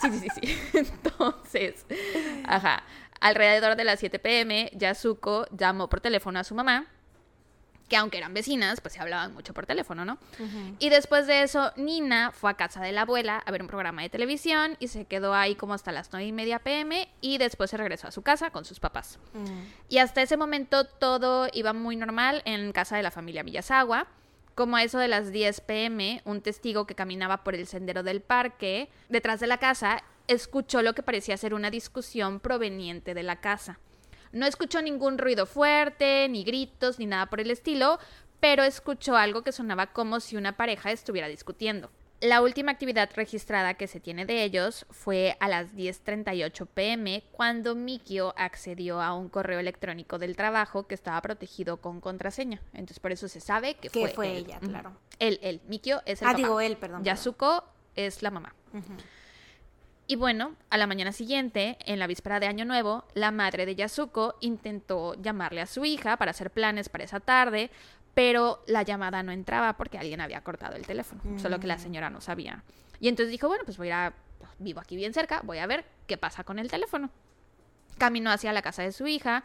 [0.00, 0.58] Sí, sí, sí, sí.
[0.72, 1.84] Entonces,
[2.46, 2.82] ajá,
[3.20, 6.86] alrededor de las 7 pm, Yasuko llamó por teléfono a su mamá,
[7.88, 10.18] que aunque eran vecinas, pues se hablaban mucho por teléfono, ¿no?
[10.80, 14.02] Y después de eso, Nina fue a casa de la abuela a ver un programa
[14.02, 17.70] de televisión y se quedó ahí como hasta las 9 y media pm y después
[17.70, 19.20] se regresó a su casa con sus papás.
[19.88, 24.08] Y hasta ese momento todo iba muy normal en casa de la familia Miyazawa.
[24.56, 28.20] Como a eso de las 10 pm, un testigo que caminaba por el sendero del
[28.20, 33.40] parque, detrás de la casa, escuchó lo que parecía ser una discusión proveniente de la
[33.40, 33.78] casa.
[34.32, 37.98] No escuchó ningún ruido fuerte, ni gritos, ni nada por el estilo,
[38.40, 41.90] pero escuchó algo que sonaba como si una pareja estuviera discutiendo.
[42.22, 47.74] La última actividad registrada que se tiene de ellos fue a las 10.38 pm cuando
[47.74, 52.62] Mikio accedió a un correo electrónico del trabajo que estaba protegido con contraseña.
[52.72, 54.46] Entonces por eso se sabe que Que fue, fue él.
[54.46, 54.96] ella, claro.
[55.18, 55.60] Él, él.
[55.68, 56.42] Mikio es el Ah, papá.
[56.42, 57.02] digo él, perdón.
[57.02, 57.04] perdón.
[57.04, 58.54] Yasuko es la mamá.
[60.08, 63.74] Y bueno, a la mañana siguiente, en la víspera de Año Nuevo, la madre de
[63.74, 67.70] Yasuko intentó llamarle a su hija para hacer planes para esa tarde,
[68.14, 72.08] pero la llamada no entraba porque alguien había cortado el teléfono, solo que la señora
[72.08, 72.62] no sabía.
[73.00, 74.12] Y entonces dijo, bueno, pues voy a ir a,
[74.58, 77.10] vivo aquí bien cerca, voy a ver qué pasa con el teléfono.
[77.98, 79.42] Caminó hacia la casa de su hija,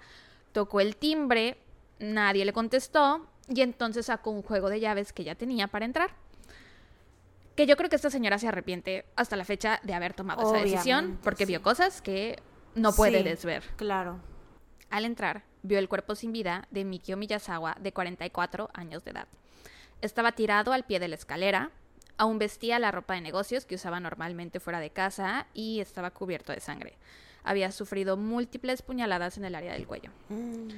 [0.51, 1.57] tocó el timbre,
[1.99, 6.11] nadie le contestó y entonces sacó un juego de llaves que ya tenía para entrar.
[7.55, 10.63] Que yo creo que esta señora se arrepiente hasta la fecha de haber tomado esa
[10.63, 11.51] decisión porque sí.
[11.51, 12.41] vio cosas que
[12.75, 13.63] no puede Sí, desver.
[13.75, 14.19] Claro.
[14.89, 19.27] Al entrar, vio el cuerpo sin vida de Mikio Miyazawa, de 44 años de edad.
[20.01, 21.71] Estaba tirado al pie de la escalera,
[22.17, 26.51] aún vestía la ropa de negocios que usaba normalmente fuera de casa y estaba cubierto
[26.51, 26.97] de sangre.
[27.43, 30.11] Había sufrido múltiples puñaladas en el área del cuello.
[30.29, 30.69] Mm.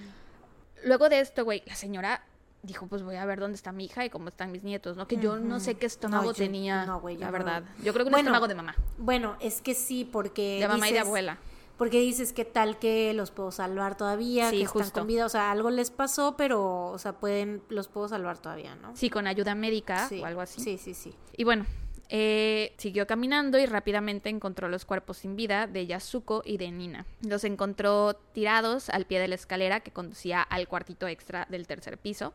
[0.85, 2.23] Luego de esto, güey, la señora
[2.63, 5.07] dijo, pues voy a ver dónde está mi hija y cómo están mis nietos, ¿no?
[5.07, 7.63] Que yo no sé qué estómago No, yo- tenía, no, la no- verdad.
[7.83, 10.59] Yo creo que un Bueno, estómago de mamá, Bueno, es que sí, porque.
[10.61, 11.37] de mamá y de abuela.
[11.77, 15.29] Porque dices que tal que los puedo salvar todavía, Sí, que están con vida, o
[15.29, 18.95] sea, algo les pasó, pero, o sea, pueden, los puedo salvar todavía, ¿no?
[18.95, 20.61] Sí, con ayuda médica Sí, o algo así.
[20.61, 21.15] Sí, sí, sí.
[21.35, 21.65] Y bueno,
[22.09, 27.07] eh, siguió caminando y rápidamente encontró los cuerpos sin vida de Yasuko y de Nina.
[27.27, 31.97] Los encontró tirados al pie de la escalera que conducía al cuartito extra del tercer
[31.97, 32.33] piso.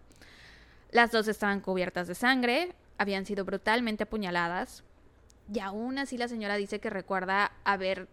[0.90, 4.82] Las dos estaban cubiertas de sangre, habían sido brutalmente apuñaladas
[5.52, 8.08] y aún así la señora dice que recuerda haber,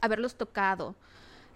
[0.00, 0.94] haberlos tocado.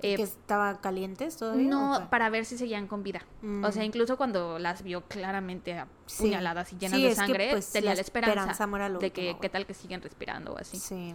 [0.03, 1.69] Eh, ¿Que estaban calientes todavía?
[1.69, 3.21] no, para ver si seguían con vida.
[3.43, 3.65] Mm.
[3.65, 6.23] O sea, incluso cuando las vio claramente Sí.
[6.25, 9.49] apuñaladas y llenas Sí, de que, sangre, pues, tenía la esperanza, esperanza de que qué
[9.51, 10.79] tal que siguen respirando o así.
[10.79, 11.15] Sí.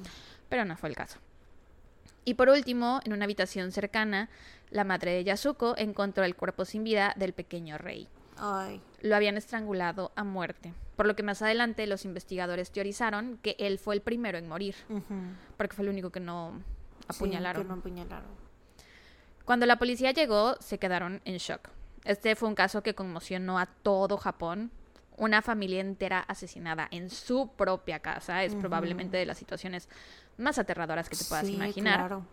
[0.50, 1.18] Pero no fue el caso.
[2.26, 4.30] Y por último, en una habitación cercana,
[4.70, 8.08] la madre de Yasuko encontró el cuerpo sin vida del pequeño rey.
[8.38, 8.82] Ay.
[9.02, 13.80] Lo habían estrangulado a muerte, por lo que más adelante los investigadores teorizaron que él
[13.80, 14.76] fue el primero en morir,
[15.58, 16.62] porque fue el único que no
[17.10, 17.62] Sí, apuñalaron.
[17.64, 18.30] que no apuñalaron.
[19.46, 21.70] Cuando la policía llegó, se quedaron en shock.
[22.04, 24.72] Este fue un caso que conmocionó a todo Japón.
[25.18, 29.88] Una familia entera asesinada en su propia casa es probablemente de las situaciones
[30.38, 32.00] más aterradoras que te puedas Sí, imaginar.
[32.00, 32.26] claro.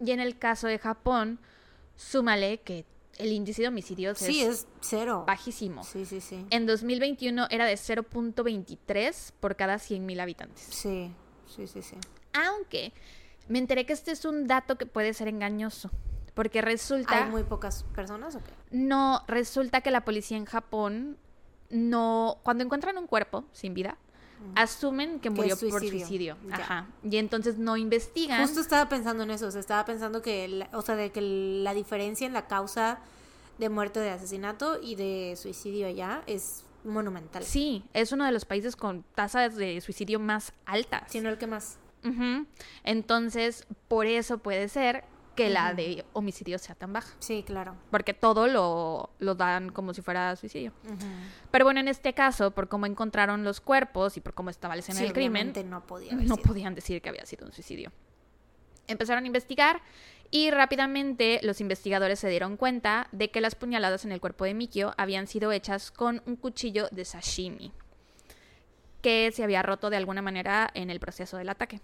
[0.00, 1.38] Y en el caso de Japón,
[1.94, 2.84] súmale que
[3.18, 5.24] el índice de homicidios Sí, es, es cero.
[5.26, 5.82] bajísimo.
[5.84, 6.44] Sí, sí, sí.
[6.50, 10.64] En 2021 era de 0.23 por cada 100.000 habitantes.
[10.70, 11.12] Sí,
[11.46, 11.96] sí, sí, sí.
[12.32, 12.92] Aunque
[13.48, 15.90] me enteré que este es un dato que puede ser engañoso.
[16.34, 17.24] Porque resulta...
[17.24, 18.50] ¿Hay muy pocas personas o qué?
[18.70, 21.16] No, resulta que la policía en Japón
[21.70, 22.38] no...
[22.42, 23.96] Cuando encuentran un cuerpo sin vida,
[24.54, 26.36] asumen que murió por suicidio.
[26.50, 26.86] Ajá.
[27.02, 28.40] Y entonces no investigan.
[28.42, 31.20] Justo estaba pensando en eso, o sea, estaba pensando que, la- o sea, de que
[31.20, 32.98] la diferencia en la causa
[33.58, 37.42] de muerte de asesinato y de suicidio allá es monumental.
[37.42, 41.04] Sí, es uno de los países con tasas de suicidio más altas.
[41.10, 41.78] Si no el que más.
[42.04, 42.46] Ujú.
[42.84, 45.04] Entonces, por eso puede ser
[45.36, 47.14] que la de homicidio sea tan baja.
[47.20, 47.76] Sí, claro.
[47.90, 50.72] Porque todo lo, lo dan como si fuera suicidio.
[51.50, 54.80] Pero bueno, en este caso, por cómo encontraron los cuerpos y por cómo estaba la
[54.80, 56.46] escena Sí, del crimen, no podía haber no sido.
[56.48, 57.92] podían decir que había sido un suicidio.
[58.88, 59.80] Empezaron a investigar
[60.30, 64.54] y rápidamente los investigadores se dieron cuenta de que las puñaladas en el cuerpo de
[64.54, 67.72] Mikio habían sido hechas con un cuchillo de sashimi,
[69.02, 71.80] que se había roto de alguna manera en el proceso del ataque.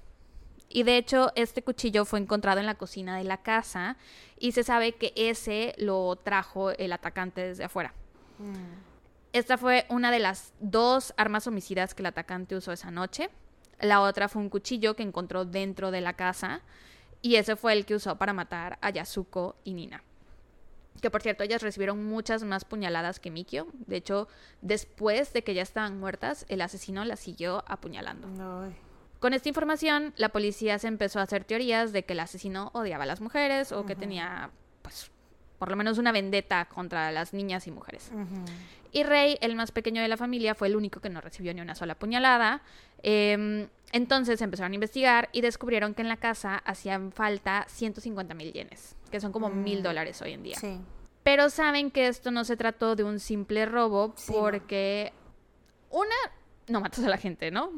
[0.74, 3.98] Y de hecho, este cuchillo fue encontrado en la cocina de la casa
[4.38, 7.92] y se sabe que ese lo trajo el atacante desde afuera.
[8.38, 8.54] Mm.
[9.34, 13.28] Esta fue una de las dos armas homicidas que el atacante usó esa noche.
[13.80, 16.62] La otra fue un cuchillo que encontró dentro de la casa.
[17.20, 20.02] Y ese fue el que usó para matar a Yasuko y Nina.
[21.02, 23.68] Que por cierto, ellas recibieron muchas más puñaladas que Mikio.
[23.86, 24.26] De hecho,
[24.62, 28.28] después de que ya estaban muertas, el asesino las siguió apuñalando.
[29.22, 33.04] Con esta información, la policía se empezó a hacer teorías de que el asesino odiaba
[33.04, 34.50] a las mujeres o que tenía,
[34.82, 35.12] pues,
[35.60, 38.10] por lo menos una vendetta contra las niñas y mujeres.
[38.90, 41.60] Y Rey, el más pequeño de la familia, fue el único que no recibió ni
[41.60, 42.62] una sola puñalada.
[43.04, 48.52] Eh, entonces empezaron a investigar y descubrieron que en la casa hacían falta 150 mil
[48.52, 49.62] yenes, que son como Mm.
[49.62, 50.56] mil dólares hoy en día.
[50.58, 50.80] Sí.
[51.22, 54.40] Pero saben que esto no se trató de un simple robo Sí, no.
[54.40, 55.12] porque,
[55.90, 56.14] una,
[56.68, 57.70] no matas a la gente, ¿no?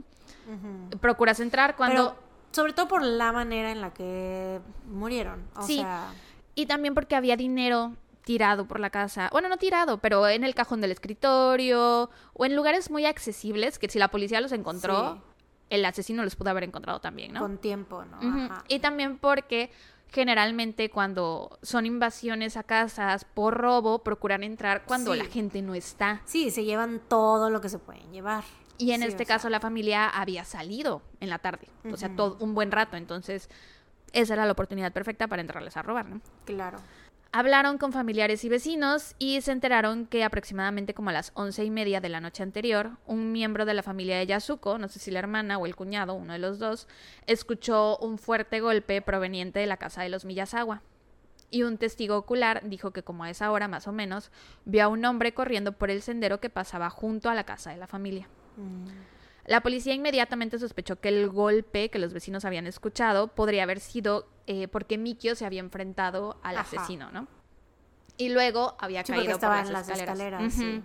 [1.01, 2.11] Procuras entrar cuando...
[2.15, 5.45] Pero sobre todo por la manera en la que murieron.
[5.57, 5.79] O Sí.
[5.79, 6.09] sea,
[6.55, 7.95] Y también porque había dinero
[8.25, 9.29] tirado por la casa.
[9.33, 13.89] Bueno, no tirado, pero en el cajón del escritorio o en lugares muy accesibles que
[13.89, 15.21] si la policía los encontró, Sí.
[15.71, 17.41] el asesino los pudo haber encontrado también, ¿no?
[17.41, 18.19] con tiempo, ¿no?
[18.47, 18.65] Ajá.
[18.69, 19.71] Y también porque
[20.13, 25.19] generalmente cuando son invasiones a casas por robo, procuran entrar cuando Sí.
[25.19, 26.21] la gente no está.
[26.25, 28.45] Sí, se llevan todo lo que se pueden llevar.
[28.79, 32.15] Y en Sí, este sea, caso la familia había salido en la tarde, o sea,
[32.17, 33.49] todo un buen rato, entonces
[34.13, 36.21] esa era la oportunidad perfecta para entrarles a robar, ¿no?
[36.45, 36.79] Claro.
[37.37, 41.71] Hablaron con familiares y vecinos y se enteraron que aproximadamente como a las once y
[41.71, 45.11] media de la noche anterior, un miembro de la familia de Yasuko, no sé si
[45.11, 46.87] la hermana o el cuñado, uno de los dos,
[47.27, 50.83] escuchó un fuerte golpe proveniente de la casa de los Miyazawa.
[51.51, 54.31] Y un testigo ocular dijo que como a esa hora más o menos,
[54.65, 57.79] vio a un hombre corriendo por el sendero que pasaba junto a la casa de
[57.79, 58.29] la familia.
[58.57, 58.87] Mm.
[59.47, 64.27] La policía inmediatamente sospechó que el golpe que los vecinos habían escuchado podría haber sido
[64.47, 66.77] eh, porque Mikio se había enfrentado al Ajá.
[66.77, 67.27] asesino, ¿no?
[68.17, 70.53] Y luego había Sí, caído estaba por en las las escaleras.
[70.55, 70.83] sí.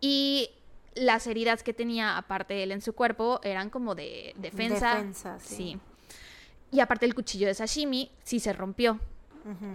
[0.00, 0.50] Y
[0.94, 4.94] las heridas que tenía aparte él en su cuerpo eran como de defensa.
[4.96, 5.54] Defensa, sí.
[5.56, 5.80] sí.
[6.70, 9.00] Y aparte el cuchillo de sashimi sí se rompió,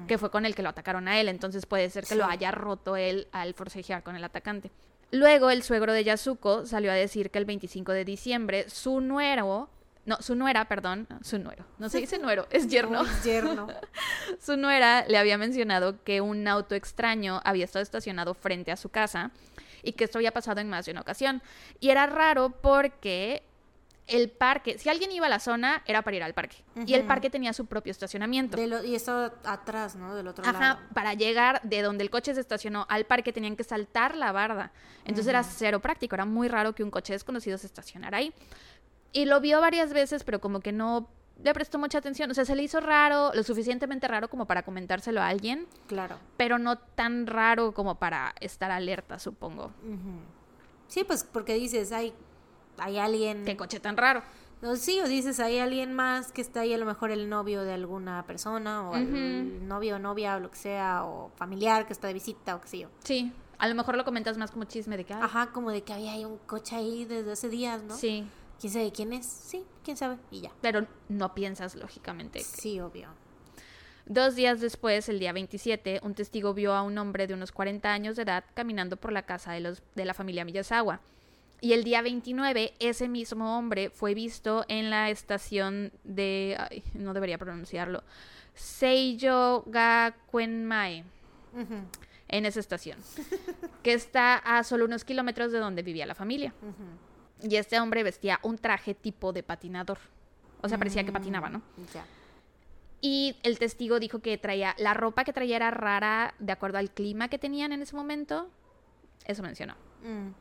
[0.07, 2.51] que fue con el que lo atacaron a él, entonces puede ser que lo haya
[2.51, 4.71] roto él al forcejear con el atacante.
[5.11, 9.69] Luego el suegro de Yasuko salió a decir que el 25 de diciembre su nuero,
[10.05, 13.03] no, su nuera, perdón, su nuero, no se dice nuero, es yerno.
[13.03, 13.67] No, es yerno.
[14.39, 18.89] Su nuera le había mencionado que un auto extraño había estado estacionado frente a su
[18.89, 19.31] casa
[19.83, 21.41] y que esto había pasado en más de una ocasión.
[21.79, 23.43] Y era raro porque
[24.09, 26.57] el parque, si alguien iba a la zona, era para ir al parque.
[26.85, 28.57] Y el parque tenía su propio estacionamiento.
[28.57, 30.15] De lo- y esto atrás, ¿no?
[30.15, 30.79] Del otro Ajá, lado.
[30.93, 34.71] para llegar de donde el coche se estacionó al parque tenían que saltar la barda.
[35.05, 38.33] Entonces era cero práctico, era muy raro que un coche desconocido se estacionara ahí.
[39.11, 41.09] Y lo vio varias veces, pero como que no
[41.43, 42.29] le prestó mucha atención.
[42.29, 46.17] O sea, se le hizo raro, lo suficientemente raro como para comentárselo a alguien, Claro.
[46.35, 49.71] pero no tan raro como para estar alerta, supongo.
[50.87, 52.13] Sí, pues porque dices, hay,
[52.81, 53.45] hay alguien...
[53.45, 54.21] Qué coche tan raro.
[54.61, 57.63] No, sí, o dices, hay alguien más que está ahí, a lo mejor el novio
[57.63, 61.93] de alguna persona, o el novio o novia, o lo que sea, o familiar que
[61.93, 62.89] está de visita, o qué sé yo.
[63.05, 65.83] Sí, a lo mejor lo comentas más como chisme de que, ay, Ajá, como de
[65.83, 67.95] que había ahí un coche ahí desde hace días, ¿no?
[67.95, 68.27] sí,
[68.59, 69.25] ¿Quién sabe quién es?
[69.25, 70.51] Sí, quién sabe, y ya.
[70.59, 72.39] pero no piensas lógicamente.
[72.39, 73.07] que- Sí, obvio.
[74.05, 77.93] Dos días después, el día 27, un testigo vio a un hombre de unos 40
[77.93, 80.99] años de edad caminando por la casa de, los, de la familia Miyazawa.
[81.61, 86.55] Y el día 29, ese mismo hombre fue visto en la estación de...
[86.57, 88.03] ay, no debería pronunciarlo.
[88.53, 91.03] Seiyo Gakuen-mae,
[92.27, 92.99] en esa estación,
[93.83, 96.53] que está a solo unos kilómetros de donde vivía la familia.
[97.41, 99.97] Y este hombre vestía un traje tipo de patinador.
[100.61, 101.61] O sea, parecía que patinaba, ¿no?
[101.93, 102.05] Ya.
[103.01, 106.91] Y el testigo dijo que traía, la ropa que traía era rara de acuerdo al
[106.91, 108.49] clima que tenían en ese momento.
[109.25, 109.75] Eso mencionó.
[110.03, 110.31] Mm,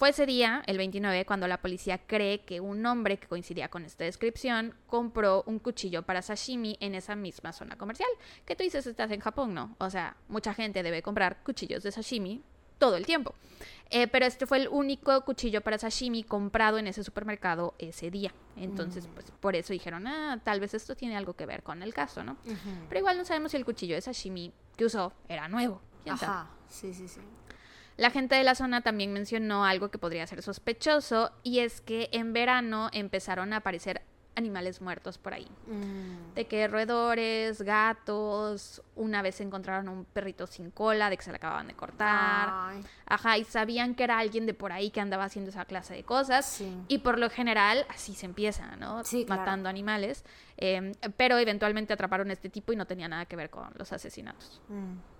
[0.00, 3.84] Fue ese día, el 29, cuando la policía cree que un hombre que coincidía con
[3.84, 8.08] esta descripción compró un cuchillo para sashimi en esa misma zona comercial.
[8.46, 9.76] Que tú dices, estás en Japón, ¿no?
[9.76, 12.42] O sea, mucha gente debe comprar cuchillos de sashimi
[12.78, 13.34] todo el tiempo.
[13.90, 18.32] Eh, pero este fue el único cuchillo para sashimi comprado en ese supermercado ese día.
[18.56, 21.92] Entonces, pues por eso dijeron, ah, tal vez esto tiene algo que ver con el
[21.92, 22.38] caso, ¿no?
[22.88, 25.82] Pero igual no sabemos si el cuchillo de sashimi que usó era nuevo.
[26.08, 27.20] Ajá, sí, sí, sí.
[28.00, 32.08] La gente de la zona también mencionó algo que podría ser sospechoso y es que
[32.12, 34.00] en verano empezaron a aparecer
[34.36, 35.46] animales muertos por ahí.
[35.66, 41.30] Mm, De que roedores, gatos, una vez encontraron un perrito sin cola, de que se
[41.30, 42.48] le acababan de cortar.
[42.50, 45.92] ay, Ajá, y sabían que era alguien de por ahí que andaba haciendo esa clase
[45.92, 46.46] de cosas.
[46.46, 46.74] Sí.
[46.88, 49.04] Y por lo general así se empieza, ¿no?
[49.04, 49.42] Sí, claro.
[49.42, 50.24] Matando animales.
[50.56, 53.92] Eh, pero eventualmente atraparon a este tipo y no tenía nada que ver con los
[53.92, 54.62] asesinatos.
[54.68, 55.19] mm.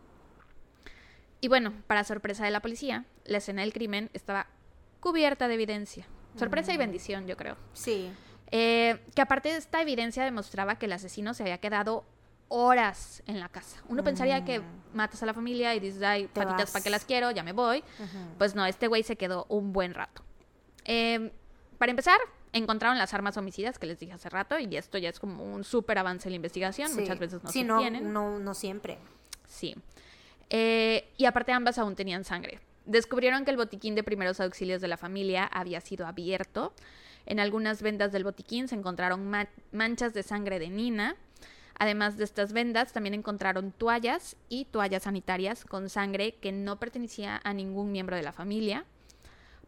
[1.40, 4.46] Y bueno, para sorpresa de la policía, la escena del crimen estaba
[5.00, 6.06] cubierta de evidencia.
[6.36, 7.56] Sorpresa y bendición, yo creo.
[7.72, 8.10] Sí.
[8.52, 12.04] Eh, que aparte de esta evidencia demostraba que el asesino se había quedado
[12.48, 13.80] horas en la casa.
[13.88, 14.60] Uno pensaría que
[14.92, 16.70] matas a la familia y dices, ay, Te patitas.
[16.72, 17.30] ¿para qué las quiero?
[17.30, 17.82] Ya me voy.
[18.38, 20.22] Pues no, este güey se quedó un buen rato.
[20.84, 21.32] Eh,
[21.78, 22.18] para empezar,
[22.52, 25.62] encontraron las armas homicidas que les dije hace rato y esto ya es como un
[25.64, 26.88] súper avance en la investigación.
[26.90, 27.00] Sí.
[27.00, 28.12] Muchas veces no Sí, se no, tienen.
[28.12, 28.98] no, no siempre.
[29.46, 29.76] Sí.
[30.50, 32.60] Eh, y aparte ambas aún tenían sangre.
[32.86, 36.72] Descubrieron que el botiquín de primeros auxilios de la familia había sido abierto.
[37.26, 41.16] En algunas vendas del botiquín se encontraron ma- manchas de sangre de Nina.
[41.78, 47.40] Además de estas vendas, también encontraron toallas y toallas sanitarias con sangre que no pertenecía
[47.44, 48.84] a ningún miembro de la familia.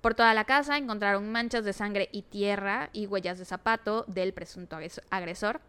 [0.01, 4.33] Por toda la casa encontraron manchas de sangre y tierra y huellas de zapato del
[4.33, 5.61] presunto agres- agresor.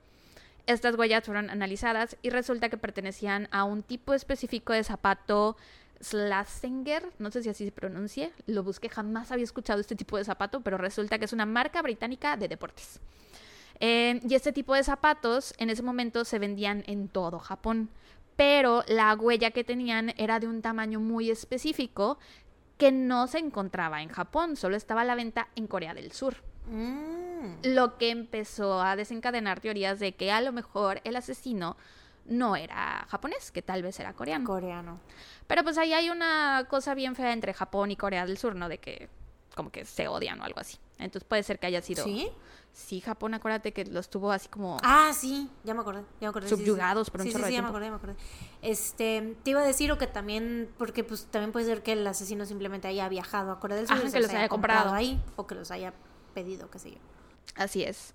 [0.65, 5.57] Estas huellas fueron analizadas y resulta que pertenecían a un tipo específico de zapato
[5.99, 10.23] Slasinger, no sé si así se pronuncie, lo busqué, jamás había escuchado este tipo de
[10.23, 13.01] zapato, pero resulta que es una marca británica de deportes.
[13.79, 17.89] Eh, y este tipo de zapatos en ese momento se vendían en todo Japón,
[18.37, 22.19] pero la huella que tenían era de un tamaño muy específico
[22.77, 26.52] que no se encontraba en Japón, solo estaba a la venta en Corea del Sur
[26.65, 27.55] Mm.
[27.63, 31.75] lo que empezó a desencadenar teorías de que a lo mejor el asesino
[32.25, 34.45] no era japonés, que tal vez era coreano.
[34.45, 34.99] Coreano.
[35.47, 38.69] Pero pues ahí hay una cosa bien fea entre Japón y Corea del Sur, ¿no?
[38.69, 39.09] De que
[39.55, 40.77] como que se odian o algo así.
[40.97, 42.03] Entonces puede ser que haya sido...
[42.03, 42.29] ¿Sí?
[42.71, 44.77] Sí, Japón, acuérdate que los tuvo así como...
[44.81, 46.47] Ah, sí, ya me acordé, ya me acordé.
[46.47, 46.65] sí, sí, sí.
[46.65, 48.15] Subyugados por un sí, sí, chorro de sí, ya me acordé, me acordé.
[48.63, 52.07] Este, te iba a decir o que también, porque pues también puede ser que el
[52.07, 54.91] asesino simplemente haya viajado a Corea del Sur Ajá, que los haya comprado.
[54.91, 55.93] ahí, o que los haya
[56.33, 56.97] pedido, qué sé yo.
[57.55, 58.13] Así es.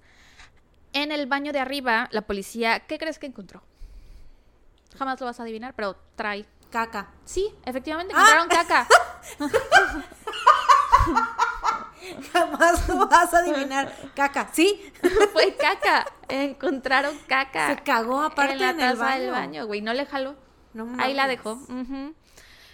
[0.93, 3.63] En el baño de arriba, la policía, ¿qué crees que encontró?
[4.99, 6.47] Jamás lo vas a adivinar, pero trae.
[6.71, 7.09] Caca.
[7.25, 8.21] Sí, efectivamente Ah.
[8.21, 8.87] encontraron caca.
[12.33, 13.93] Jamás lo vas a adivinar.
[14.15, 14.93] Caca, ¿sí?
[15.33, 16.07] Fue caca.
[16.29, 17.69] Encontraron caca.
[17.75, 19.33] Se cagó aparte en la en el taza del baño.
[19.33, 19.81] baño, güey.
[19.83, 20.37] No le jaló.
[20.75, 21.59] No Ahí la dejó.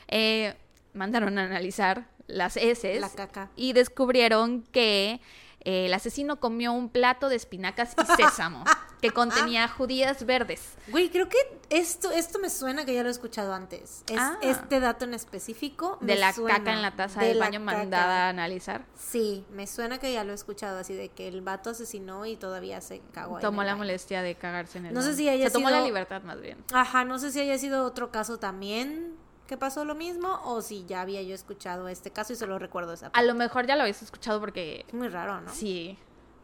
[0.09, 0.55] Eh,
[0.93, 3.01] mandaron a analizar las heces.
[3.01, 3.51] La caca.
[3.57, 5.21] Y descubrieron que
[5.67, 8.65] eh, el asesino comió un plato de espinacas y sésamo
[9.01, 10.75] que contenía judías verdes.
[10.89, 11.37] Güey, creo que
[11.71, 14.03] esto, esto me suena que ya lo he escuchado antes.
[14.11, 14.39] Es Ah.
[14.43, 15.99] este dato en específico.
[16.01, 16.59] De la suena.
[16.59, 17.79] caca en la taza De del baño caca.
[17.79, 18.85] mandada a analizar.
[18.99, 22.37] Sí, me suena que ya lo he escuchado así de que el vato asesinó y
[22.37, 23.41] todavía se cagó.
[23.41, 23.79] Tomó la baño.
[23.79, 26.41] molestia de cagarse en el No sé si haya Se tomó la sido- libertad más
[26.41, 26.63] bien.
[26.73, 29.15] Ajá, no sé si haya sido otro caso también
[29.47, 32.93] que pasó lo mismo o si ya había yo escuchado este caso y solo recuerdo
[32.95, 33.27] esa A parte.
[33.27, 35.53] lo mejor ya lo habéis escuchado porque Es muy raro, ¿no?
[35.53, 35.99] sí.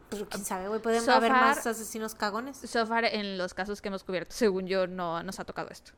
[0.09, 2.57] Pero quién sabe, güey, pueden So haber far- más asesinos cagones.
[2.57, 5.93] So far, en los casos que hemos cubierto, según yo, no nos ha tocado esto.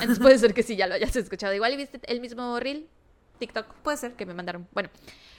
[0.00, 1.54] Entonces puede ser que sí, ya lo hayas escuchado.
[1.54, 2.88] Igual y viste el mismo reel,
[3.38, 4.14] TikTok, Puede ser.
[4.14, 4.66] que me mandaron.
[4.72, 4.90] Bueno,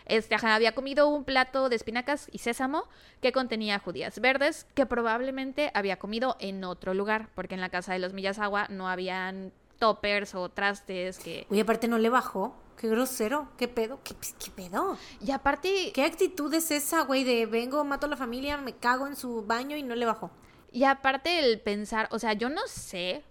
[0.06, 2.86] este ajá, había comido un plato de espinacas y sésamo
[3.22, 7.92] que contenía judías verdes que probablemente había comido en otro lugar, porque en la casa
[7.92, 9.52] de los Millasawa no habían
[9.82, 11.46] toppers o trastes que...
[11.50, 12.56] Oye, aparte no le bajó.
[12.78, 13.50] Qué grosero.
[13.58, 14.00] ¿Qué pedo?
[14.04, 14.98] ¿Qué, qué pedo?
[15.20, 17.24] Y aparte, ¿Qué actitud es esa, güey?
[17.24, 20.32] De vengo, mato a la familia, me cago en su baño y no le bajó.
[20.72, 23.24] y aparte el pensar, o sea, yo no sé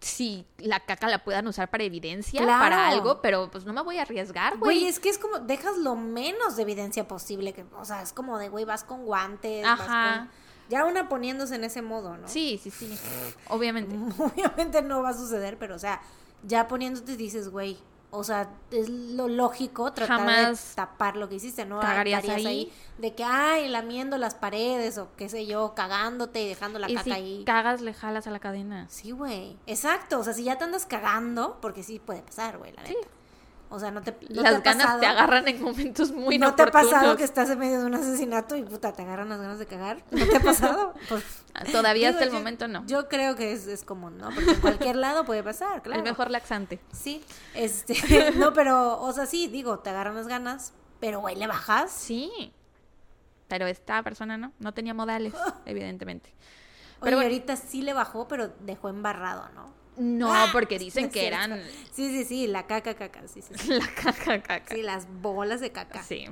[0.00, 2.60] si la caca la puedan usar para evidencia, Claro.
[2.60, 4.88] para algo, pero pues no me voy a arriesgar, Güey, güey.
[4.90, 7.52] es que es como, dejas lo menos de evidencia posible.
[7.52, 9.62] que O sea, es como de, güey, vas con guantes.
[9.64, 10.18] vas Ajá.
[10.18, 10.41] con-
[10.72, 12.26] Ya una poniéndose en ese modo, ¿no?
[12.26, 12.98] Sí, sí, sí.
[13.48, 13.94] Obviamente.
[14.18, 16.00] Obviamente no va a suceder, pero o sea,
[16.44, 17.76] ya poniéndote dices, güey,
[18.10, 21.78] o sea, es lo lógico tratar Jamás de tapar lo que hiciste, ¿no?
[21.78, 22.72] cagarías ahí.
[22.96, 26.94] De que, ay, lamiendo las paredes o qué sé yo, cagándote y dejando la y
[26.94, 27.44] caca si ahí.
[27.44, 28.86] cagas, le jalas a la cadena.
[28.88, 29.58] Sí, güey.
[29.66, 30.20] Exacto.
[30.20, 33.08] O sea, si ya te andas cagando, porque sí puede pasar, güey, la neta.
[33.72, 34.16] O sea, no te.
[34.30, 37.24] No Las te ganas pasado- te agarran en momentos muy ¿No te ha pasado que
[37.24, 40.02] estás en medio de un asesinato y puta, te agarran las ganas de cagar?
[40.10, 40.94] ¿No te ha pasado?
[41.08, 41.24] Pues,
[41.72, 42.84] Todavía digo, hasta el yo- momento no.
[42.86, 44.30] Yo creo que es, es común, ¿no?
[44.34, 45.98] Porque en cualquier lado puede pasar, claro.
[46.00, 46.80] El mejor laxante.
[46.92, 47.22] Sí.
[47.54, 51.90] Este, no, pero, o sea, sí, digo, te agarran las ganas, pero, güey, ¿le bajas?
[51.90, 52.52] Sí.
[53.48, 55.34] Pero esta persona no, no tenía modales,
[55.66, 56.30] evidentemente.
[56.30, 59.72] Oye, Pero bueno, ahorita sí le bajó, pero dejó embarrado, ¿no?
[59.96, 61.62] No, Ah, porque dicen que eran
[61.92, 63.52] Sí, sí, sí, la caca, caca, sí, sí.
[63.56, 64.74] Sí, la caca caca.
[64.74, 66.02] Sí, las bolas de caca.
[66.02, 66.26] Sí.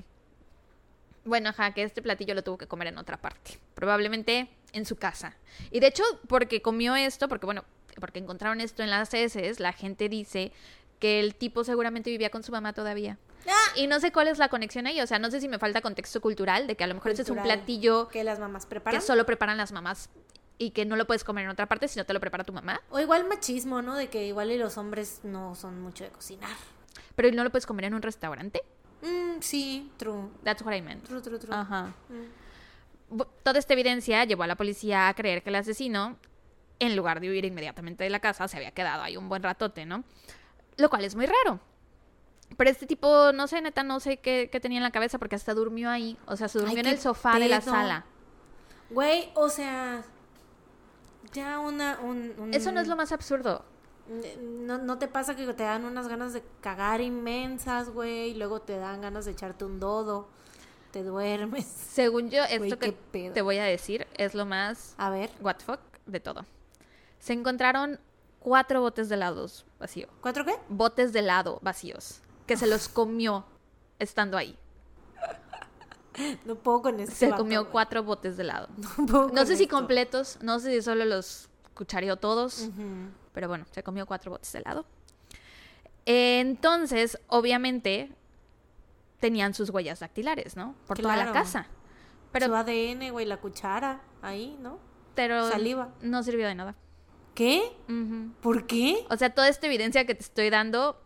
[1.24, 3.58] Bueno, ajá, que este platillo lo tuvo que comer en otra parte.
[3.74, 5.36] Probablemente en su casa.
[5.70, 7.64] Y de hecho, porque comió esto, porque bueno,
[8.00, 10.52] porque encontraron esto en las heces, la gente dice
[10.98, 13.18] que el tipo seguramente vivía con su mamá todavía.
[13.48, 13.72] ¡Ah!
[13.76, 15.80] Y no sé cuál es la conexión ahí, o sea, no sé si me falta
[15.80, 18.70] contexto cultural, de que a lo mejor ese es un platillo Que las mamás que
[18.70, 19.00] preparan.
[19.02, 20.10] solo preparan las mamás
[20.60, 22.52] y que no lo puedes comer en otra parte si no te lo prepara tu
[22.52, 22.82] mamá.
[22.90, 23.96] O igual machismo, ¿no?
[23.96, 26.54] De que igual y los hombres no son mucho de cocinar.
[27.16, 28.62] Pero no lo puedes comer en un restaurante.
[29.00, 30.28] Mm, sí, true.
[30.44, 31.04] That's what I meant.
[31.04, 31.54] True, true, true.
[31.54, 31.94] Ajá.
[32.10, 33.22] Mm.
[33.42, 36.18] Toda esta evidencia llevó a la policía a creer que el asesino,
[36.78, 39.86] en lugar de huir inmediatamente de la casa, se había quedado ahí un buen ratote,
[39.86, 40.04] ¿no?
[40.76, 41.58] Lo cual es muy raro.
[42.58, 45.36] Pero este tipo, no sé, neta, no sé qué, qué tenía en la cabeza porque
[45.36, 46.18] hasta durmió ahí.
[46.26, 48.04] O sea, se durmió Ay, en el sofá de la sala.
[48.90, 50.04] Güey, o sea,
[51.32, 51.98] ya una...
[52.00, 53.64] Un, un- Eso no es lo más absurdo.
[54.40, 58.60] No, no te pasa que te dan unas ganas de cagar inmensas, güey, y luego
[58.60, 60.28] te dan ganas de echarte un dodo,
[60.90, 61.64] te duermes.
[61.66, 65.56] Según yo, esto Güey, que te voy a decir es lo más A ver, what
[65.58, 66.44] the fuck de todo.
[67.20, 68.00] Se encontraron
[68.40, 70.10] cuatro botes de helados vacíos.
[70.20, 70.56] ¿cuatro qué?
[70.68, 72.20] Botes de helado vacíos.
[72.46, 73.44] Que se los comió
[74.00, 74.58] estando ahí.
[76.44, 77.12] No puedo con eso.
[77.12, 78.68] Se comió cuatro botes de helado.
[78.98, 79.76] No, puedo No con sé si esto.
[79.76, 82.68] completos, no sé si solo los cuchareó todos,
[83.32, 84.84] pero bueno, se comió cuatro botes de helado.
[86.06, 88.10] Entonces, obviamente,
[89.20, 90.74] tenían sus huellas dactilares, ¿no?
[90.86, 91.66] Por toda la casa.
[92.32, 94.78] Pero, Su ADN, güey, la cuchara, ahí, ¿no?
[95.14, 95.92] pero Saliva.
[96.00, 96.74] no sirvió de nada.
[97.34, 97.72] ¿Qué?
[98.40, 99.04] ¿Por qué?
[99.10, 101.02] O sea, toda esta evidencia que te estoy dando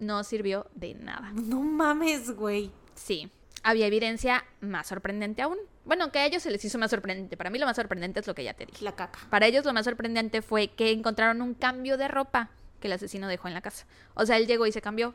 [0.00, 1.30] no sirvió de nada.
[1.34, 2.72] No mames, güey.
[2.94, 3.30] Sí,
[3.62, 5.58] había evidencia más sorprendente aún.
[5.84, 7.36] Bueno, que a ellos se les hizo más sorprendente.
[7.36, 8.84] Para mí lo más sorprendente es lo que ya te dije.
[8.84, 9.18] La caca.
[9.30, 13.28] Para ellos lo más sorprendente fue que encontraron un cambio de ropa que el asesino
[13.28, 13.86] dejó en la casa.
[14.14, 15.14] O sea, él llegó y se cambió.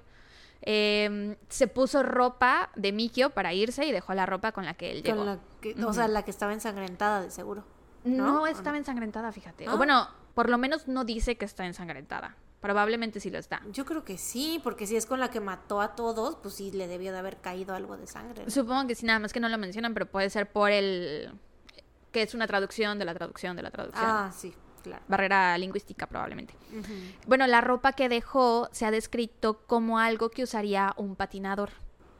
[0.61, 4.91] Eh, se puso ropa de Mikio para irse y dejó la ropa con la que
[4.91, 5.17] él llegó.
[5.17, 7.63] Con la que- O sea, la que estaba ensangrentada, de seguro.
[8.03, 8.41] No, ¿no?
[8.43, 8.77] ¿O estaba no?
[8.77, 9.65] ensangrentada, fíjate.
[9.67, 9.73] Ah.
[9.73, 12.35] O bueno, por lo menos no dice que está ensangrentada.
[12.61, 13.61] Probablemente sí lo está.
[13.71, 16.71] Yo creo que sí, porque si es con la que mató a todos, pues sí
[16.71, 18.43] le debió de haber caído algo de sangre.
[18.45, 18.49] ¿no?
[18.49, 21.31] Supongo que sí, nada más que no lo mencionan, pero puede ser por el...
[22.11, 24.05] que es una traducción de la traducción de la traducción.
[24.05, 25.03] Ah, sí, claro.
[25.07, 26.55] Barrera lingüística probablemente.
[27.27, 31.69] Bueno, la ropa que dejó se ha descrito como algo que usaría un patinador.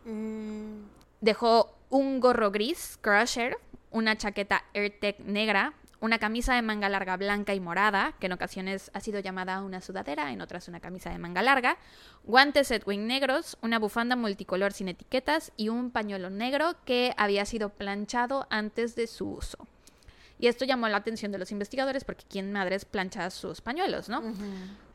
[0.06, 0.84] Mm,
[1.20, 3.58] Dejó un gorro gris, Crusher,
[3.90, 8.92] una chaqueta AirTech negra, una camisa de manga larga blanca y morada, que en ocasiones
[8.94, 11.78] ha sido llamada una sudadera, en otras una camisa de manga larga,
[12.24, 17.70] guantes Edwin negros, una bufanda multicolor sin etiquetas y un pañuelo negro que había sido
[17.70, 19.58] planchado antes de su uso.
[20.40, 24.22] Y esto llamó la atención de los investigadores porque quién madres plancha sus pañuelos, ¿no?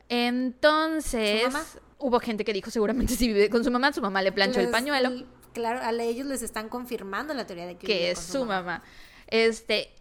[0.07, 1.65] Entonces, ¿Su mamá?
[1.99, 4.69] hubo gente que dijo seguramente si vive con su mamá, su mamá le planchó el
[4.69, 5.11] pañuelo,
[5.53, 8.81] Claro, a ellos les están confirmando la teoría de que, que vive es su mamá.
[9.27, 9.91] Este,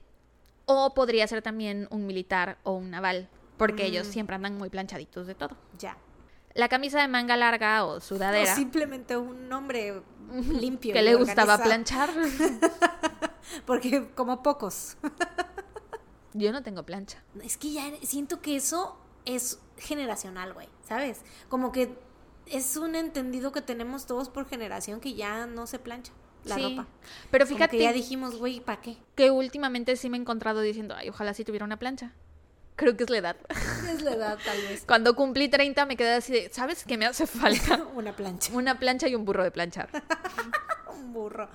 [0.76, 4.12] o podría ser también un militar o un naval, porque ellos Mm.
[4.12, 5.56] siempre andan muy planchaditos de todo.
[5.78, 5.96] Ya.
[6.54, 10.02] La camisa de manga larga o O sudadera simplemente un hombre
[10.50, 10.92] limpio.
[10.92, 12.12] que le gustaba organizado.
[12.12, 12.60] planchar.
[13.66, 14.96] Porque como pocos.
[16.34, 17.22] Yo no tengo plancha.
[17.42, 21.20] Es que ya siento que eso es generacional, güey, ¿sabes?
[21.48, 21.94] Como que
[22.46, 26.12] es un entendido que tenemos todos por generación que ya no se plancha
[26.44, 26.62] la Sí.
[26.62, 26.86] ropa.
[27.30, 28.96] Pero Como fíjate que ya dijimos, güey, ¿para qué?
[29.14, 32.12] que últimamente sí me he encontrado diciendo, ay, ojalá sí tuviera una plancha.
[32.76, 33.36] Creo que es la edad.
[33.92, 34.84] Es la edad, tal vez.
[34.86, 37.82] Cuando cumplí 30 me quedé así de, ¿sabes qué me hace falta?
[37.94, 38.52] Una plancha.
[38.54, 39.90] Una plancha y un burro de planchar.
[41.12, 41.48] Un burro.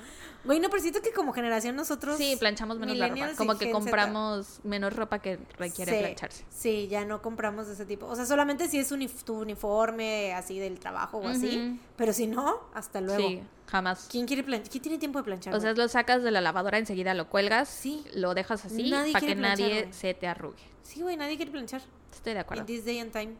[0.44, 2.18] Güey, no, pero siento que como generación nosotros.
[2.18, 3.30] Sí, planchamos menos la ropa.
[3.38, 6.46] Como que Gen Z, compramos menos ropa que requiere sí, plancharse.
[6.50, 8.06] Sí, ya no compramos de ese tipo.
[8.06, 11.80] O sea, solamente si es unif- tu uniforme así del trabajo o así.
[11.96, 13.28] Pero si no, hasta luego.
[13.28, 14.08] Sí, jamás.
[14.12, 14.70] ¿Quién quiere planchar?
[14.70, 15.54] ¿Quién tiene tiempo de planchar?
[15.56, 18.06] O sea, lo sacas de la lavadora, enseguida lo cuelgas, Sí.
[18.14, 19.40] lo dejas así para que planchar,
[19.70, 20.62] nadie se te arrugue.
[20.84, 21.82] sí, güey, nadie quiere planchar.
[22.14, 22.62] Estoy de acuerdo.
[22.62, 23.34] In this day and time.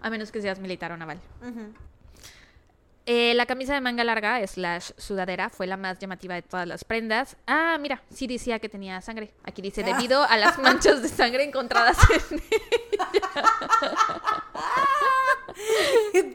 [0.00, 1.20] A menos que seas militar o naval.
[1.42, 1.72] Ujú.
[3.04, 6.84] Eh, la camisa de manga larga, slash sudadera, fue la más llamativa de todas las
[6.84, 7.36] prendas.
[7.48, 9.34] Ah, mira, sí decía que tenía sangre.
[9.42, 11.96] Aquí dice, debido a las manchas de sangre encontradas
[12.30, 12.40] en...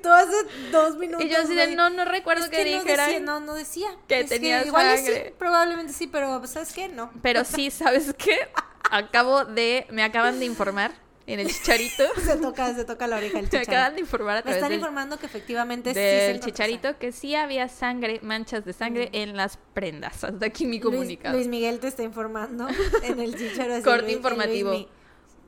[0.01, 0.35] Todo hace
[0.71, 1.25] dos minutos.
[1.25, 3.05] Y yo así de, no, no recuerdo Es que, no dijera.
[3.05, 3.87] decía, no, no decía.
[4.07, 5.25] que Es tenía igual sangre.
[5.27, 6.87] sí, probablemente sí, pero ¿sabes qué?
[6.89, 7.11] No.
[7.21, 8.37] Pero sí, ¿sabes qué?
[8.91, 9.85] Acabo de...
[9.89, 10.91] Me acaban de informar
[11.27, 12.03] en el chicharito.
[12.25, 13.71] Se toca, se toca la oreja el Me chicharito.
[13.71, 16.97] acaban de informar a Me través están del, informando que efectivamente sí del encontró chicharito
[16.97, 20.23] que sí había sangre, manchas de sangre en las prendas.
[20.23, 21.35] Hasta aquí mi comunicado.
[21.35, 22.67] Luis Miguel te está informando
[23.03, 23.73] en el chicharo.
[23.75, 24.71] así, Corte Luis- el informativo.
[24.71, 24.87] Luis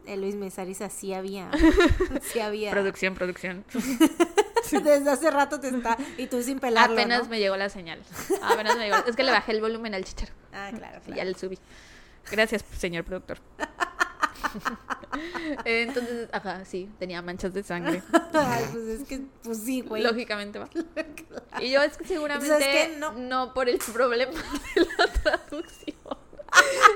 [0.06, 1.50] El Luis Mesariza sí había.
[2.22, 2.72] Sí había.
[2.72, 3.64] Producción, producción.
[4.72, 5.98] Desde hace rato te está.
[6.18, 6.94] Y tú sin pelarlo.
[6.94, 7.30] Apenas ¿no?
[7.30, 8.02] me llegó la señal.
[8.42, 8.98] Apenas me llegó.
[9.08, 10.34] Es que le bajé el volumen al chicharo.
[10.54, 11.18] Ah, claro, Y claro.
[11.18, 11.58] ya le subí.
[12.32, 13.40] Gracias, señor productor.
[15.66, 18.02] Entonces, ajá, sí, tenía manchas de sangre.
[18.34, 20.04] Ay, pues es que, pues sí, güey.
[20.04, 20.70] Lógicamente va.
[21.60, 23.12] Y yo es que seguramente no.
[23.14, 23.54] No.
[23.54, 24.32] por el problema
[24.76, 25.98] de la traducción.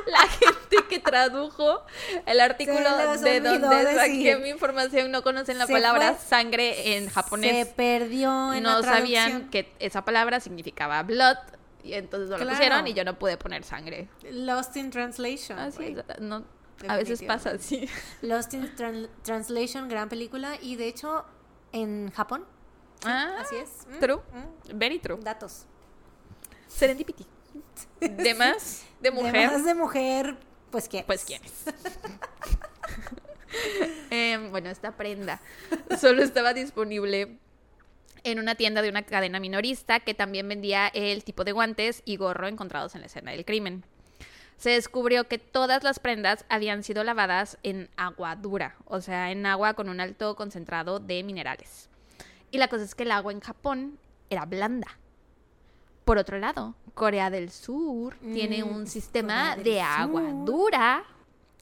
[0.07, 1.81] La gente que tradujo
[2.25, 2.79] el artículo
[3.19, 7.67] de donde saqué mi información no conocen la Se palabra fue- sangre en Se japonés.
[7.67, 11.37] perdió en no la sabían que esa palabra significaba blood
[11.83, 14.07] y entonces no lo pusieron y yo no pude poner sangre.
[14.31, 15.59] Lost in Translation.
[15.59, 16.43] Así es, no,
[16.87, 17.87] a veces pasa así.
[18.21, 20.57] Lost in Tran- Translation, gran película.
[20.61, 21.25] Y de hecho,
[21.71, 22.45] en Japón.
[23.05, 23.69] Ah, Así es.
[23.89, 24.15] Mm, True.
[24.73, 24.77] mm.
[24.79, 25.17] Very true.
[25.21, 25.65] Datos.
[26.67, 27.25] Serendipity.
[27.99, 29.51] De más, de mujer.
[29.51, 30.37] Más de mujer,
[30.71, 31.03] pues qué.
[31.05, 31.65] Pues quién es.
[34.09, 35.39] Em, bueno, esta prenda
[35.99, 37.37] solo estaba disponible
[38.23, 42.15] en una tienda de una cadena minorista que también vendía el tipo de guantes y
[42.17, 43.85] gorro encontrados en la escena del crimen.
[44.63, 49.45] Se descubrió que todas las prendas habían sido lavadas en agua dura, o sea, en
[49.45, 51.89] agua con un alto concentrado de minerales.
[52.49, 53.99] Y la cosa es que el agua en Japón
[54.29, 54.87] era blanda.
[56.05, 60.45] Por otro lado, Corea del Sur tiene Mm, un sistema de agua Sur.
[60.45, 61.03] dura.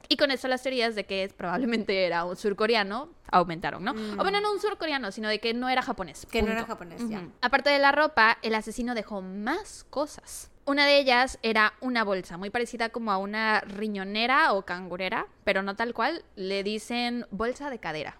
[0.07, 3.93] Y con eso las teorías de que probablemente era un surcoreano aumentaron, ¿no?
[3.93, 6.27] O bueno, no un surcoreano, sino de que no era japonés.
[6.27, 6.29] Mm.
[6.29, 7.27] Que no era japonés, ya.
[7.41, 10.50] Aparte de la ropa, el asesino dejó más cosas.
[10.65, 15.63] Una de ellas era una bolsa, muy parecida como a una riñonera o cangurera, pero
[15.63, 16.23] no tal cual.
[16.35, 18.17] Le dicen bolsa de cadera,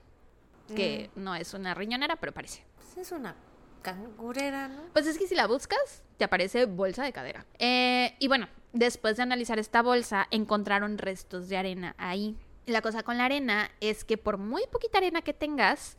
[0.75, 1.23] que Mm.
[1.23, 2.63] no es una riñonera, pero parece.
[2.77, 3.35] Pues es una
[3.83, 4.81] cangurera, ¿no?
[4.93, 7.45] Pues es que si la buscas, te aparece bolsa de cadera.
[7.59, 12.35] Eh, y bueno, después de analizar esta bolsa, encontraron restos de arena ahí.
[12.65, 15.97] La cosa con la arena es que por muy poquita arena que tengas,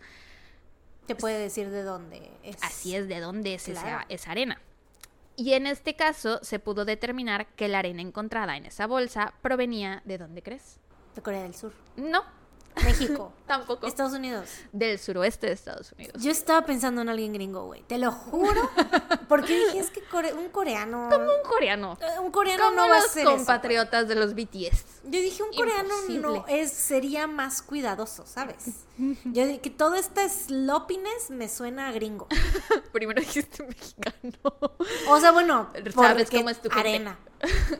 [1.06, 2.56] Te puede decir de dónde es.
[2.62, 3.80] así es de dónde es Claro.
[3.80, 4.60] esa, esa arena.
[5.36, 10.02] Y en este caso se pudo determinar que la arena encontrada en esa bolsa provenía
[10.04, 10.78] de dónde crees.
[11.14, 11.72] De Corea del Sur.
[11.96, 12.22] No,
[12.84, 13.32] México.
[13.46, 13.86] tampoco.
[13.86, 14.48] Estados Unidos.
[14.72, 16.22] Del suroeste de Estados Unidos.
[16.22, 17.82] Yo estaba pensando en alguien gringo, güey.
[17.82, 18.70] Te lo juro.
[19.28, 21.08] Porque dije, es que core- un coreano.
[21.08, 21.98] Un coreano.
[22.00, 24.84] Eh, Un coreano Como no va a los ser eso, compatriotas de los BTS.
[25.04, 26.20] Yo dije, un coreano Imposible.
[26.20, 28.64] no es, sería más cuidadoso, ¿sabes?
[28.96, 32.28] Yo dije que todo este sloppiness me suena a gringo.
[32.92, 34.52] Primero dijiste mexicano.
[35.08, 36.88] O sea, bueno, Sabes cómo es tu gente.
[36.88, 37.18] arena.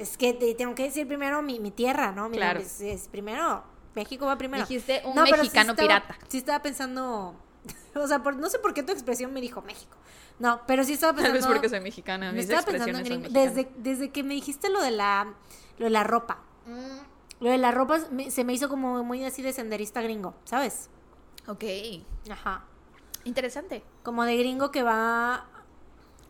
[0.00, 2.28] Es que te tengo que decir primero mi, mi tierra, ¿no?
[2.28, 2.58] Mi- Claro.
[2.60, 3.62] es- es primero,
[3.94, 4.64] México va primero.
[4.64, 6.18] Dijiste un sí mexicano estaba- pirata.
[6.28, 7.34] Sí estaba pensando,
[7.94, 9.96] o sea, por- no sé por qué tu expresión me dijo México.
[10.38, 11.46] No, pero sí estaba Tal pensando.
[11.48, 12.32] vez porque soy mexicana.
[12.32, 13.28] me Mis estaba pensando en gringo.
[13.30, 15.32] Desde, desde que me dijiste lo de la,
[15.78, 16.38] lo de la ropa.
[17.40, 20.88] Lo de la ropa me- se me hizo como muy así de senderista gringo, ¿sabes?
[21.48, 21.64] Ok.
[22.30, 22.64] Ajá.
[23.24, 23.82] Interesante.
[24.02, 25.46] Como de gringo que va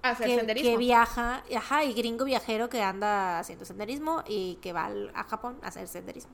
[0.02, 0.70] Hacer que, senderismo.
[0.70, 5.59] que viaja, ajá, y gringo viajero que anda haciendo senderismo y que va a Japón
[5.62, 6.32] a hacer senderismo.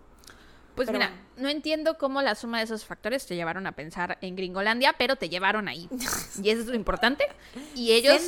[0.78, 1.42] Pues Pero mira, bueno.
[1.42, 5.16] no entiendo cómo la suma de esos factores te llevaron a pensar en Gringolandia, pero
[5.16, 5.88] te llevaron ahí.
[6.40, 7.26] Y eso es lo importante.
[7.74, 8.22] Y ellos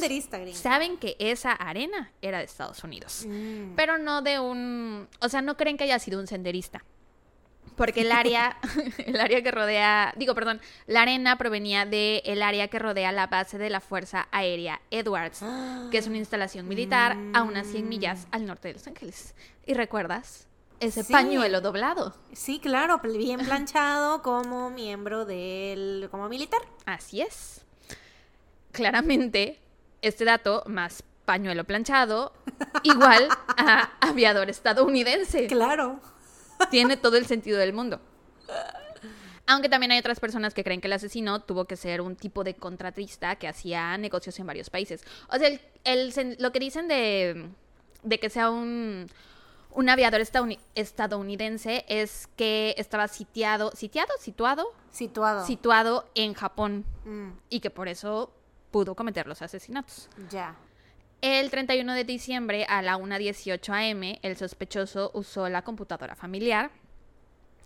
[0.54, 3.24] saben que esa arena era de Estados Unidos.
[3.24, 3.76] Mm.
[3.76, 5.06] Pero no de un...
[5.20, 6.84] O sea, no creen que haya sido un senderista.
[7.76, 8.56] Porque el área,
[9.06, 13.58] el área que rodea, digo, perdón, la arena provenía del área que rodea la base
[13.58, 15.44] de la Fuerza Aérea Edwards,
[15.92, 19.36] que es una instalación militar a unas 100 millas al norte de Los Ángeles.
[19.66, 20.48] ¿Y recuerdas?
[20.80, 21.12] Ese Sí.
[21.12, 22.14] pañuelo doblado.
[22.32, 26.08] Sí, claro, bien planchado como miembro del...
[26.10, 26.60] como militar.
[26.86, 27.64] Así es.
[28.72, 29.58] Claramente,
[30.02, 32.32] este dato más pañuelo planchado,
[32.82, 35.46] igual a aviador estadounidense.
[35.48, 36.00] Claro.
[36.70, 38.00] Tiene todo el sentido del mundo.
[39.46, 42.44] Aunque también hay otras personas que creen que el asesino tuvo que ser un tipo
[42.44, 45.02] de contratista que hacía negocios en varios países.
[45.28, 47.48] O sea, el, el lo que dicen de,
[48.04, 49.08] de que sea un,
[49.72, 55.46] un aviador estadouni- estadounidense es que estaba sitiado, sitiado, situado, Situado.
[55.46, 58.32] situado en Japón Mm, y que por eso
[58.70, 60.08] pudo cometer los asesinatos.
[60.30, 60.54] ya.
[61.22, 66.70] El 31 de diciembre a la 1.18 am, el sospechoso usó la computadora familiar,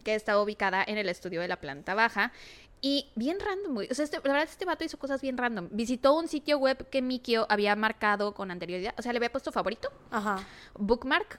[0.02, 2.32] que estaba ubicada en el estudio de la planta baja.
[2.81, 3.89] Y bien random, güey.
[3.90, 5.68] O sea, este- la verdad, este vato hizo cosas bien random.
[5.70, 8.93] Visitó un sitio web que Mikio había marcado con anterioridad.
[8.98, 10.44] O sea, le había puesto favorito, Ajá.
[10.74, 11.39] bookmark.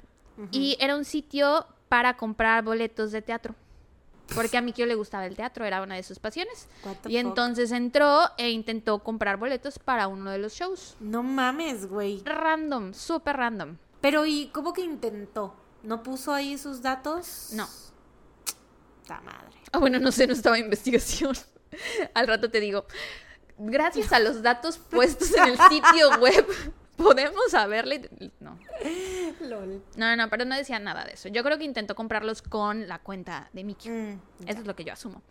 [0.51, 3.55] Y era un sitio para comprar boletos de teatro.
[4.33, 6.67] Porque a Mikio le gustaba el teatro, era una de sus pasiones.
[7.07, 10.95] Y entonces entró e intentó comprar boletos para uno de los shows.
[10.99, 12.21] No mames, güey.
[12.25, 13.77] Random, súper random.
[14.01, 15.55] Pero, ¿y cómo que intentó?
[15.83, 17.49] ¿No puso ahí sus datos?
[17.53, 17.67] No.
[19.07, 19.55] La madre.
[19.71, 21.35] Ah, bueno, no sé, no estaba en investigación.
[22.13, 22.85] Al rato te digo.
[23.57, 26.45] Gracias a los datos puestos en el sitio web,
[26.95, 28.09] podemos saberle.
[28.39, 28.57] No.
[29.41, 29.83] LOL.
[29.95, 31.29] No, no, pero no decía nada de eso.
[31.29, 33.91] Yo creo que intentó comprarlos con la cuenta de Mickey.
[33.91, 35.21] Mm, Eso es lo que yo asumo.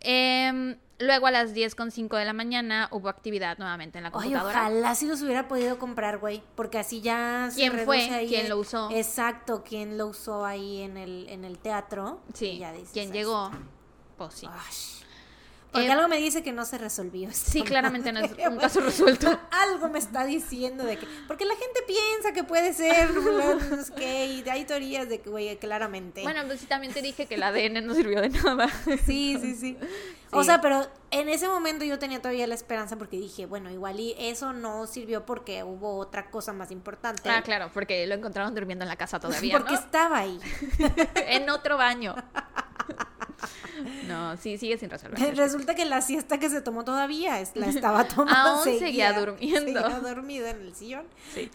[0.00, 4.60] Em, luego a las 10.05 de la mañana hubo actividad nuevamente en la Ay, computadora.
[4.60, 6.42] ojalá si los hubiera podido comprar, güey.
[6.56, 8.00] Porque así ya se ¿Quién fue?
[8.10, 8.90] ahí ¿Quién el- lo usó?
[8.90, 12.20] Exacto, quién lo usó ahí en el, en el teatro.
[12.34, 13.50] Sí, Y ya dices, ¿quién llegó?
[14.18, 14.46] Pues sí.
[14.50, 15.03] Ay.
[15.74, 17.28] Porque Eh, algo me dice que no se resolvió.
[17.32, 19.26] Sí, claramente no es un caso resuelto.
[19.50, 21.06] algo me está diciendo de que.
[21.26, 23.10] Porque la gente piensa que puede ser.
[24.00, 26.22] y hay teorías de que, güey, claramente.
[26.22, 28.68] Bueno, pues sí, también te dije que el ADN no sirvió de nada.
[29.04, 29.76] Sí, sí, sí.
[30.30, 33.98] O sea, pero en ese momento yo tenía todavía la esperanza porque dije, bueno, igual
[33.98, 37.28] y eso no sirvió porque hubo otra cosa más importante.
[37.28, 39.78] Ah, claro, porque lo encontraron durmiendo en la casa todavía, porque ¿no?
[39.78, 40.38] estaba ahí.
[41.14, 42.14] en otro baño.
[44.08, 45.36] No, sí, sigue sin resolver.
[45.36, 48.34] Resulta que la siesta que se tomó todavía es- la estaba tomando.
[48.36, 49.80] Aún seguía durmiendo.
[49.82, 51.06] Seguía dormido en el sillón.
[51.32, 51.50] Sí.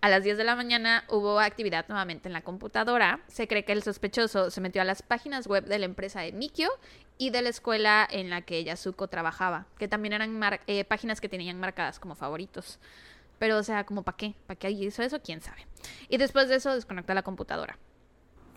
[0.00, 3.20] A las 10 de la mañana hubo actividad nuevamente en la computadora.
[3.26, 6.32] Se cree que el sospechoso se metió a las páginas web de la empresa de
[6.32, 6.70] Mikio
[7.18, 11.28] y de la escuela en la que Yasuko trabajaba, que también eran eh, páginas que
[11.28, 12.78] tenían marcadas como favoritos.
[13.40, 14.34] Pero, o sea, como para qué?
[14.46, 15.20] ¿Para qué hizo eso?
[15.20, 15.66] ¿Quién sabe?
[16.08, 17.76] Y después de eso desconectó la computadora.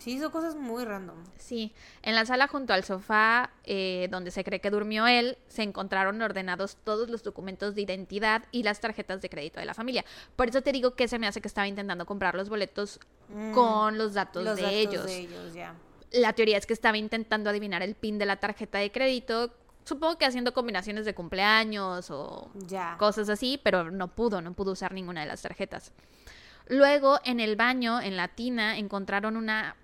[0.02, 1.16] Sí, hizo cosas muy random.
[1.38, 1.72] Sí,
[2.02, 6.20] en la sala junto al sofá eh, donde se cree que durmió él, se encontraron
[6.20, 10.04] ordenados todos los documentos de identidad y las tarjetas de crédito de la familia.
[10.34, 12.98] Por eso te digo que se me hace que estaba intentando comprar los boletos
[13.28, 15.06] Mm, con los datos, Los de, datos ellos.
[15.06, 15.74] de ellos, ya.
[16.10, 19.54] La teoría es que estaba intentando adivinar el pin de la tarjeta de crédito,
[19.84, 22.96] supongo que haciendo combinaciones de cumpleaños o Ya.
[22.98, 25.92] cosas así, pero no pudo, no pudo usar ninguna de las tarjetas.
[26.68, 29.76] Luego, en el baño, en la tina, encontraron una,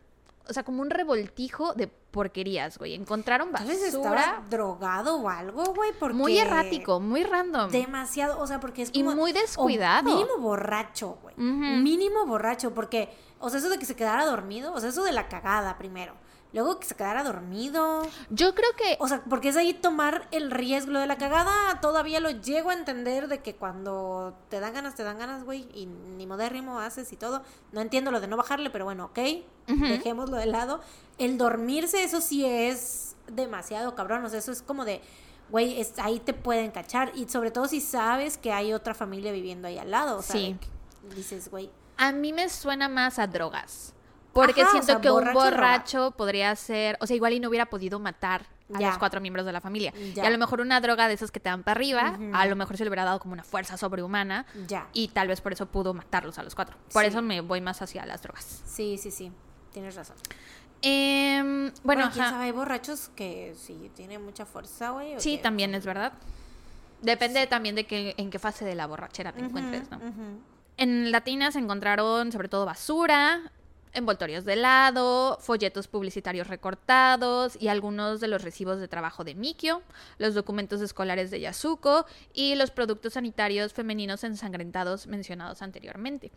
[0.49, 2.95] o sea, como un revoltijo de porquerías, güey.
[2.95, 6.15] Encontraron basura drogado o algo, güey, porque...
[6.15, 7.71] muy errático, muy random.
[7.71, 9.17] Demasiado, o sea, porque es Y como...
[9.17, 10.05] muy o descuidado.
[10.05, 11.37] mínimo borracho, güey.
[11.37, 15.13] Mínimo borracho, porque, o sea, eso de que se quedara dormido, o sea, eso de
[15.13, 16.15] la cagada primero.
[16.55, 18.03] Luego que se quedara dormido.
[18.31, 20.93] Yo creo que O sea, porque es ahí tomar el riesgo.
[20.93, 24.95] Lo de la cagada todavía lo llego a entender de que cuando te dan ganas,
[24.95, 25.69] te dan ganas, güey.
[25.75, 27.43] Y ni modérrimo haces y todo.
[27.73, 29.19] No entiendo lo de no bajarle, pero bueno, ok.
[29.67, 30.81] Dejémoslo de lado.
[31.19, 34.25] El dormirse, eso sí es demasiado cabrón.
[34.25, 35.03] O sea, eso es como de,
[35.51, 37.13] güey, es- ahí te pueden cachar.
[37.15, 40.17] Y sobre todo si sabes que hay otra familia viviendo ahí al lado.
[40.19, 40.57] O sea, Sí.
[41.15, 41.71] dices, güey.
[41.99, 43.93] a mí me suena más a drogas.
[44.47, 47.49] Porque Ajá, o siento sea, que un borracho, podría ser, o sea, igual y no
[47.49, 48.89] hubiera podido matar a Ya.
[48.89, 49.93] los cuatro miembros de la familia.
[50.15, 50.23] Ya.
[50.25, 52.55] Y a lo mejor una droga de esas que te dan para arriba, a lo
[52.57, 54.87] mejor se le hubiera dado como una fuerza sobrehumana Ya.
[54.93, 56.77] y tal vez por eso pudo matarlos a los cuatro.
[56.93, 57.09] Por Sí.
[57.09, 58.63] eso me voy más hacia las drogas.
[58.67, 59.33] Sí, sí, sí.
[59.73, 60.17] Tienes razón.
[60.83, 62.31] Em, bueno, Bueno, quién ajá.
[62.35, 65.15] sabe, hay borrachos que sí tienen mucha fuerza, güey.
[65.19, 66.13] sí, también es verdad.
[67.03, 69.97] Depende también de que, en qué fase de la borrachera te encuentres, ¿no?
[69.99, 70.41] ujú.
[70.77, 73.51] En la tina se encontraron sobre todo basura,
[73.93, 79.83] envoltorios de helado, folletos publicitarios recortados y algunos de los recibos de trabajo de Mikio,
[80.19, 86.31] los documentos escolares de Yasuko y los productos sanitarios femeninos ensangrentados mencionados anteriormente.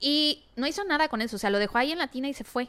[0.00, 2.34] Y no hizo nada con eso, o sea, lo dejó ahí en la tina y
[2.34, 2.68] se fue.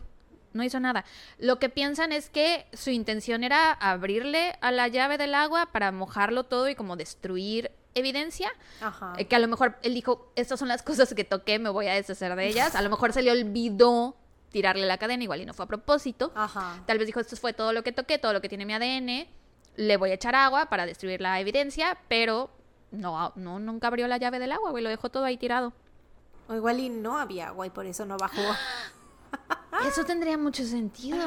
[0.53, 1.03] No hizo nada.
[1.39, 5.91] Lo que piensan es que su intención era abrirle a la llave del agua para
[5.91, 8.51] mojarlo todo y como destruir evidencia.
[8.81, 9.13] Ajá.
[9.17, 11.87] Eh, que a lo mejor él dijo, estas son las cosas que toqué, me voy
[11.87, 12.75] a deshacer de ellas.
[12.75, 14.15] A lo mejor se le olvidó
[14.53, 16.31] tirarle la cadena, igual y no fue a propósito.
[16.35, 16.81] Ajá.
[16.85, 19.27] Tal vez dijo, esto fue todo lo que toqué, todo lo que tiene mi ADN,
[19.75, 22.51] le voy a echar agua para destruir la evidencia, pero
[22.91, 25.73] no, no nunca abrió la llave del agua, güey, lo dejó todo ahí tirado.
[26.47, 28.41] O igual y no había agua y por eso no bajó.
[29.87, 31.17] Eso tendría mucho sentido.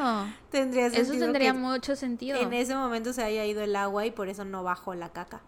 [0.50, 2.38] Tendría sentido Eso tendría mucho sentido.
[2.38, 5.40] En ese momento se haya ido el agua y por eso no bajó la caca.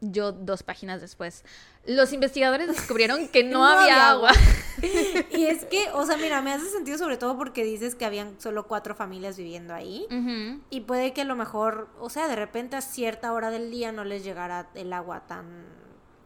[0.00, 1.44] Yo dos páginas después.
[1.86, 4.30] Los investigadores descubrieron que no, No había, agua.
[5.30, 8.38] Y es que, o sea, mira, me hace sentido sobre todo porque dices que habían
[8.40, 10.06] solo cuatro familias viviendo ahí.
[10.70, 13.90] Y puede que a lo mejor, o sea, de repente a cierta hora del día
[13.92, 15.64] no les llegara el agua tan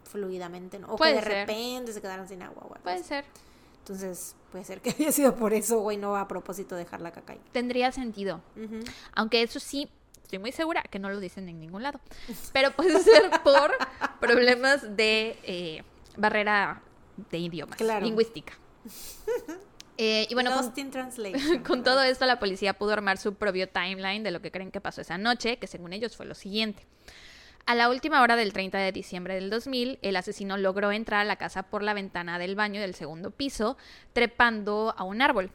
[0.05, 0.89] fluidamente, ¿no?
[0.89, 1.33] O Puede que de ser.
[1.47, 2.79] repente se quedaran sin agua.
[2.83, 3.25] Puede ser.
[3.79, 7.35] Entonces, puede ser que haya sido por eso, güey, no a propósito dejar la caca
[7.35, 7.41] ahí.
[7.53, 8.41] Tendría sentido.
[9.15, 9.89] Aunque eso sí,
[10.31, 12.01] estoy muy segura que no lo dicen en ningún lado.
[12.53, 13.73] Pero puede ser por
[14.21, 15.83] problemas de eh,
[16.17, 16.83] barrera
[17.31, 18.07] de idiomas, Claro.
[18.07, 18.53] lingüística.
[19.99, 21.63] Eh, y bueno, con, Lost in translation.
[21.67, 24.81] con todo esto la policía pudo armar su propio timeline de lo que creen que
[24.81, 26.87] pasó esa noche, que según ellos fue lo siguiente.
[27.67, 31.25] A la última hora del 30 de diciembre del 2000, el asesino logró entrar a
[31.25, 33.77] la casa por la ventana del baño del segundo piso,
[34.13, 35.51] trepando a un árbol.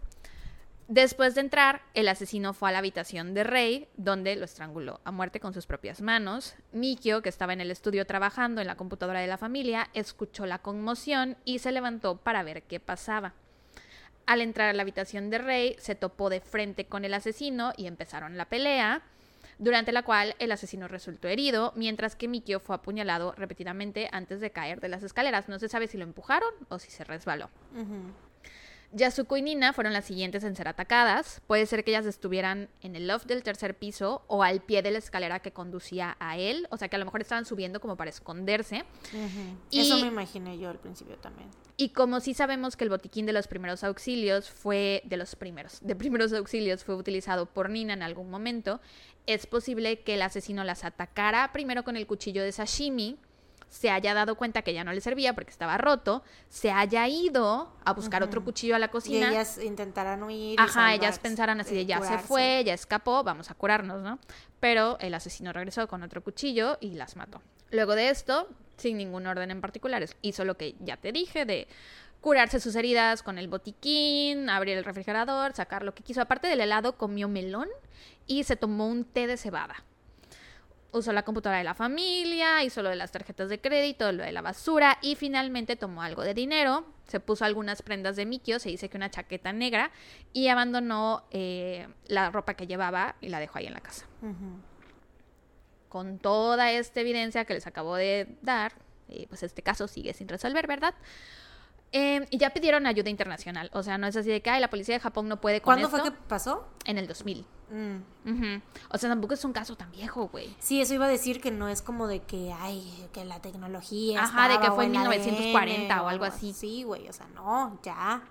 [0.87, 5.11] Después de entrar, el asesino fue a la habitación de Rey, donde lo estranguló a
[5.11, 6.53] muerte con sus propias manos.
[6.73, 10.59] Mikio, que estaba en el estudio trabajando en la computadora de la familia, escuchó la
[10.59, 13.33] conmoción y se levantó para ver qué pasaba.
[14.27, 17.87] Al entrar a la habitación de Rey, se topó de frente con el asesino y
[17.87, 19.01] empezaron la pelea,
[19.57, 24.51] durante la cual el asesino resultó herido, mientras que Mikio fue apuñalado repetidamente antes de
[24.51, 25.49] caer de las escaleras.
[25.49, 27.49] No se sabe si lo empujaron o si se resbaló.
[28.91, 31.41] Yasuko y Nina fueron las siguientes en ser atacadas.
[31.47, 34.91] Puede ser que ellas estuvieran en el loft del tercer piso o al pie de
[34.91, 36.67] la escalera que conducía a él.
[36.71, 38.83] O sea que a lo mejor estaban subiendo como para esconderse.
[39.69, 41.49] Y- Eso me imaginé yo al principio también.
[41.77, 45.79] Y como sí sabemos que el botiquín de los primeros auxilios fue de los primeros,
[45.81, 48.79] de primeros auxilios fue utilizado por Nina en algún momento,
[49.27, 53.17] es posible que el asesino las atacara primero con el cuchillo de sashimi,
[53.69, 57.73] se haya dado cuenta que ya no le servía porque estaba roto, se haya ido
[57.83, 59.29] a buscar otro cuchillo a la Y cocina.
[59.29, 60.57] ellas intentarán huir.
[60.59, 64.19] y Ajá, ellas pensaran así de ya se fue, ya escapó, vamos a curarnos, ¿no?
[64.59, 67.41] Pero el asesino regresó con otro cuchillo y las mató.
[67.71, 68.47] Luego de esto,
[68.77, 71.67] sin ningún orden en particular, hizo lo que ya te dije de
[72.21, 76.21] curarse sus heridas con el botiquín, abrir el refrigerador, sacar lo que quiso.
[76.21, 77.67] Aparte del helado, comió melón
[78.25, 79.83] y se tomó un té de cebada.
[80.95, 84.31] Usó la computadora de la familia, hizo lo de las tarjetas de crédito, lo de
[84.31, 88.69] la basura y finalmente tomó algo de dinero, se puso algunas prendas de Mikio, se
[88.69, 89.91] dice que una chaqueta negra
[90.31, 94.05] y abandonó eh, la ropa que llevaba y la dejó ahí en la casa.
[95.89, 98.71] Con toda esta evidencia que les acabo de dar,
[99.09, 100.93] eh, pues este caso sigue sin resolver, ¿verdad?
[101.97, 104.69] Eh, y ya pidieron ayuda internacional, o sea, no es así de que "Ay, la
[104.69, 105.97] policía de Japón no puede con ¿Cuándo esto".
[105.97, 106.67] fue que pasó?
[106.83, 107.45] En el 2000.
[107.71, 108.61] Mm.
[108.89, 110.53] O sea, tampoco es un caso tan viejo, güey.
[110.59, 114.23] Sí, eso iba a decir que no es como de que, ay, que la tecnología.
[114.23, 116.51] Ajá, de que fue en el 1940 ADN o algo así.
[116.53, 118.23] Sí, güey, o sea, no, ya.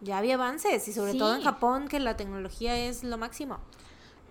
[0.00, 1.18] Ya había avances y sobre Sí.
[1.18, 3.58] todo en Japón que la tecnología es lo máximo.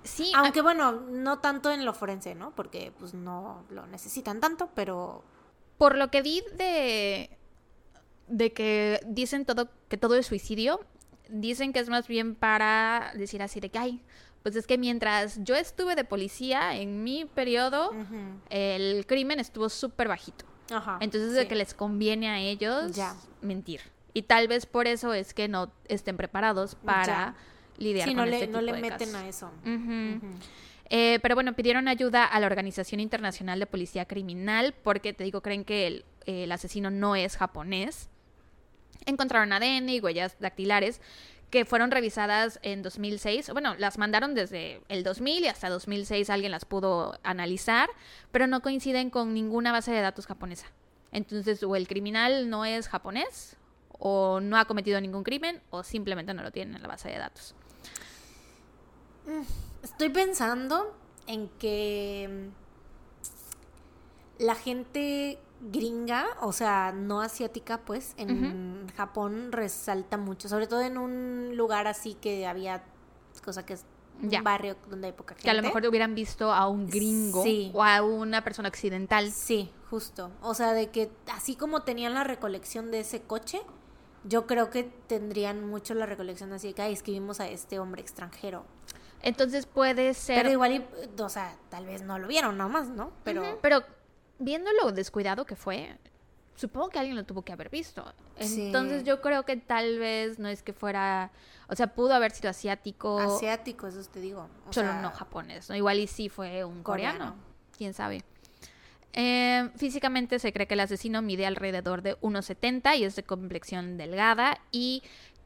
[0.03, 2.51] Sí, Aunque bueno, no tanto en lo forense, ¿no?
[2.55, 5.23] Porque pues no lo necesitan tanto, pero
[5.77, 7.37] Por lo que vi de
[8.27, 10.79] de que dicen todo que todo es suicidio,
[11.29, 14.01] dicen que es más bien para decir así de que ay,
[14.43, 17.91] pues es que mientras yo estuve de policía en mi periodo
[18.49, 20.45] el crimen estuvo súper bajito.
[20.71, 20.97] ajá.
[21.01, 23.15] Entonces de que les conviene a ellos Ya.
[23.41, 23.81] mentir.
[24.13, 27.35] Y tal vez por eso es que no estén preparados para Ya.
[27.77, 29.15] lidiar Sí, con no le, este no tipo le de meten casos.
[29.15, 29.51] a eso.
[30.89, 35.41] Eh, pero bueno, pidieron ayuda a la Organización Internacional de Policía Criminal porque, te digo,
[35.41, 38.09] creen que el, el asesino no es japonés.
[39.05, 41.01] Encontraron ADN y huellas dactilares
[41.49, 43.51] que fueron revisadas en 2006.
[43.51, 47.89] Bueno, las mandaron desde el 2000 y hasta 2006 alguien las pudo analizar,
[48.31, 50.65] pero no coinciden con ninguna base de datos japonesa.
[51.11, 53.55] Entonces, o el criminal no es japonés,
[53.99, 57.19] o no ha cometido ningún crimen, o simplemente no lo tienen en la base de
[57.19, 57.53] datos.
[59.83, 60.97] Estoy pensando
[61.27, 62.49] en que
[64.39, 65.37] mm, la gente
[65.71, 71.87] gringa, o sea, no asiática, pues, en Japón resalta mucho, sobre todo en un lugar
[71.87, 72.83] así que había
[73.43, 73.85] cosa que es
[74.21, 74.41] un Ya.
[74.41, 75.43] barrio donde hay poca gente.
[75.43, 77.71] Que a lo mejor hubieran visto a un gringo Sí.
[77.73, 79.31] o a una persona occidental.
[79.31, 80.31] Sí, justo.
[80.41, 83.61] O sea, de que así como tenían la recolección de ese coche,
[84.25, 87.47] yo creo que tendrían mucho la recolección así de que, ay, es que vimos a
[87.47, 88.65] este hombre extranjero.
[89.21, 90.37] Entonces puede ser...
[90.37, 93.11] Pero igual, y, o sea, tal vez no lo vieron nomás, ¿no?
[93.23, 93.81] Pero Pero
[94.39, 95.97] viendo lo descuidado que fue,
[96.55, 98.05] supongo que alguien lo tuvo que haber visto.
[98.39, 98.67] Sí.
[98.67, 101.31] Entonces yo creo que tal vez no es que fuera,
[101.67, 104.49] o sea, pudo haber sido asiático, asiático, eso te digo.
[104.67, 105.75] O solo sea, no japonés, ¿no?
[105.75, 107.35] Igual y sí fue un coreano, Coreano.
[107.77, 108.23] quién sabe.
[109.15, 113.95] Eh, físicamente se cree que el asesino mide alrededor de 1,70 y es de complexión
[113.97, 115.03] delgada y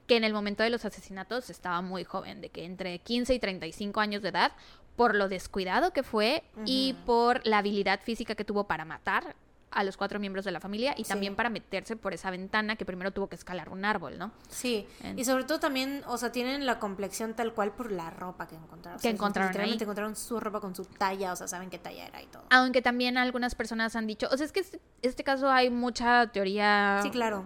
[0.07, 3.39] que en el momento de los asesinatos estaba muy joven, de que entre 15 y
[3.39, 4.53] 35 años de edad,
[4.97, 9.35] por lo descuidado que fue y por la habilidad física que tuvo para matar
[9.69, 11.09] a los cuatro miembros de la familia y Sí.
[11.09, 14.31] también para meterse por esa ventana que primero tuvo que escalar un árbol, ¿no?
[14.49, 18.09] Sí, En- y sobre todo también, o sea, tienen la complexión tal cual por la
[18.09, 18.95] ropa que encontraron.
[18.95, 19.85] O Que sea, encontraron Literalmente ahí.
[19.85, 22.43] encontraron su ropa con su talla, o sea, saben qué talla era y todo.
[22.49, 26.27] Aunque también algunas personas han dicho, o sea, es que este, este caso hay mucha
[26.31, 27.45] teoría Sí, claro.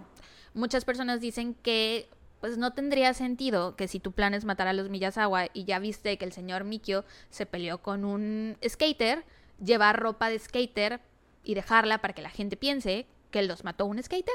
[0.54, 2.08] muchas personas dicen que
[2.42, 5.78] pues no tendría sentido que si tu plan es matar a los Miyazawa y ya
[5.78, 9.24] viste que el señor Mikio se peleó con un skater,
[9.64, 11.00] llevar ropa de skater
[11.44, 14.34] y dejarla para que la gente piense que los mató un skater.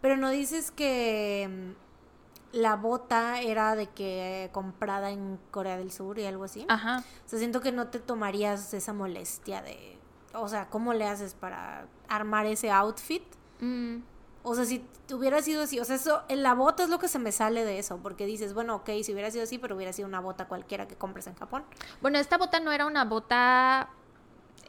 [0.00, 6.18] Pero no dices que mm, la bota era de que comprada en Corea del Sur
[6.18, 6.66] y algo así.
[6.68, 7.04] Ajá.
[7.24, 9.96] O sea, siento que no te tomarías esa molestia de,
[10.32, 13.22] o sea, ¿cómo le haces para armar ese outfit?
[13.60, 13.98] Mm,
[14.46, 17.08] O sea, si hubiera sido así, o sea, eso, en la bota es lo que
[17.08, 19.92] se me sale de eso, porque dices, bueno, ok, si hubiera sido así, pero hubiera
[19.92, 21.64] sido una bota cualquiera que compres en Japón.
[22.02, 23.88] Bueno, esta bota no era una bota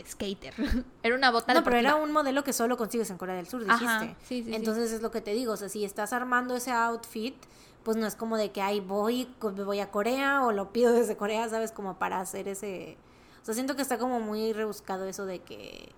[0.07, 0.53] skater,
[1.03, 3.63] era una bota No, pero era un modelo que solo consigues en Corea del Sur,
[3.63, 3.85] dijiste.
[3.85, 4.55] Ajá, sí, sí, sí.
[4.55, 7.35] Entonces es lo que te digo, o sea, si estás armando ese outfit,
[7.83, 10.91] pues no es como de que, ay, voy, me voy a Corea o lo pido
[10.91, 11.71] desde Corea, ¿sabes?
[11.71, 12.97] Como para hacer ese...
[13.43, 15.93] O sea, siento que está como muy rebuscado eso de que...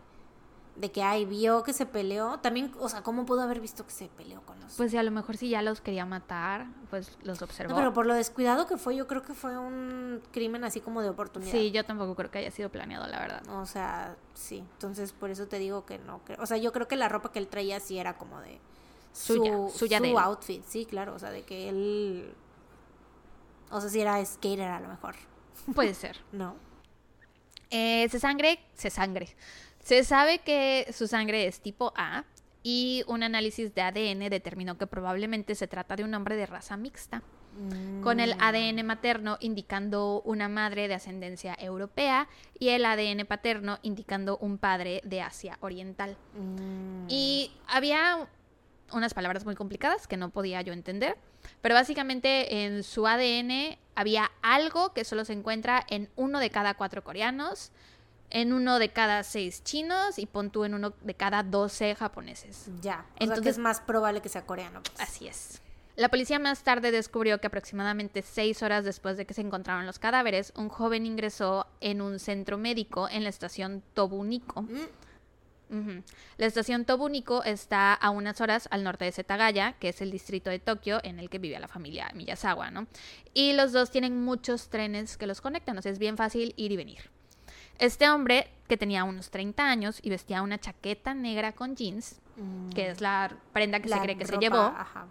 [0.77, 2.39] De que, ay, vio que se peleó.
[2.39, 4.73] También, o sea, ¿cómo pudo haber visto que se peleó con los...
[4.73, 7.71] Pues si a lo mejor si ya los quería matar, pues los observó.
[7.71, 11.01] no, pero por lo descuidado que fue, yo creo que fue un crimen así como
[11.01, 11.51] de oportunidad.
[11.51, 13.47] Sí, yo tampoco creo que haya sido planeado, la verdad.
[13.49, 14.63] O sea, sí.
[14.73, 16.37] Entonces, por eso te digo que no creo.
[16.41, 18.59] O sea, yo creo que la ropa que él traía sí era como de
[19.13, 21.15] Suya, su, suya su de outfit, sí, claro.
[21.15, 22.35] O sea, de que él.
[23.71, 25.15] O sea, si era skater a lo mejor,
[25.73, 26.17] Puede ser.
[26.31, 26.55] ¿no?
[27.69, 29.35] Eh, se sangre, se sangre.
[29.87, 32.25] Se sabe que su sangre es tipo A
[32.61, 36.75] y un análisis de ADN determinó que probablemente se trata de un hombre de raza
[36.75, 37.23] mixta,
[38.03, 38.41] con el Mm.
[38.41, 42.27] ADN materno indicando una madre de ascendencia europea
[42.59, 46.17] y el ADN paterno indicando un padre de Asia Oriental.
[46.33, 47.05] Mm.
[47.07, 48.27] Y había
[48.91, 51.17] unas palabras muy complicadas que no podía yo entender,
[51.61, 56.73] pero básicamente en su ADN había algo que solo se encuentra en uno de cada
[56.73, 57.71] cuatro coreanos,
[58.29, 62.69] en uno de cada seis chinos y pon tú en uno de cada doce japoneses.
[62.81, 62.95] Ya.
[62.95, 64.81] O sea, que Entonces- es más probable que sea coreano.
[64.83, 64.99] pues.
[64.99, 65.61] Así es.
[65.95, 69.97] La policía más tarde descubrió que aproximadamente seis horas después de que se encontraron los
[69.97, 74.61] cadáveres, un joven ingresó en un centro médico en la estación Tobunico.
[75.69, 76.03] Mm.
[76.37, 80.49] La estación Tobunico está a unas horas al norte de Setagaya, que es el distrito
[80.49, 82.87] de Tokio en el que vive la familia Miyazawa, ¿no?
[83.33, 86.71] Y los dos tienen muchos trenes que los conectan, o sea, es bien fácil ir
[86.71, 87.09] y venir.
[87.79, 92.69] Este hombre, que tenía unos 30 años y vestía una chaqueta negra con jeans, Mm.
[92.69, 95.07] que es la prenda que se cree que se llevó, Ajá.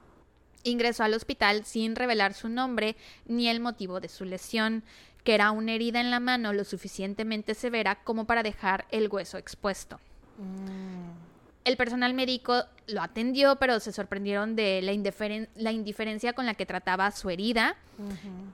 [0.63, 4.85] ingresó al hospital sin revelar su nombre ni el motivo de su lesión,
[5.25, 9.39] que era una herida en la mano lo suficientemente severa como para dejar el hueso
[9.39, 9.99] expuesto.
[10.39, 11.26] Mm.
[11.67, 16.55] El personal médico lo atendió, pero se sorprendieron de la, indiferen- la indiferencia con la
[16.55, 17.75] que trataba su herida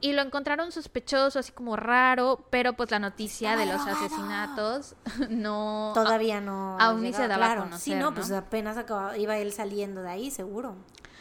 [0.00, 4.94] y lo encontraron sospechoso, así como raro, pero pues la noticia de los asesinatos
[5.28, 5.92] no...
[5.94, 6.78] Todavía no.
[6.80, 7.62] aún ni se daba a claro.
[7.64, 8.14] Sí, conocer, no, ¿no?
[8.16, 10.76] pues apenas acababa, iba él saliendo de ahí, seguro.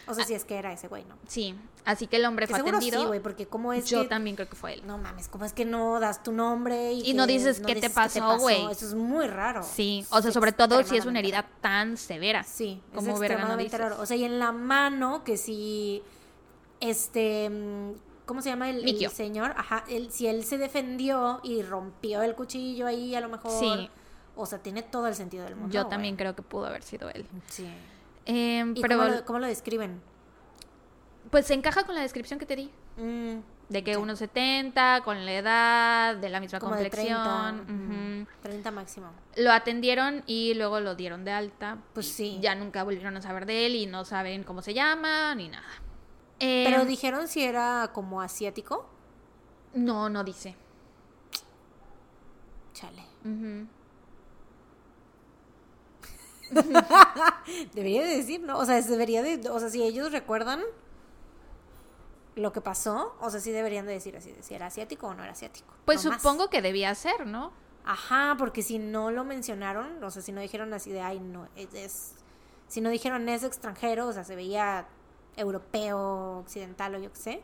[0.07, 1.15] O sea, si es que era ese güey, ¿no?
[1.28, 1.56] Sí,
[1.86, 3.02] así que el hombre Que fue seguro atendido.
[3.02, 4.07] sí, güey, porque cómo es Yo que...
[4.07, 4.84] también creo que fue él.
[4.86, 6.94] No mames, ¿cómo es que no das tu nombre?
[6.94, 8.65] Y, Y no dices qué te pasó, güey?
[8.72, 9.64] Eso es muy raro.
[9.64, 12.44] Sí, o sea, sobre todo si es una herida tan severa.
[12.44, 13.80] Sí, como es verga no extremadamente dices.
[13.80, 14.02] raro.
[14.02, 16.02] O sea, y en la mano, que si,
[16.80, 17.91] este, mm,
[18.26, 19.53] ¿cómo se llama el, señor?
[19.57, 23.52] Ajá, él, si él se defendió y rompió el cuchillo ahí, a lo mejor...
[23.60, 23.90] Sí.
[24.34, 25.73] O sea, tiene todo el sentido del mundo.
[25.73, 27.26] Yo también creo que pudo haber sido él.
[27.48, 27.68] Sí.
[28.26, 30.02] Em, ¿Y pero cómo, lo, cómo lo describen?
[31.30, 32.72] pues se encaja con la descripción que te di.
[32.98, 33.39] Mm,
[33.69, 33.99] De que Ya.
[33.99, 37.15] 1,70, con la edad, de la misma Como de 30.
[37.64, 38.26] complexión.
[38.26, 39.07] ujú, 30 máximo.
[39.38, 41.77] Lo atendieron y luego lo dieron de alta.
[41.93, 42.38] Pues sí.
[42.41, 45.69] Ya nunca volvieron a saber de él y no saben cómo se llama ni nada.
[46.41, 48.89] Eh, Pero dijeron si era como asiático.
[49.73, 50.56] No, no dice.
[52.73, 53.03] Chale.
[57.73, 58.57] Debería de decir, ¿no?
[58.57, 60.61] O sea, debería de, o sea, si ellos recuerdan
[62.36, 65.23] lo que pasó, o sea, sí deberían de decir así, si era asiático o no
[65.23, 65.73] era asiático.
[65.86, 66.22] Pues No más.
[66.22, 67.52] supongo que debía ser, ¿no?
[67.84, 71.48] Ajá, porque si no lo mencionaron, o sea, si no dijeron así de, ay, no,
[71.56, 72.14] es, es-
[72.68, 74.88] si no dijeron es extranjero, o sea, se veía
[75.36, 77.44] europeo, occidental o yo qué sé,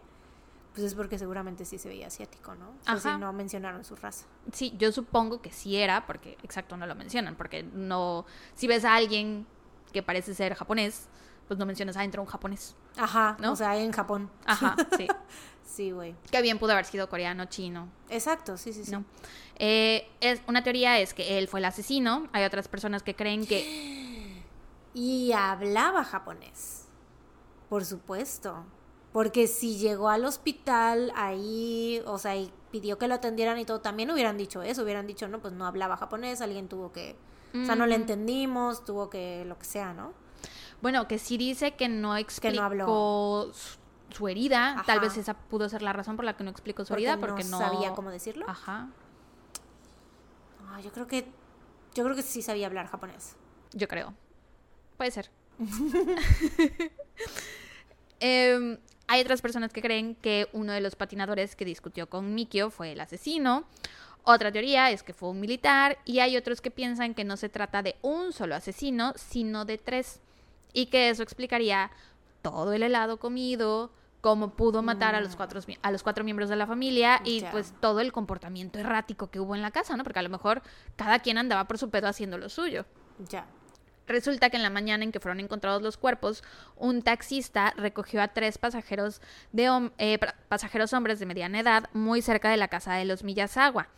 [0.78, 2.70] pues es porque seguramente sí se veía asiático, ¿no?
[2.70, 3.14] O sea, Ajá.
[3.16, 4.28] si no mencionaron su raza.
[4.54, 8.86] Sí, yo supongo que sí era, porque exacto no lo mencionan, porque no, si ves
[8.86, 9.48] a alguien
[9.92, 11.08] que parece ser japonés,
[11.48, 12.76] pues no mencionas, ah, entró un japonés.
[12.96, 13.54] Ajá, ¿No?
[13.54, 14.30] o sea, en Japón.
[14.46, 15.08] Ajá, sí.
[15.66, 16.16] Sí, güey.
[16.32, 18.92] que bien pudo haber sido coreano, chino, Exacto, sí, sí, sí.
[18.92, 19.04] ¿no?
[19.56, 23.48] Eh, es, una teoría es que él fue el asesino, hay otras personas que creen
[23.48, 24.44] que...
[24.94, 26.86] Y hablaba japonés.
[27.68, 28.64] Por supuesto.
[29.18, 33.82] Porque si llegó al hospital ahí, o sea, y pidió que lo atendieran y todo,
[33.82, 37.16] también hubieran dicho eso, hubieran dicho, no, pues no hablaba japonés, alguien tuvo que,
[37.60, 40.14] o sea, no le entendimos, tuvo que, lo que sea, ¿no?
[40.84, 43.54] Bueno, que sí dice que no explicó no habló.
[43.54, 43.80] su,
[44.12, 46.90] su herida, tal vez esa pudo ser la razón por la que no explicó su
[46.90, 47.58] Porque herida, no porque no...
[47.58, 48.46] sabía cómo decirlo.
[48.48, 48.90] Ajá,
[50.70, 51.26] Ah, yo creo que,
[51.96, 53.36] yo creo que sí sabía hablar japonés.
[53.74, 54.14] yo creo.
[54.96, 55.32] Puede ser.
[58.20, 62.70] Em, hay otras personas que creen que uno de los patinadores que discutió con Mikio
[62.70, 63.64] fue el asesino.
[64.24, 67.48] Otra teoría es que fue un militar y hay otros que piensan que no se
[67.48, 70.20] trata de un solo asesino, sino de tres.
[70.74, 71.90] Y que eso explicaría
[72.42, 73.90] todo el helado comido,
[74.20, 77.40] cómo pudo matar a los cuatro, mi- a los cuatro miembros de la familia y
[77.52, 80.04] pues todo el comportamiento errático que hubo en la casa, ¿no?
[80.04, 80.62] Porque a lo mejor
[80.98, 82.86] cada quien andaba por su pedo haciendo lo suyo.
[83.30, 83.46] Ya.
[84.08, 86.44] Resulta que en la mañana en que fueron encontrados los cuerpos,
[86.76, 89.22] un taxista recogió a tres pasajeros,
[89.52, 93.06] de hom- eh, pa- pasajeros hombres de mediana edad muy cerca de la casa de
[93.06, 93.90] los Miyazawa.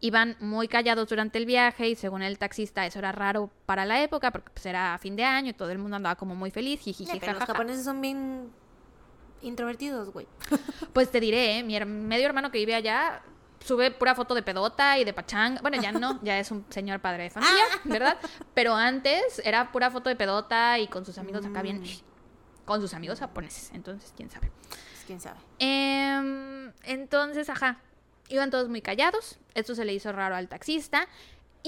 [0.00, 4.02] Iban muy callados durante el viaje y según el taxista eso era raro para la
[4.02, 6.80] época porque pues, era fin de año y todo el mundo andaba como muy feliz.
[6.80, 8.50] jijiji, los japoneses son bien
[9.42, 10.26] introvertidos, güey.
[10.92, 11.62] Pues te diré, ¿eh?
[11.62, 13.22] mi her- medio hermano que vive allá
[13.64, 15.60] sube pura foto de pedota y de pachanga.
[15.60, 18.18] Bueno, ya no, ya es un señor padre de familia, ¿verdad?
[18.54, 21.82] Pero antes era pura foto de pedota y con sus amigos acá bien.
[22.64, 24.50] Con sus amigos japoneses, entonces, quién sabe.
[24.68, 25.38] Pues, quién sabe.
[25.60, 27.78] Em, entonces, ajá,
[28.28, 29.38] iban todos muy callados.
[29.54, 31.06] Esto se le hizo raro al taxista.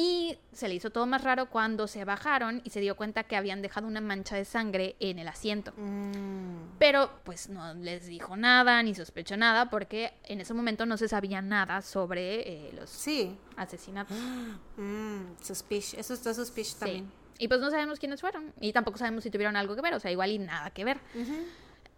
[0.01, 3.35] Y se le hizo todo más raro cuando se bajaron y se dio cuenta que
[3.35, 5.73] habían dejado una mancha de sangre en el asiento.
[5.77, 10.97] Mm, Pero pues no les dijo nada ni sospechó nada porque en ese momento no
[10.99, 13.37] se sabía nada sobre eh, los sí.
[13.57, 14.17] asesinatos.
[14.77, 15.33] Mm.
[15.43, 16.79] Eso está suspish Sí.
[16.79, 17.11] también.
[17.41, 19.99] Y pues no sabemos quiénes fueron y tampoco sabemos si tuvieron algo que ver, o
[20.01, 20.99] sea, igual y nada que ver.
[21.17, 21.35] Ujú.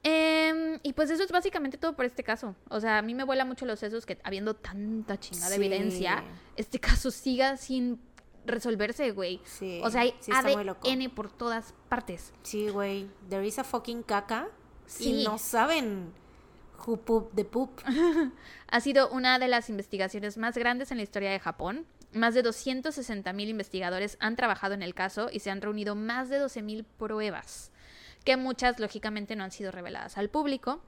[0.03, 2.55] Em, y pues eso es básicamente todo por este caso.
[2.69, 5.57] O sea, a mí me vuela mucho los sesos que habiendo tanta chingada Sí.
[5.57, 6.25] evidencia,
[6.57, 8.01] este caso siga sin
[8.47, 9.41] resolverse, güey.
[9.45, 10.33] Sí, O sea, hay sí.
[10.35, 12.33] ADN por todas partes.
[12.43, 13.09] Sí, güey.
[13.29, 14.49] There is a fucking caca.
[14.87, 15.21] Sí.
[15.21, 16.13] Y no saben
[16.87, 17.81] who poop the poop.
[18.73, 21.87] Ha sido una de las investigaciones más grandes en la historia de Japón.
[22.13, 26.29] Más de 260 mil investigadores han trabajado en el caso y se han reunido más
[26.29, 27.70] de 12 mil pruebas,
[28.25, 30.83] que muchas lógicamente no han sido reveladas al público.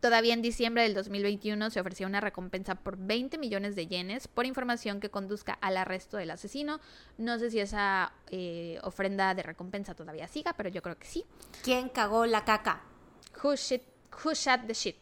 [0.00, 4.46] Todavía en diciembre del 2021 se ofreció una recompensa por 20 millones de yenes por
[4.46, 6.80] información que conduzca al arresto del asesino.
[7.18, 11.24] No sé si esa eh, ofrenda de recompensa todavía siga, pero yo creo que sí.
[11.62, 12.82] ¿Quién cagó la caca?
[13.42, 13.82] Who, shit,
[14.24, 14.96] who shot the shit?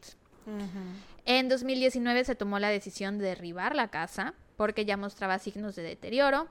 [1.27, 5.83] En 2019 se tomó la decisión de derribar la casa porque ya mostraba signos de
[5.83, 6.49] deterioro.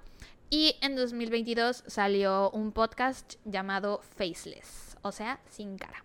[0.50, 6.04] Y en 2022 salió un podcast llamado Faceless, o sea, sin cara.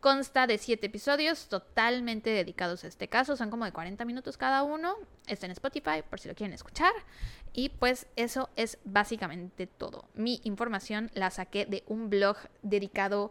[0.00, 3.36] Consta de siete episodios totalmente dedicados a este caso.
[3.36, 4.96] Son como de 40 minutos cada uno.
[5.28, 6.92] Está en Spotify por si lo quieren escuchar.
[7.52, 10.08] Y pues eso es básicamente todo.
[10.14, 13.30] Mi información la saqué de un blog dedicado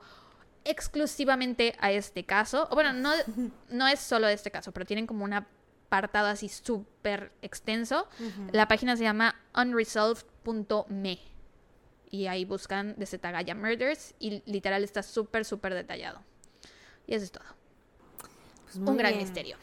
[0.64, 2.69] exclusivamente a este caso.
[2.72, 3.11] O bueno, no,
[3.69, 8.07] no es solo este caso, pero tienen como un apartado así súper extenso.
[8.53, 11.31] La página se llama unresolved.me.
[12.11, 16.21] Y ahí buscan de Zetagaya Murders y literal está súper, súper detallado.
[17.07, 17.45] Y eso es todo.
[18.65, 19.23] Pues un gran bien.
[19.23, 19.57] misterio.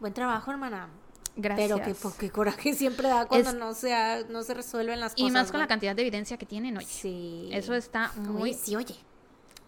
[0.00, 0.88] Buen trabajo, hermana.
[1.36, 1.68] Gracias.
[1.70, 5.12] Pero qué, po- qué coraje siempre da cuando Es- no, se, no se resuelven las
[5.16, 5.32] y cosas.
[5.32, 6.86] más con la cantidad de evidencia que tienen, oye.
[6.86, 7.50] Sí.
[7.52, 8.42] Eso está muy...
[8.42, 8.96] Oye, sí, oye.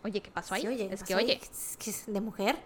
[0.02, 0.62] Oye, ¿qué pasó ahí?
[0.62, 0.88] Sí, oye.
[0.92, 2.56] es que, oye, Es que es de mujer.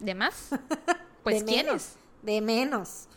[0.00, 0.48] ¿de más?
[1.22, 1.96] Pues de ¿quién menos, es?
[2.22, 3.08] De menos.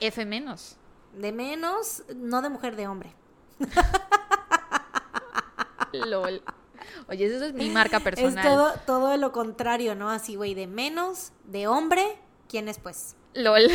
[0.00, 0.76] F menos.
[1.18, 3.12] De menos, no de mujer, de hombre.
[5.92, 6.42] LOL.
[7.08, 8.44] Oye, esa es mi marca Es personal.
[8.44, 10.10] todo, todo lo contrario, ¿no?
[10.10, 13.16] Así, güey, de menos, de hombre, ¿quién es pues?
[13.34, 13.62] LOL.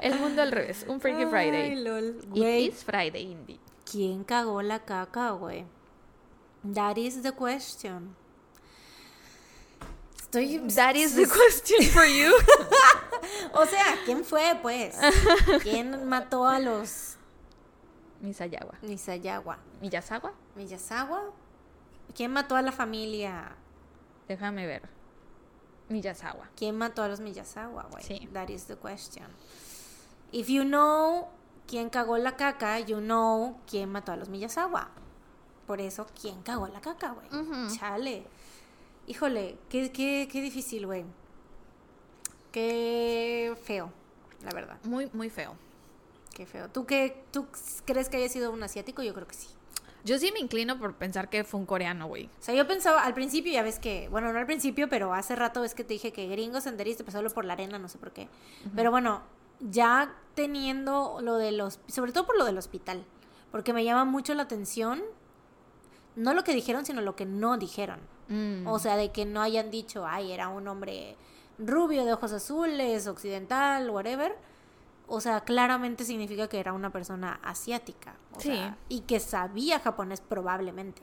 [0.00, 0.86] El mundo al revés.
[0.88, 1.76] Un Freaky Ay, Friday.
[1.76, 2.16] lol.
[2.34, 3.60] It is Friday, Indy.
[3.90, 5.66] ¿quién cagó la caca, güey?
[6.74, 8.14] That is the question.
[10.18, 10.60] Estoy...
[10.74, 12.32] That is the question for you.
[13.52, 14.96] O sea, ¿quién fue, pues?
[15.62, 17.16] ¿Quién mató a los
[18.20, 18.74] Misayawa.
[18.82, 19.58] Misayawa?
[19.80, 20.32] ¿Miyazawa?
[20.56, 21.32] ¿Miyazawa?
[22.14, 23.56] ¿Quién mató a la familia?
[24.28, 24.88] Déjame ver.
[25.88, 26.48] Miyazawa.
[26.56, 28.04] ¿Quién mató a los Miyazawa, güey?
[28.04, 28.28] Sí.
[28.32, 29.26] That is the question.
[30.32, 31.28] If you know
[31.66, 34.88] quién cagó la caca, you know quién mató a los Miyazawa.
[35.66, 37.28] Por eso, ¿quién cagó la caca, güey?
[37.76, 38.26] Chale.
[39.06, 41.04] Híjole, qué, qué, qué difícil, güey.
[42.52, 43.92] Qué feo,
[44.42, 44.78] la verdad.
[44.84, 45.54] Muy, muy feo.
[46.40, 46.70] Qué feo.
[46.70, 47.44] ¿Tú qué, tú
[47.84, 49.02] crees que haya sido un asiático?
[49.02, 49.48] Yo creo que sí.
[50.06, 52.30] Yo sí me inclino por pensar que fue un coreano, güey.
[52.40, 55.36] O sea, yo pensaba al principio, ya ves que, bueno, no al principio, pero hace
[55.36, 57.98] rato ves que te dije que gringos senderista, pues solo por la arena, no sé
[57.98, 58.26] por qué.
[58.74, 59.20] Pero bueno,
[59.60, 63.04] ya teniendo lo de los, sobre todo por lo del hospital,
[63.50, 65.02] porque me llama mucho la atención,
[66.16, 68.00] no lo que dijeron, sino lo que no dijeron.
[68.28, 68.66] Mm.
[68.66, 71.18] O sea, de que no hayan dicho, ay, era un hombre
[71.58, 74.34] rubio de ojos azules, occidental, whatever.
[75.12, 78.14] O sea, claramente significa que era una persona asiática.
[78.32, 78.48] O Sí.
[78.56, 81.02] sea, y que sabía japonés probablemente.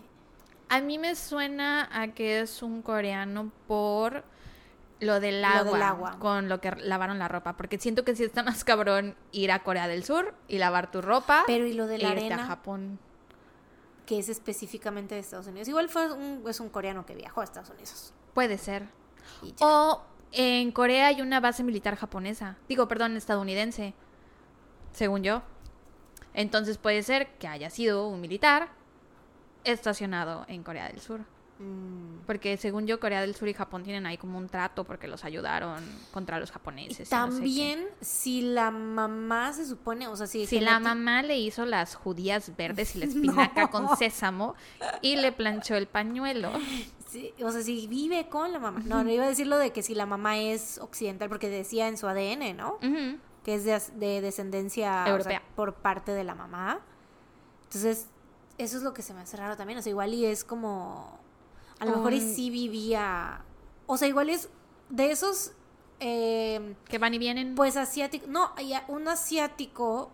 [0.70, 4.24] A mí me suena a que es un coreano por
[5.02, 6.16] lo del Lo agua, del agua.
[6.20, 9.60] con lo que lavaron la ropa, porque siento que sí está más cabrón ir a
[9.64, 12.46] Corea del Sur y lavar tu ropa Pero y lo de e la a arena,
[12.48, 13.00] Japón.
[14.06, 15.68] que es específicamente de Estados Unidos.
[15.68, 18.14] Igual fue un, es un coreano que viajó a Estados Unidos.
[18.34, 18.88] Puede ser.
[19.60, 20.02] O
[20.32, 22.58] en Corea hay una base militar japonesa.
[22.68, 23.94] Digo, perdón, estadounidense.
[24.92, 25.42] Según yo.
[26.34, 28.70] Entonces puede ser que haya sido un militar
[29.64, 31.22] estacionado en Corea del Sur.
[31.60, 32.20] Mm.
[32.28, 35.26] Porque según yo, Corea del Sur y Japón tienen ahí como un trato porque los
[35.26, 35.84] ayudaron
[36.14, 37.12] contra los Y japoneses.
[37.12, 37.42] y no sé qué.
[37.42, 40.46] también, si la mamá se supone, o sea, si...
[40.46, 43.06] Si la mamá le hizo las judías verdes y la
[43.46, 43.72] espinaca No.
[43.72, 44.54] con sésamo
[45.02, 46.52] y le planchó el pañuelo.
[47.44, 48.82] O sea, si vive con la mamá.
[48.86, 51.88] No, no iba a decir lo de que si la mamá es occidental, porque decía
[51.88, 52.78] en su ADN, ¿no?
[53.44, 55.44] Que es de, de descendencia o sea, Europea.
[55.56, 56.80] por parte de la mamá.
[57.64, 58.08] Entonces,
[58.58, 59.80] eso es lo que se me hace raro también.
[59.80, 61.18] O sea, igual y es como.
[61.80, 63.42] A lo mejor y sí vivía.
[63.86, 64.50] O sea, igual es
[64.90, 65.52] de esos.
[66.00, 67.56] eh, Que van y vienen.
[67.56, 68.26] pues asiático.
[68.28, 68.52] No,
[68.90, 70.12] un asiático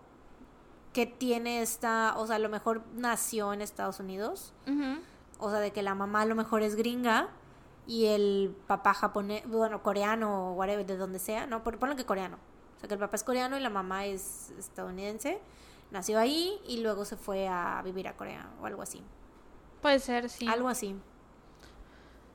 [0.92, 2.14] que tiene esta.
[2.18, 4.52] O sea, a lo mejor nació en Estados Unidos.
[5.38, 7.28] O sea, de que la mamá a lo mejor es gringa
[7.86, 11.62] y el papá japonés, bueno, coreano o whatever, de donde sea, ¿no?
[11.64, 12.36] Por- Ponle que coreano.
[12.76, 15.40] O sea, que el papá es coreano y la mamá es estadounidense.
[15.90, 19.02] Nació ahí y luego se fue a vivir a Corea o algo así.
[19.82, 20.46] Puede ser, sí.
[20.48, 20.96] Algo así.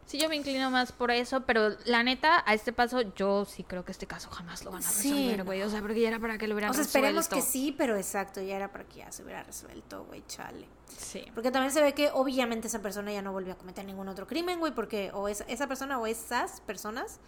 [0.10, 3.64] Sí, yo me inclino más por eso, pero la neta, a este paso, yo sí
[3.64, 5.46] creo que este caso jamás lo van a Sí, resolver, no.
[5.46, 5.62] güey.
[5.62, 7.46] O sea, porque ya era para que lo hubieran O sea, esperemos resuelto.
[7.46, 10.68] que sí, pero exacto, ya era para que ya se hubiera resuelto, güey, chale.
[10.98, 11.24] Sí.
[11.36, 14.26] Porque también se ve que obviamente esa persona ya no volvió a cometer ningún otro
[14.26, 17.20] crimen, güey, porque o esa, esa persona o esas personas,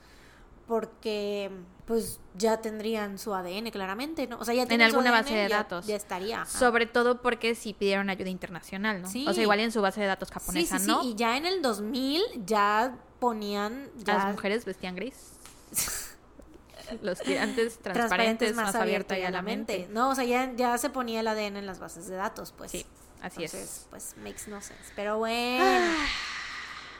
[0.71, 1.51] porque
[1.85, 4.39] pues ya tendrían su ADN claramente, ¿no?
[4.39, 5.85] O sea, ya su alguna ADN, base de ya- datos.
[5.85, 6.41] Ya estaría.
[6.43, 6.59] ajá.
[6.59, 9.09] Sobre todo porque sí pidieron ayuda internacional, ¿no?
[9.09, 9.25] Sí.
[9.27, 11.01] O sea, igual en su base de datos sí, japonesa, sí, ¿no?
[11.01, 15.33] sí, y ya en el 2000 ya ponían ya Las mujeres vestían gris.
[17.01, 19.89] Los tirantes transparentes, más, abierto y a la mente.
[19.91, 22.71] No, o sea, ya, ya se ponía el ADN en las bases de datos, pues.
[22.71, 22.85] Sí,
[23.21, 23.87] así Entonces, es.
[23.89, 24.93] pues makes no sense.
[24.95, 25.65] Pero bueno.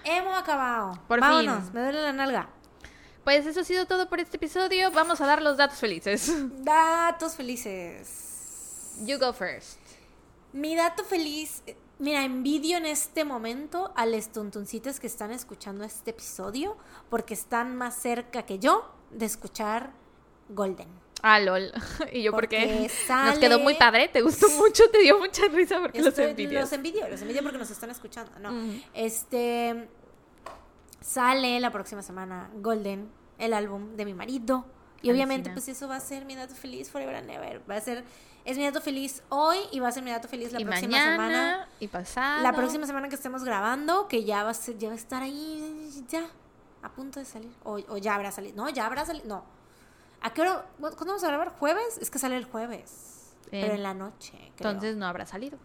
[0.04, 1.00] Hemos acabado.
[1.08, 1.74] Por Vámonos, fin.
[1.74, 2.50] me duele la nalga.
[3.24, 4.92] Pues eso ha sido todo por este episodio.
[4.92, 6.32] Vamos a dar los datos felices.
[6.64, 8.96] Datos felices.
[9.04, 9.78] You go first.
[10.54, 11.62] Mi dato feliz.
[12.00, 16.76] Mira, envidio en este momento a los tuntuncitos que están escuchando este episodio
[17.12, 19.92] porque están más cerca que yo de escuchar
[20.50, 20.88] Golden.
[21.22, 21.72] Ah, lol.
[22.12, 23.14] ¿Y yo por Porque qué?
[23.14, 24.08] Nos quedó muy padre.
[24.08, 24.90] ¿Te gustó mucho?
[24.90, 25.80] ¿Te dio mucha risa?
[25.80, 26.64] Porque los Estoy- envidias.
[26.64, 28.32] Los envidio, los envidio porque nos están escuchando.
[28.40, 28.52] No.
[28.96, 29.88] Este.
[31.02, 34.66] Sale la próxima semana Golden, el álbum de mi marido.
[35.02, 37.62] Y obviamente, pues eso va a ser mi dato feliz forever and ever.
[37.70, 38.06] Va a ser.
[38.46, 40.92] Es mi dato feliz hoy y va a ser mi dato feliz la y próxima
[40.92, 41.68] mañana, semana.
[41.80, 42.42] y pasado.
[42.44, 45.22] La próxima semana que estemos grabando, que ya va a ser, ya va a estar
[45.24, 46.26] ahí, ya,
[46.84, 47.52] a punto de salir.
[47.64, 48.56] O, o ya habrá salido.
[48.56, 49.28] No, ya habrá salido.
[49.28, 49.44] No.
[50.22, 50.66] ¿A qué hora?
[50.80, 51.50] ¿Cuándo vamos a grabar?
[51.50, 51.98] ¿Jueves?
[52.00, 53.34] Es que sale el jueves.
[53.52, 54.34] Eh, pero en la noche.
[54.56, 54.72] creo.
[54.72, 55.58] Entonces no habrá salido.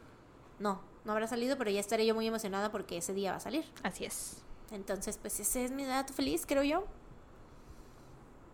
[0.58, 3.40] No, no habrá salido, pero ya estaré yo muy emocionada porque ese día va a
[3.40, 3.64] salir.
[3.82, 4.42] Así es.
[4.70, 6.84] Entonces, pues ese es mi dato feliz, creo yo.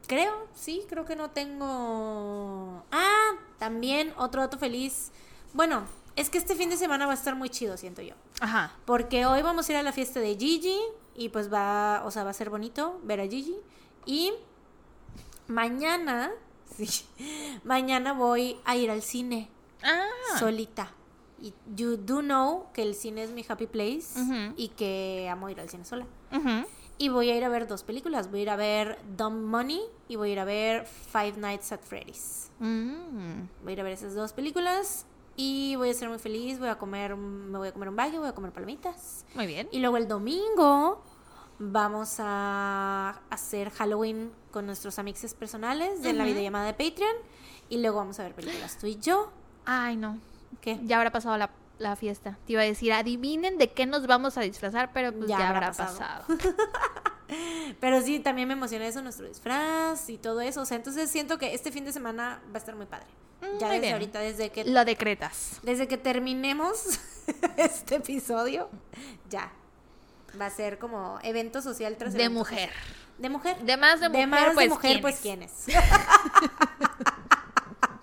[0.06, 2.84] Creo, sí, creo que no tengo...
[2.90, 5.10] Ah, también otro dato feliz.
[5.55, 5.84] Bueno,
[6.16, 8.14] es que este fin de semana va a estar muy chido, siento yo.
[8.40, 8.72] Ajá.
[8.84, 10.78] Porque hoy vamos a ir a la fiesta de Gigi
[11.14, 13.56] y pues va, o sea, va a ser bonito ver a Gigi.
[14.05, 14.32] Y
[15.47, 16.32] mañana,
[16.76, 17.06] sí,
[17.64, 19.48] mañana voy a ir al cine
[19.84, 20.39] Ah.
[20.39, 20.93] solita.
[21.43, 24.19] Y you do know que el cine es mi happy place
[24.56, 26.06] y que amo ir al cine sola.
[26.98, 28.31] Y voy a ir a ver dos películas.
[28.31, 31.73] Voy a ir a ver Dumb Money y voy a ir a ver Five Nights
[31.73, 32.51] at Freddy's.
[32.60, 33.48] Mm.
[33.64, 35.05] Voy a ir a ver esas dos películas
[35.35, 36.60] y voy a ser muy feliz.
[36.60, 39.24] Voy a comer, me voy a comer un baguio, voy a comer palomitas.
[39.35, 39.69] Muy bien.
[39.73, 41.02] Y luego el domingo
[41.59, 47.16] vamos a hacer Halloween con nuestros amixes personales de la videollamada de Patreon.
[47.69, 49.32] Y luego vamos a ver películas tú y yo.
[49.64, 50.20] Ay, no.
[50.61, 50.79] ¿Qué?
[50.85, 52.39] Ya habrá pasado la, la fiesta.
[52.47, 55.49] Te iba a decir, adivinen de qué nos vamos a disfrazar, pero pues ya, Ya
[55.51, 55.99] habrá pasado.
[56.27, 56.39] pasado.
[57.81, 60.61] Pero sí, también me emociona eso, nuestro disfraz y todo eso.
[60.61, 63.07] O sea, entonces siento que este fin de semana va a estar muy padre.
[63.41, 63.93] Mm, ya muy desde bien.
[63.95, 65.59] ahorita, desde que, Lo decretas.
[65.62, 67.01] desde que terminemos
[67.57, 68.69] este episodio,
[69.31, 69.51] ya.
[70.39, 72.69] Va a ser como evento social tras De evento mujer.
[72.69, 72.85] social.
[73.19, 73.57] De mujer.
[73.62, 74.91] De más de mujer, más pues, de mujer,
[75.23, 75.74] ¿quién pues es?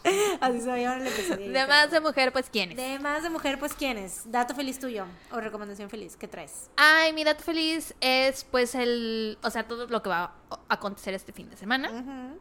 [0.41, 1.52] Así se va a llamar el episodio.
[1.52, 2.77] De más de mujer, pues quién es.
[2.77, 4.23] De más de mujer, pues quién es.
[4.31, 6.69] Dato feliz tuyo o recomendación feliz, ¿qué traes?
[6.77, 11.14] Ay, mi dato feliz es pues el, o sea, todo lo que va a acontecer
[11.14, 11.91] este fin de semana.
[11.91, 12.40] Ujú.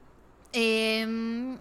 [0.53, 1.59] Em,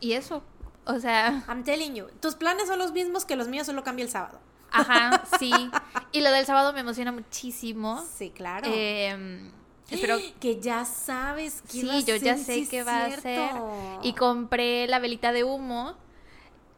[0.00, 0.42] y eso,
[0.84, 4.04] o sea, I'm telling you, tus planes son los mismos que los míos, solo cambia
[4.04, 4.40] el sábado.
[4.70, 5.50] ajá, sí.
[6.12, 8.02] Y lo del sábado me emociona muchísimo.
[8.16, 8.68] Sí, claro.
[8.72, 9.50] Em,
[9.90, 13.50] espero que ya sabes que va a Sí, yo ya sé sí, va a ser.
[14.02, 15.96] Y compré la velita de humo.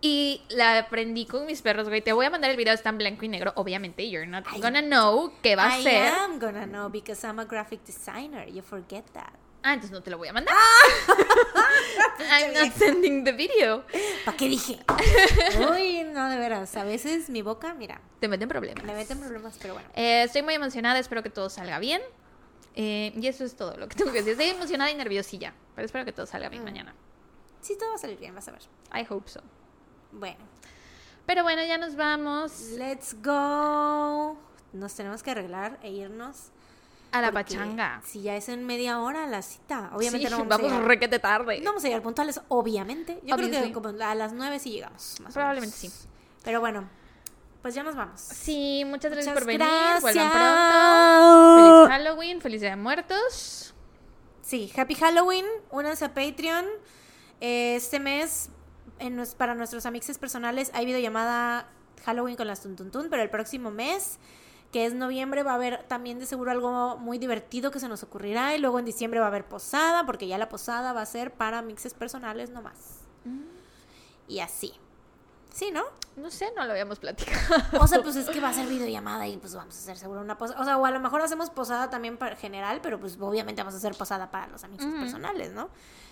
[0.00, 2.00] Y la prendí con mis perros, güey.
[2.00, 3.52] Te voy a mandar el video, está en blanco y negro.
[3.56, 4.60] Obviamente, you're not Ay.
[4.60, 6.06] gonna know qué va a I ser.
[6.14, 8.46] am gonna know because I'm a graphic designer.
[8.48, 9.32] You forget that.
[9.64, 10.54] Ah, entonces no te lo voy a mandar.
[10.56, 11.14] Ah.
[12.30, 13.84] I'm not sending the video.
[14.24, 14.78] ¿Para qué dije?
[15.72, 16.76] Uy, no, de veras.
[16.76, 18.84] A veces mi boca, mira, Te meten problemas.
[18.84, 19.88] me meten problemas, pero bueno.
[19.96, 22.00] Eh, estoy muy emocionada, espero que todo salga bien.
[22.74, 24.32] Eh, y eso es todo lo que tengo que decir.
[24.32, 26.66] Estoy emocionada y nerviosilla, pero espero que todo salga bien Mm.
[26.66, 26.94] mañana.
[27.60, 28.62] Sí, todo va a salir bien, vas a ver.
[28.94, 29.40] I hope so.
[30.12, 30.38] Bueno,
[31.26, 34.38] Pero bueno, ya nos vamos let's go.
[34.72, 36.50] Nos tenemos que arreglar e irnos.
[37.10, 38.02] a la pachanga.
[38.04, 39.90] Si ya es en media hora la cita.
[39.94, 40.88] Obviamente Sí, no vamos, vamos a llegar.
[40.88, 41.58] requete tarde.
[41.60, 43.18] No vamos a llegar puntuales, obviamente.
[43.24, 45.18] Yo creo que como a las nueve sí llegamos.
[45.22, 45.90] más Probablemente sí.
[46.44, 46.88] Pero bueno,
[47.62, 48.20] pues ya nos vamos.
[48.20, 49.66] Sí, muchas gracias Muchas por venir.
[49.66, 50.02] gracias.
[50.02, 51.56] Vuelvan pronto.
[51.56, 53.74] Feliz Halloween, feliz Día de Muertos.
[54.42, 55.44] Sí, Happy Halloween.
[55.70, 56.64] Únanse a Patreon.
[57.40, 58.50] Este mes,
[58.98, 61.68] en para nuestros amixes personales, hay videollamada
[62.04, 64.18] Halloween con las Tuntuntun, pero el próximo mes,
[64.72, 68.02] que es noviembre, va a haber también de seguro algo muy divertido que se nos
[68.02, 68.56] ocurrirá.
[68.56, 71.32] Y luego en diciembre va a haber posada, porque ya la posada va a ser
[71.32, 73.00] para mixes personales nomás.
[74.26, 74.72] Y así.
[75.52, 75.84] Sí, ¿no?
[76.16, 77.38] No sé, no lo habíamos platicado.
[77.80, 80.20] O sea, pues es que va a ser videollamada y pues vamos a hacer seguro
[80.20, 80.60] una posada.
[80.60, 83.74] O sea, o a lo mejor hacemos posada también para general, pero pues obviamente vamos
[83.74, 85.68] a hacer posada para los amigos personales, ¿no?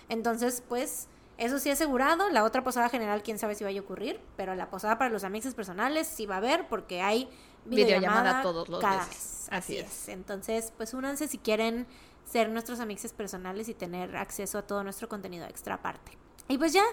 [0.09, 1.07] Entonces, pues,
[1.37, 2.29] eso sí asegurado.
[2.29, 5.23] La otra posada general, quién sabe si vaya a ocurrir, pero la posada para los
[5.23, 7.29] amigos personales sí va a haber porque hay
[7.65, 9.13] videollamada, Videollamada todos los cada meses.
[9.13, 9.47] mes.
[9.51, 9.85] Así Así es.
[10.03, 10.09] es.
[10.09, 11.85] Entonces, pues únanse si quieren
[12.25, 16.17] ser nuestros amigos personales y tener acceso a todo nuestro contenido extra aparte.
[16.49, 16.83] Y pues ya,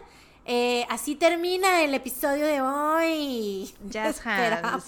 [0.47, 3.75] eh, así termina el episodio de hoy.
[3.89, 4.85] Jazz Esperamos.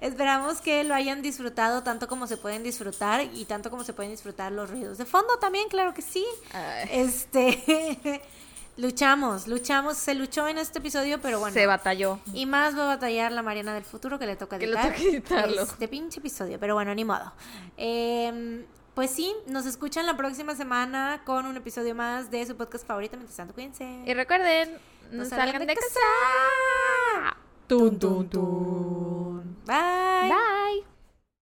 [0.00, 4.12] Esperamos que lo hayan disfrutado tanto como se pueden disfrutar y tanto como se pueden
[4.12, 6.24] disfrutar los ruidos de fondo también, claro que sí.
[6.52, 8.22] Ay, Este,
[8.76, 11.52] luchamos, luchamos, se luchó en este episodio, pero bueno.
[11.52, 12.20] Se batalló.
[12.32, 14.92] Y más va a batallar la Mariana del futuro que le toca Que le editar.
[14.94, 15.62] toca editarlo.
[15.62, 17.32] Este pinche episodio, pero bueno, ni modo.
[17.76, 18.64] Eh,
[19.00, 23.16] pues sí, nos escuchan la próxima semana con un episodio más de su podcast favorito.
[23.16, 24.02] Mientras tanto, cuídense.
[24.04, 24.76] Y recuerden,
[25.10, 27.34] no, salgan, de casa.
[27.66, 29.56] Tun, tun, tun.
[29.64, 30.99] Bye.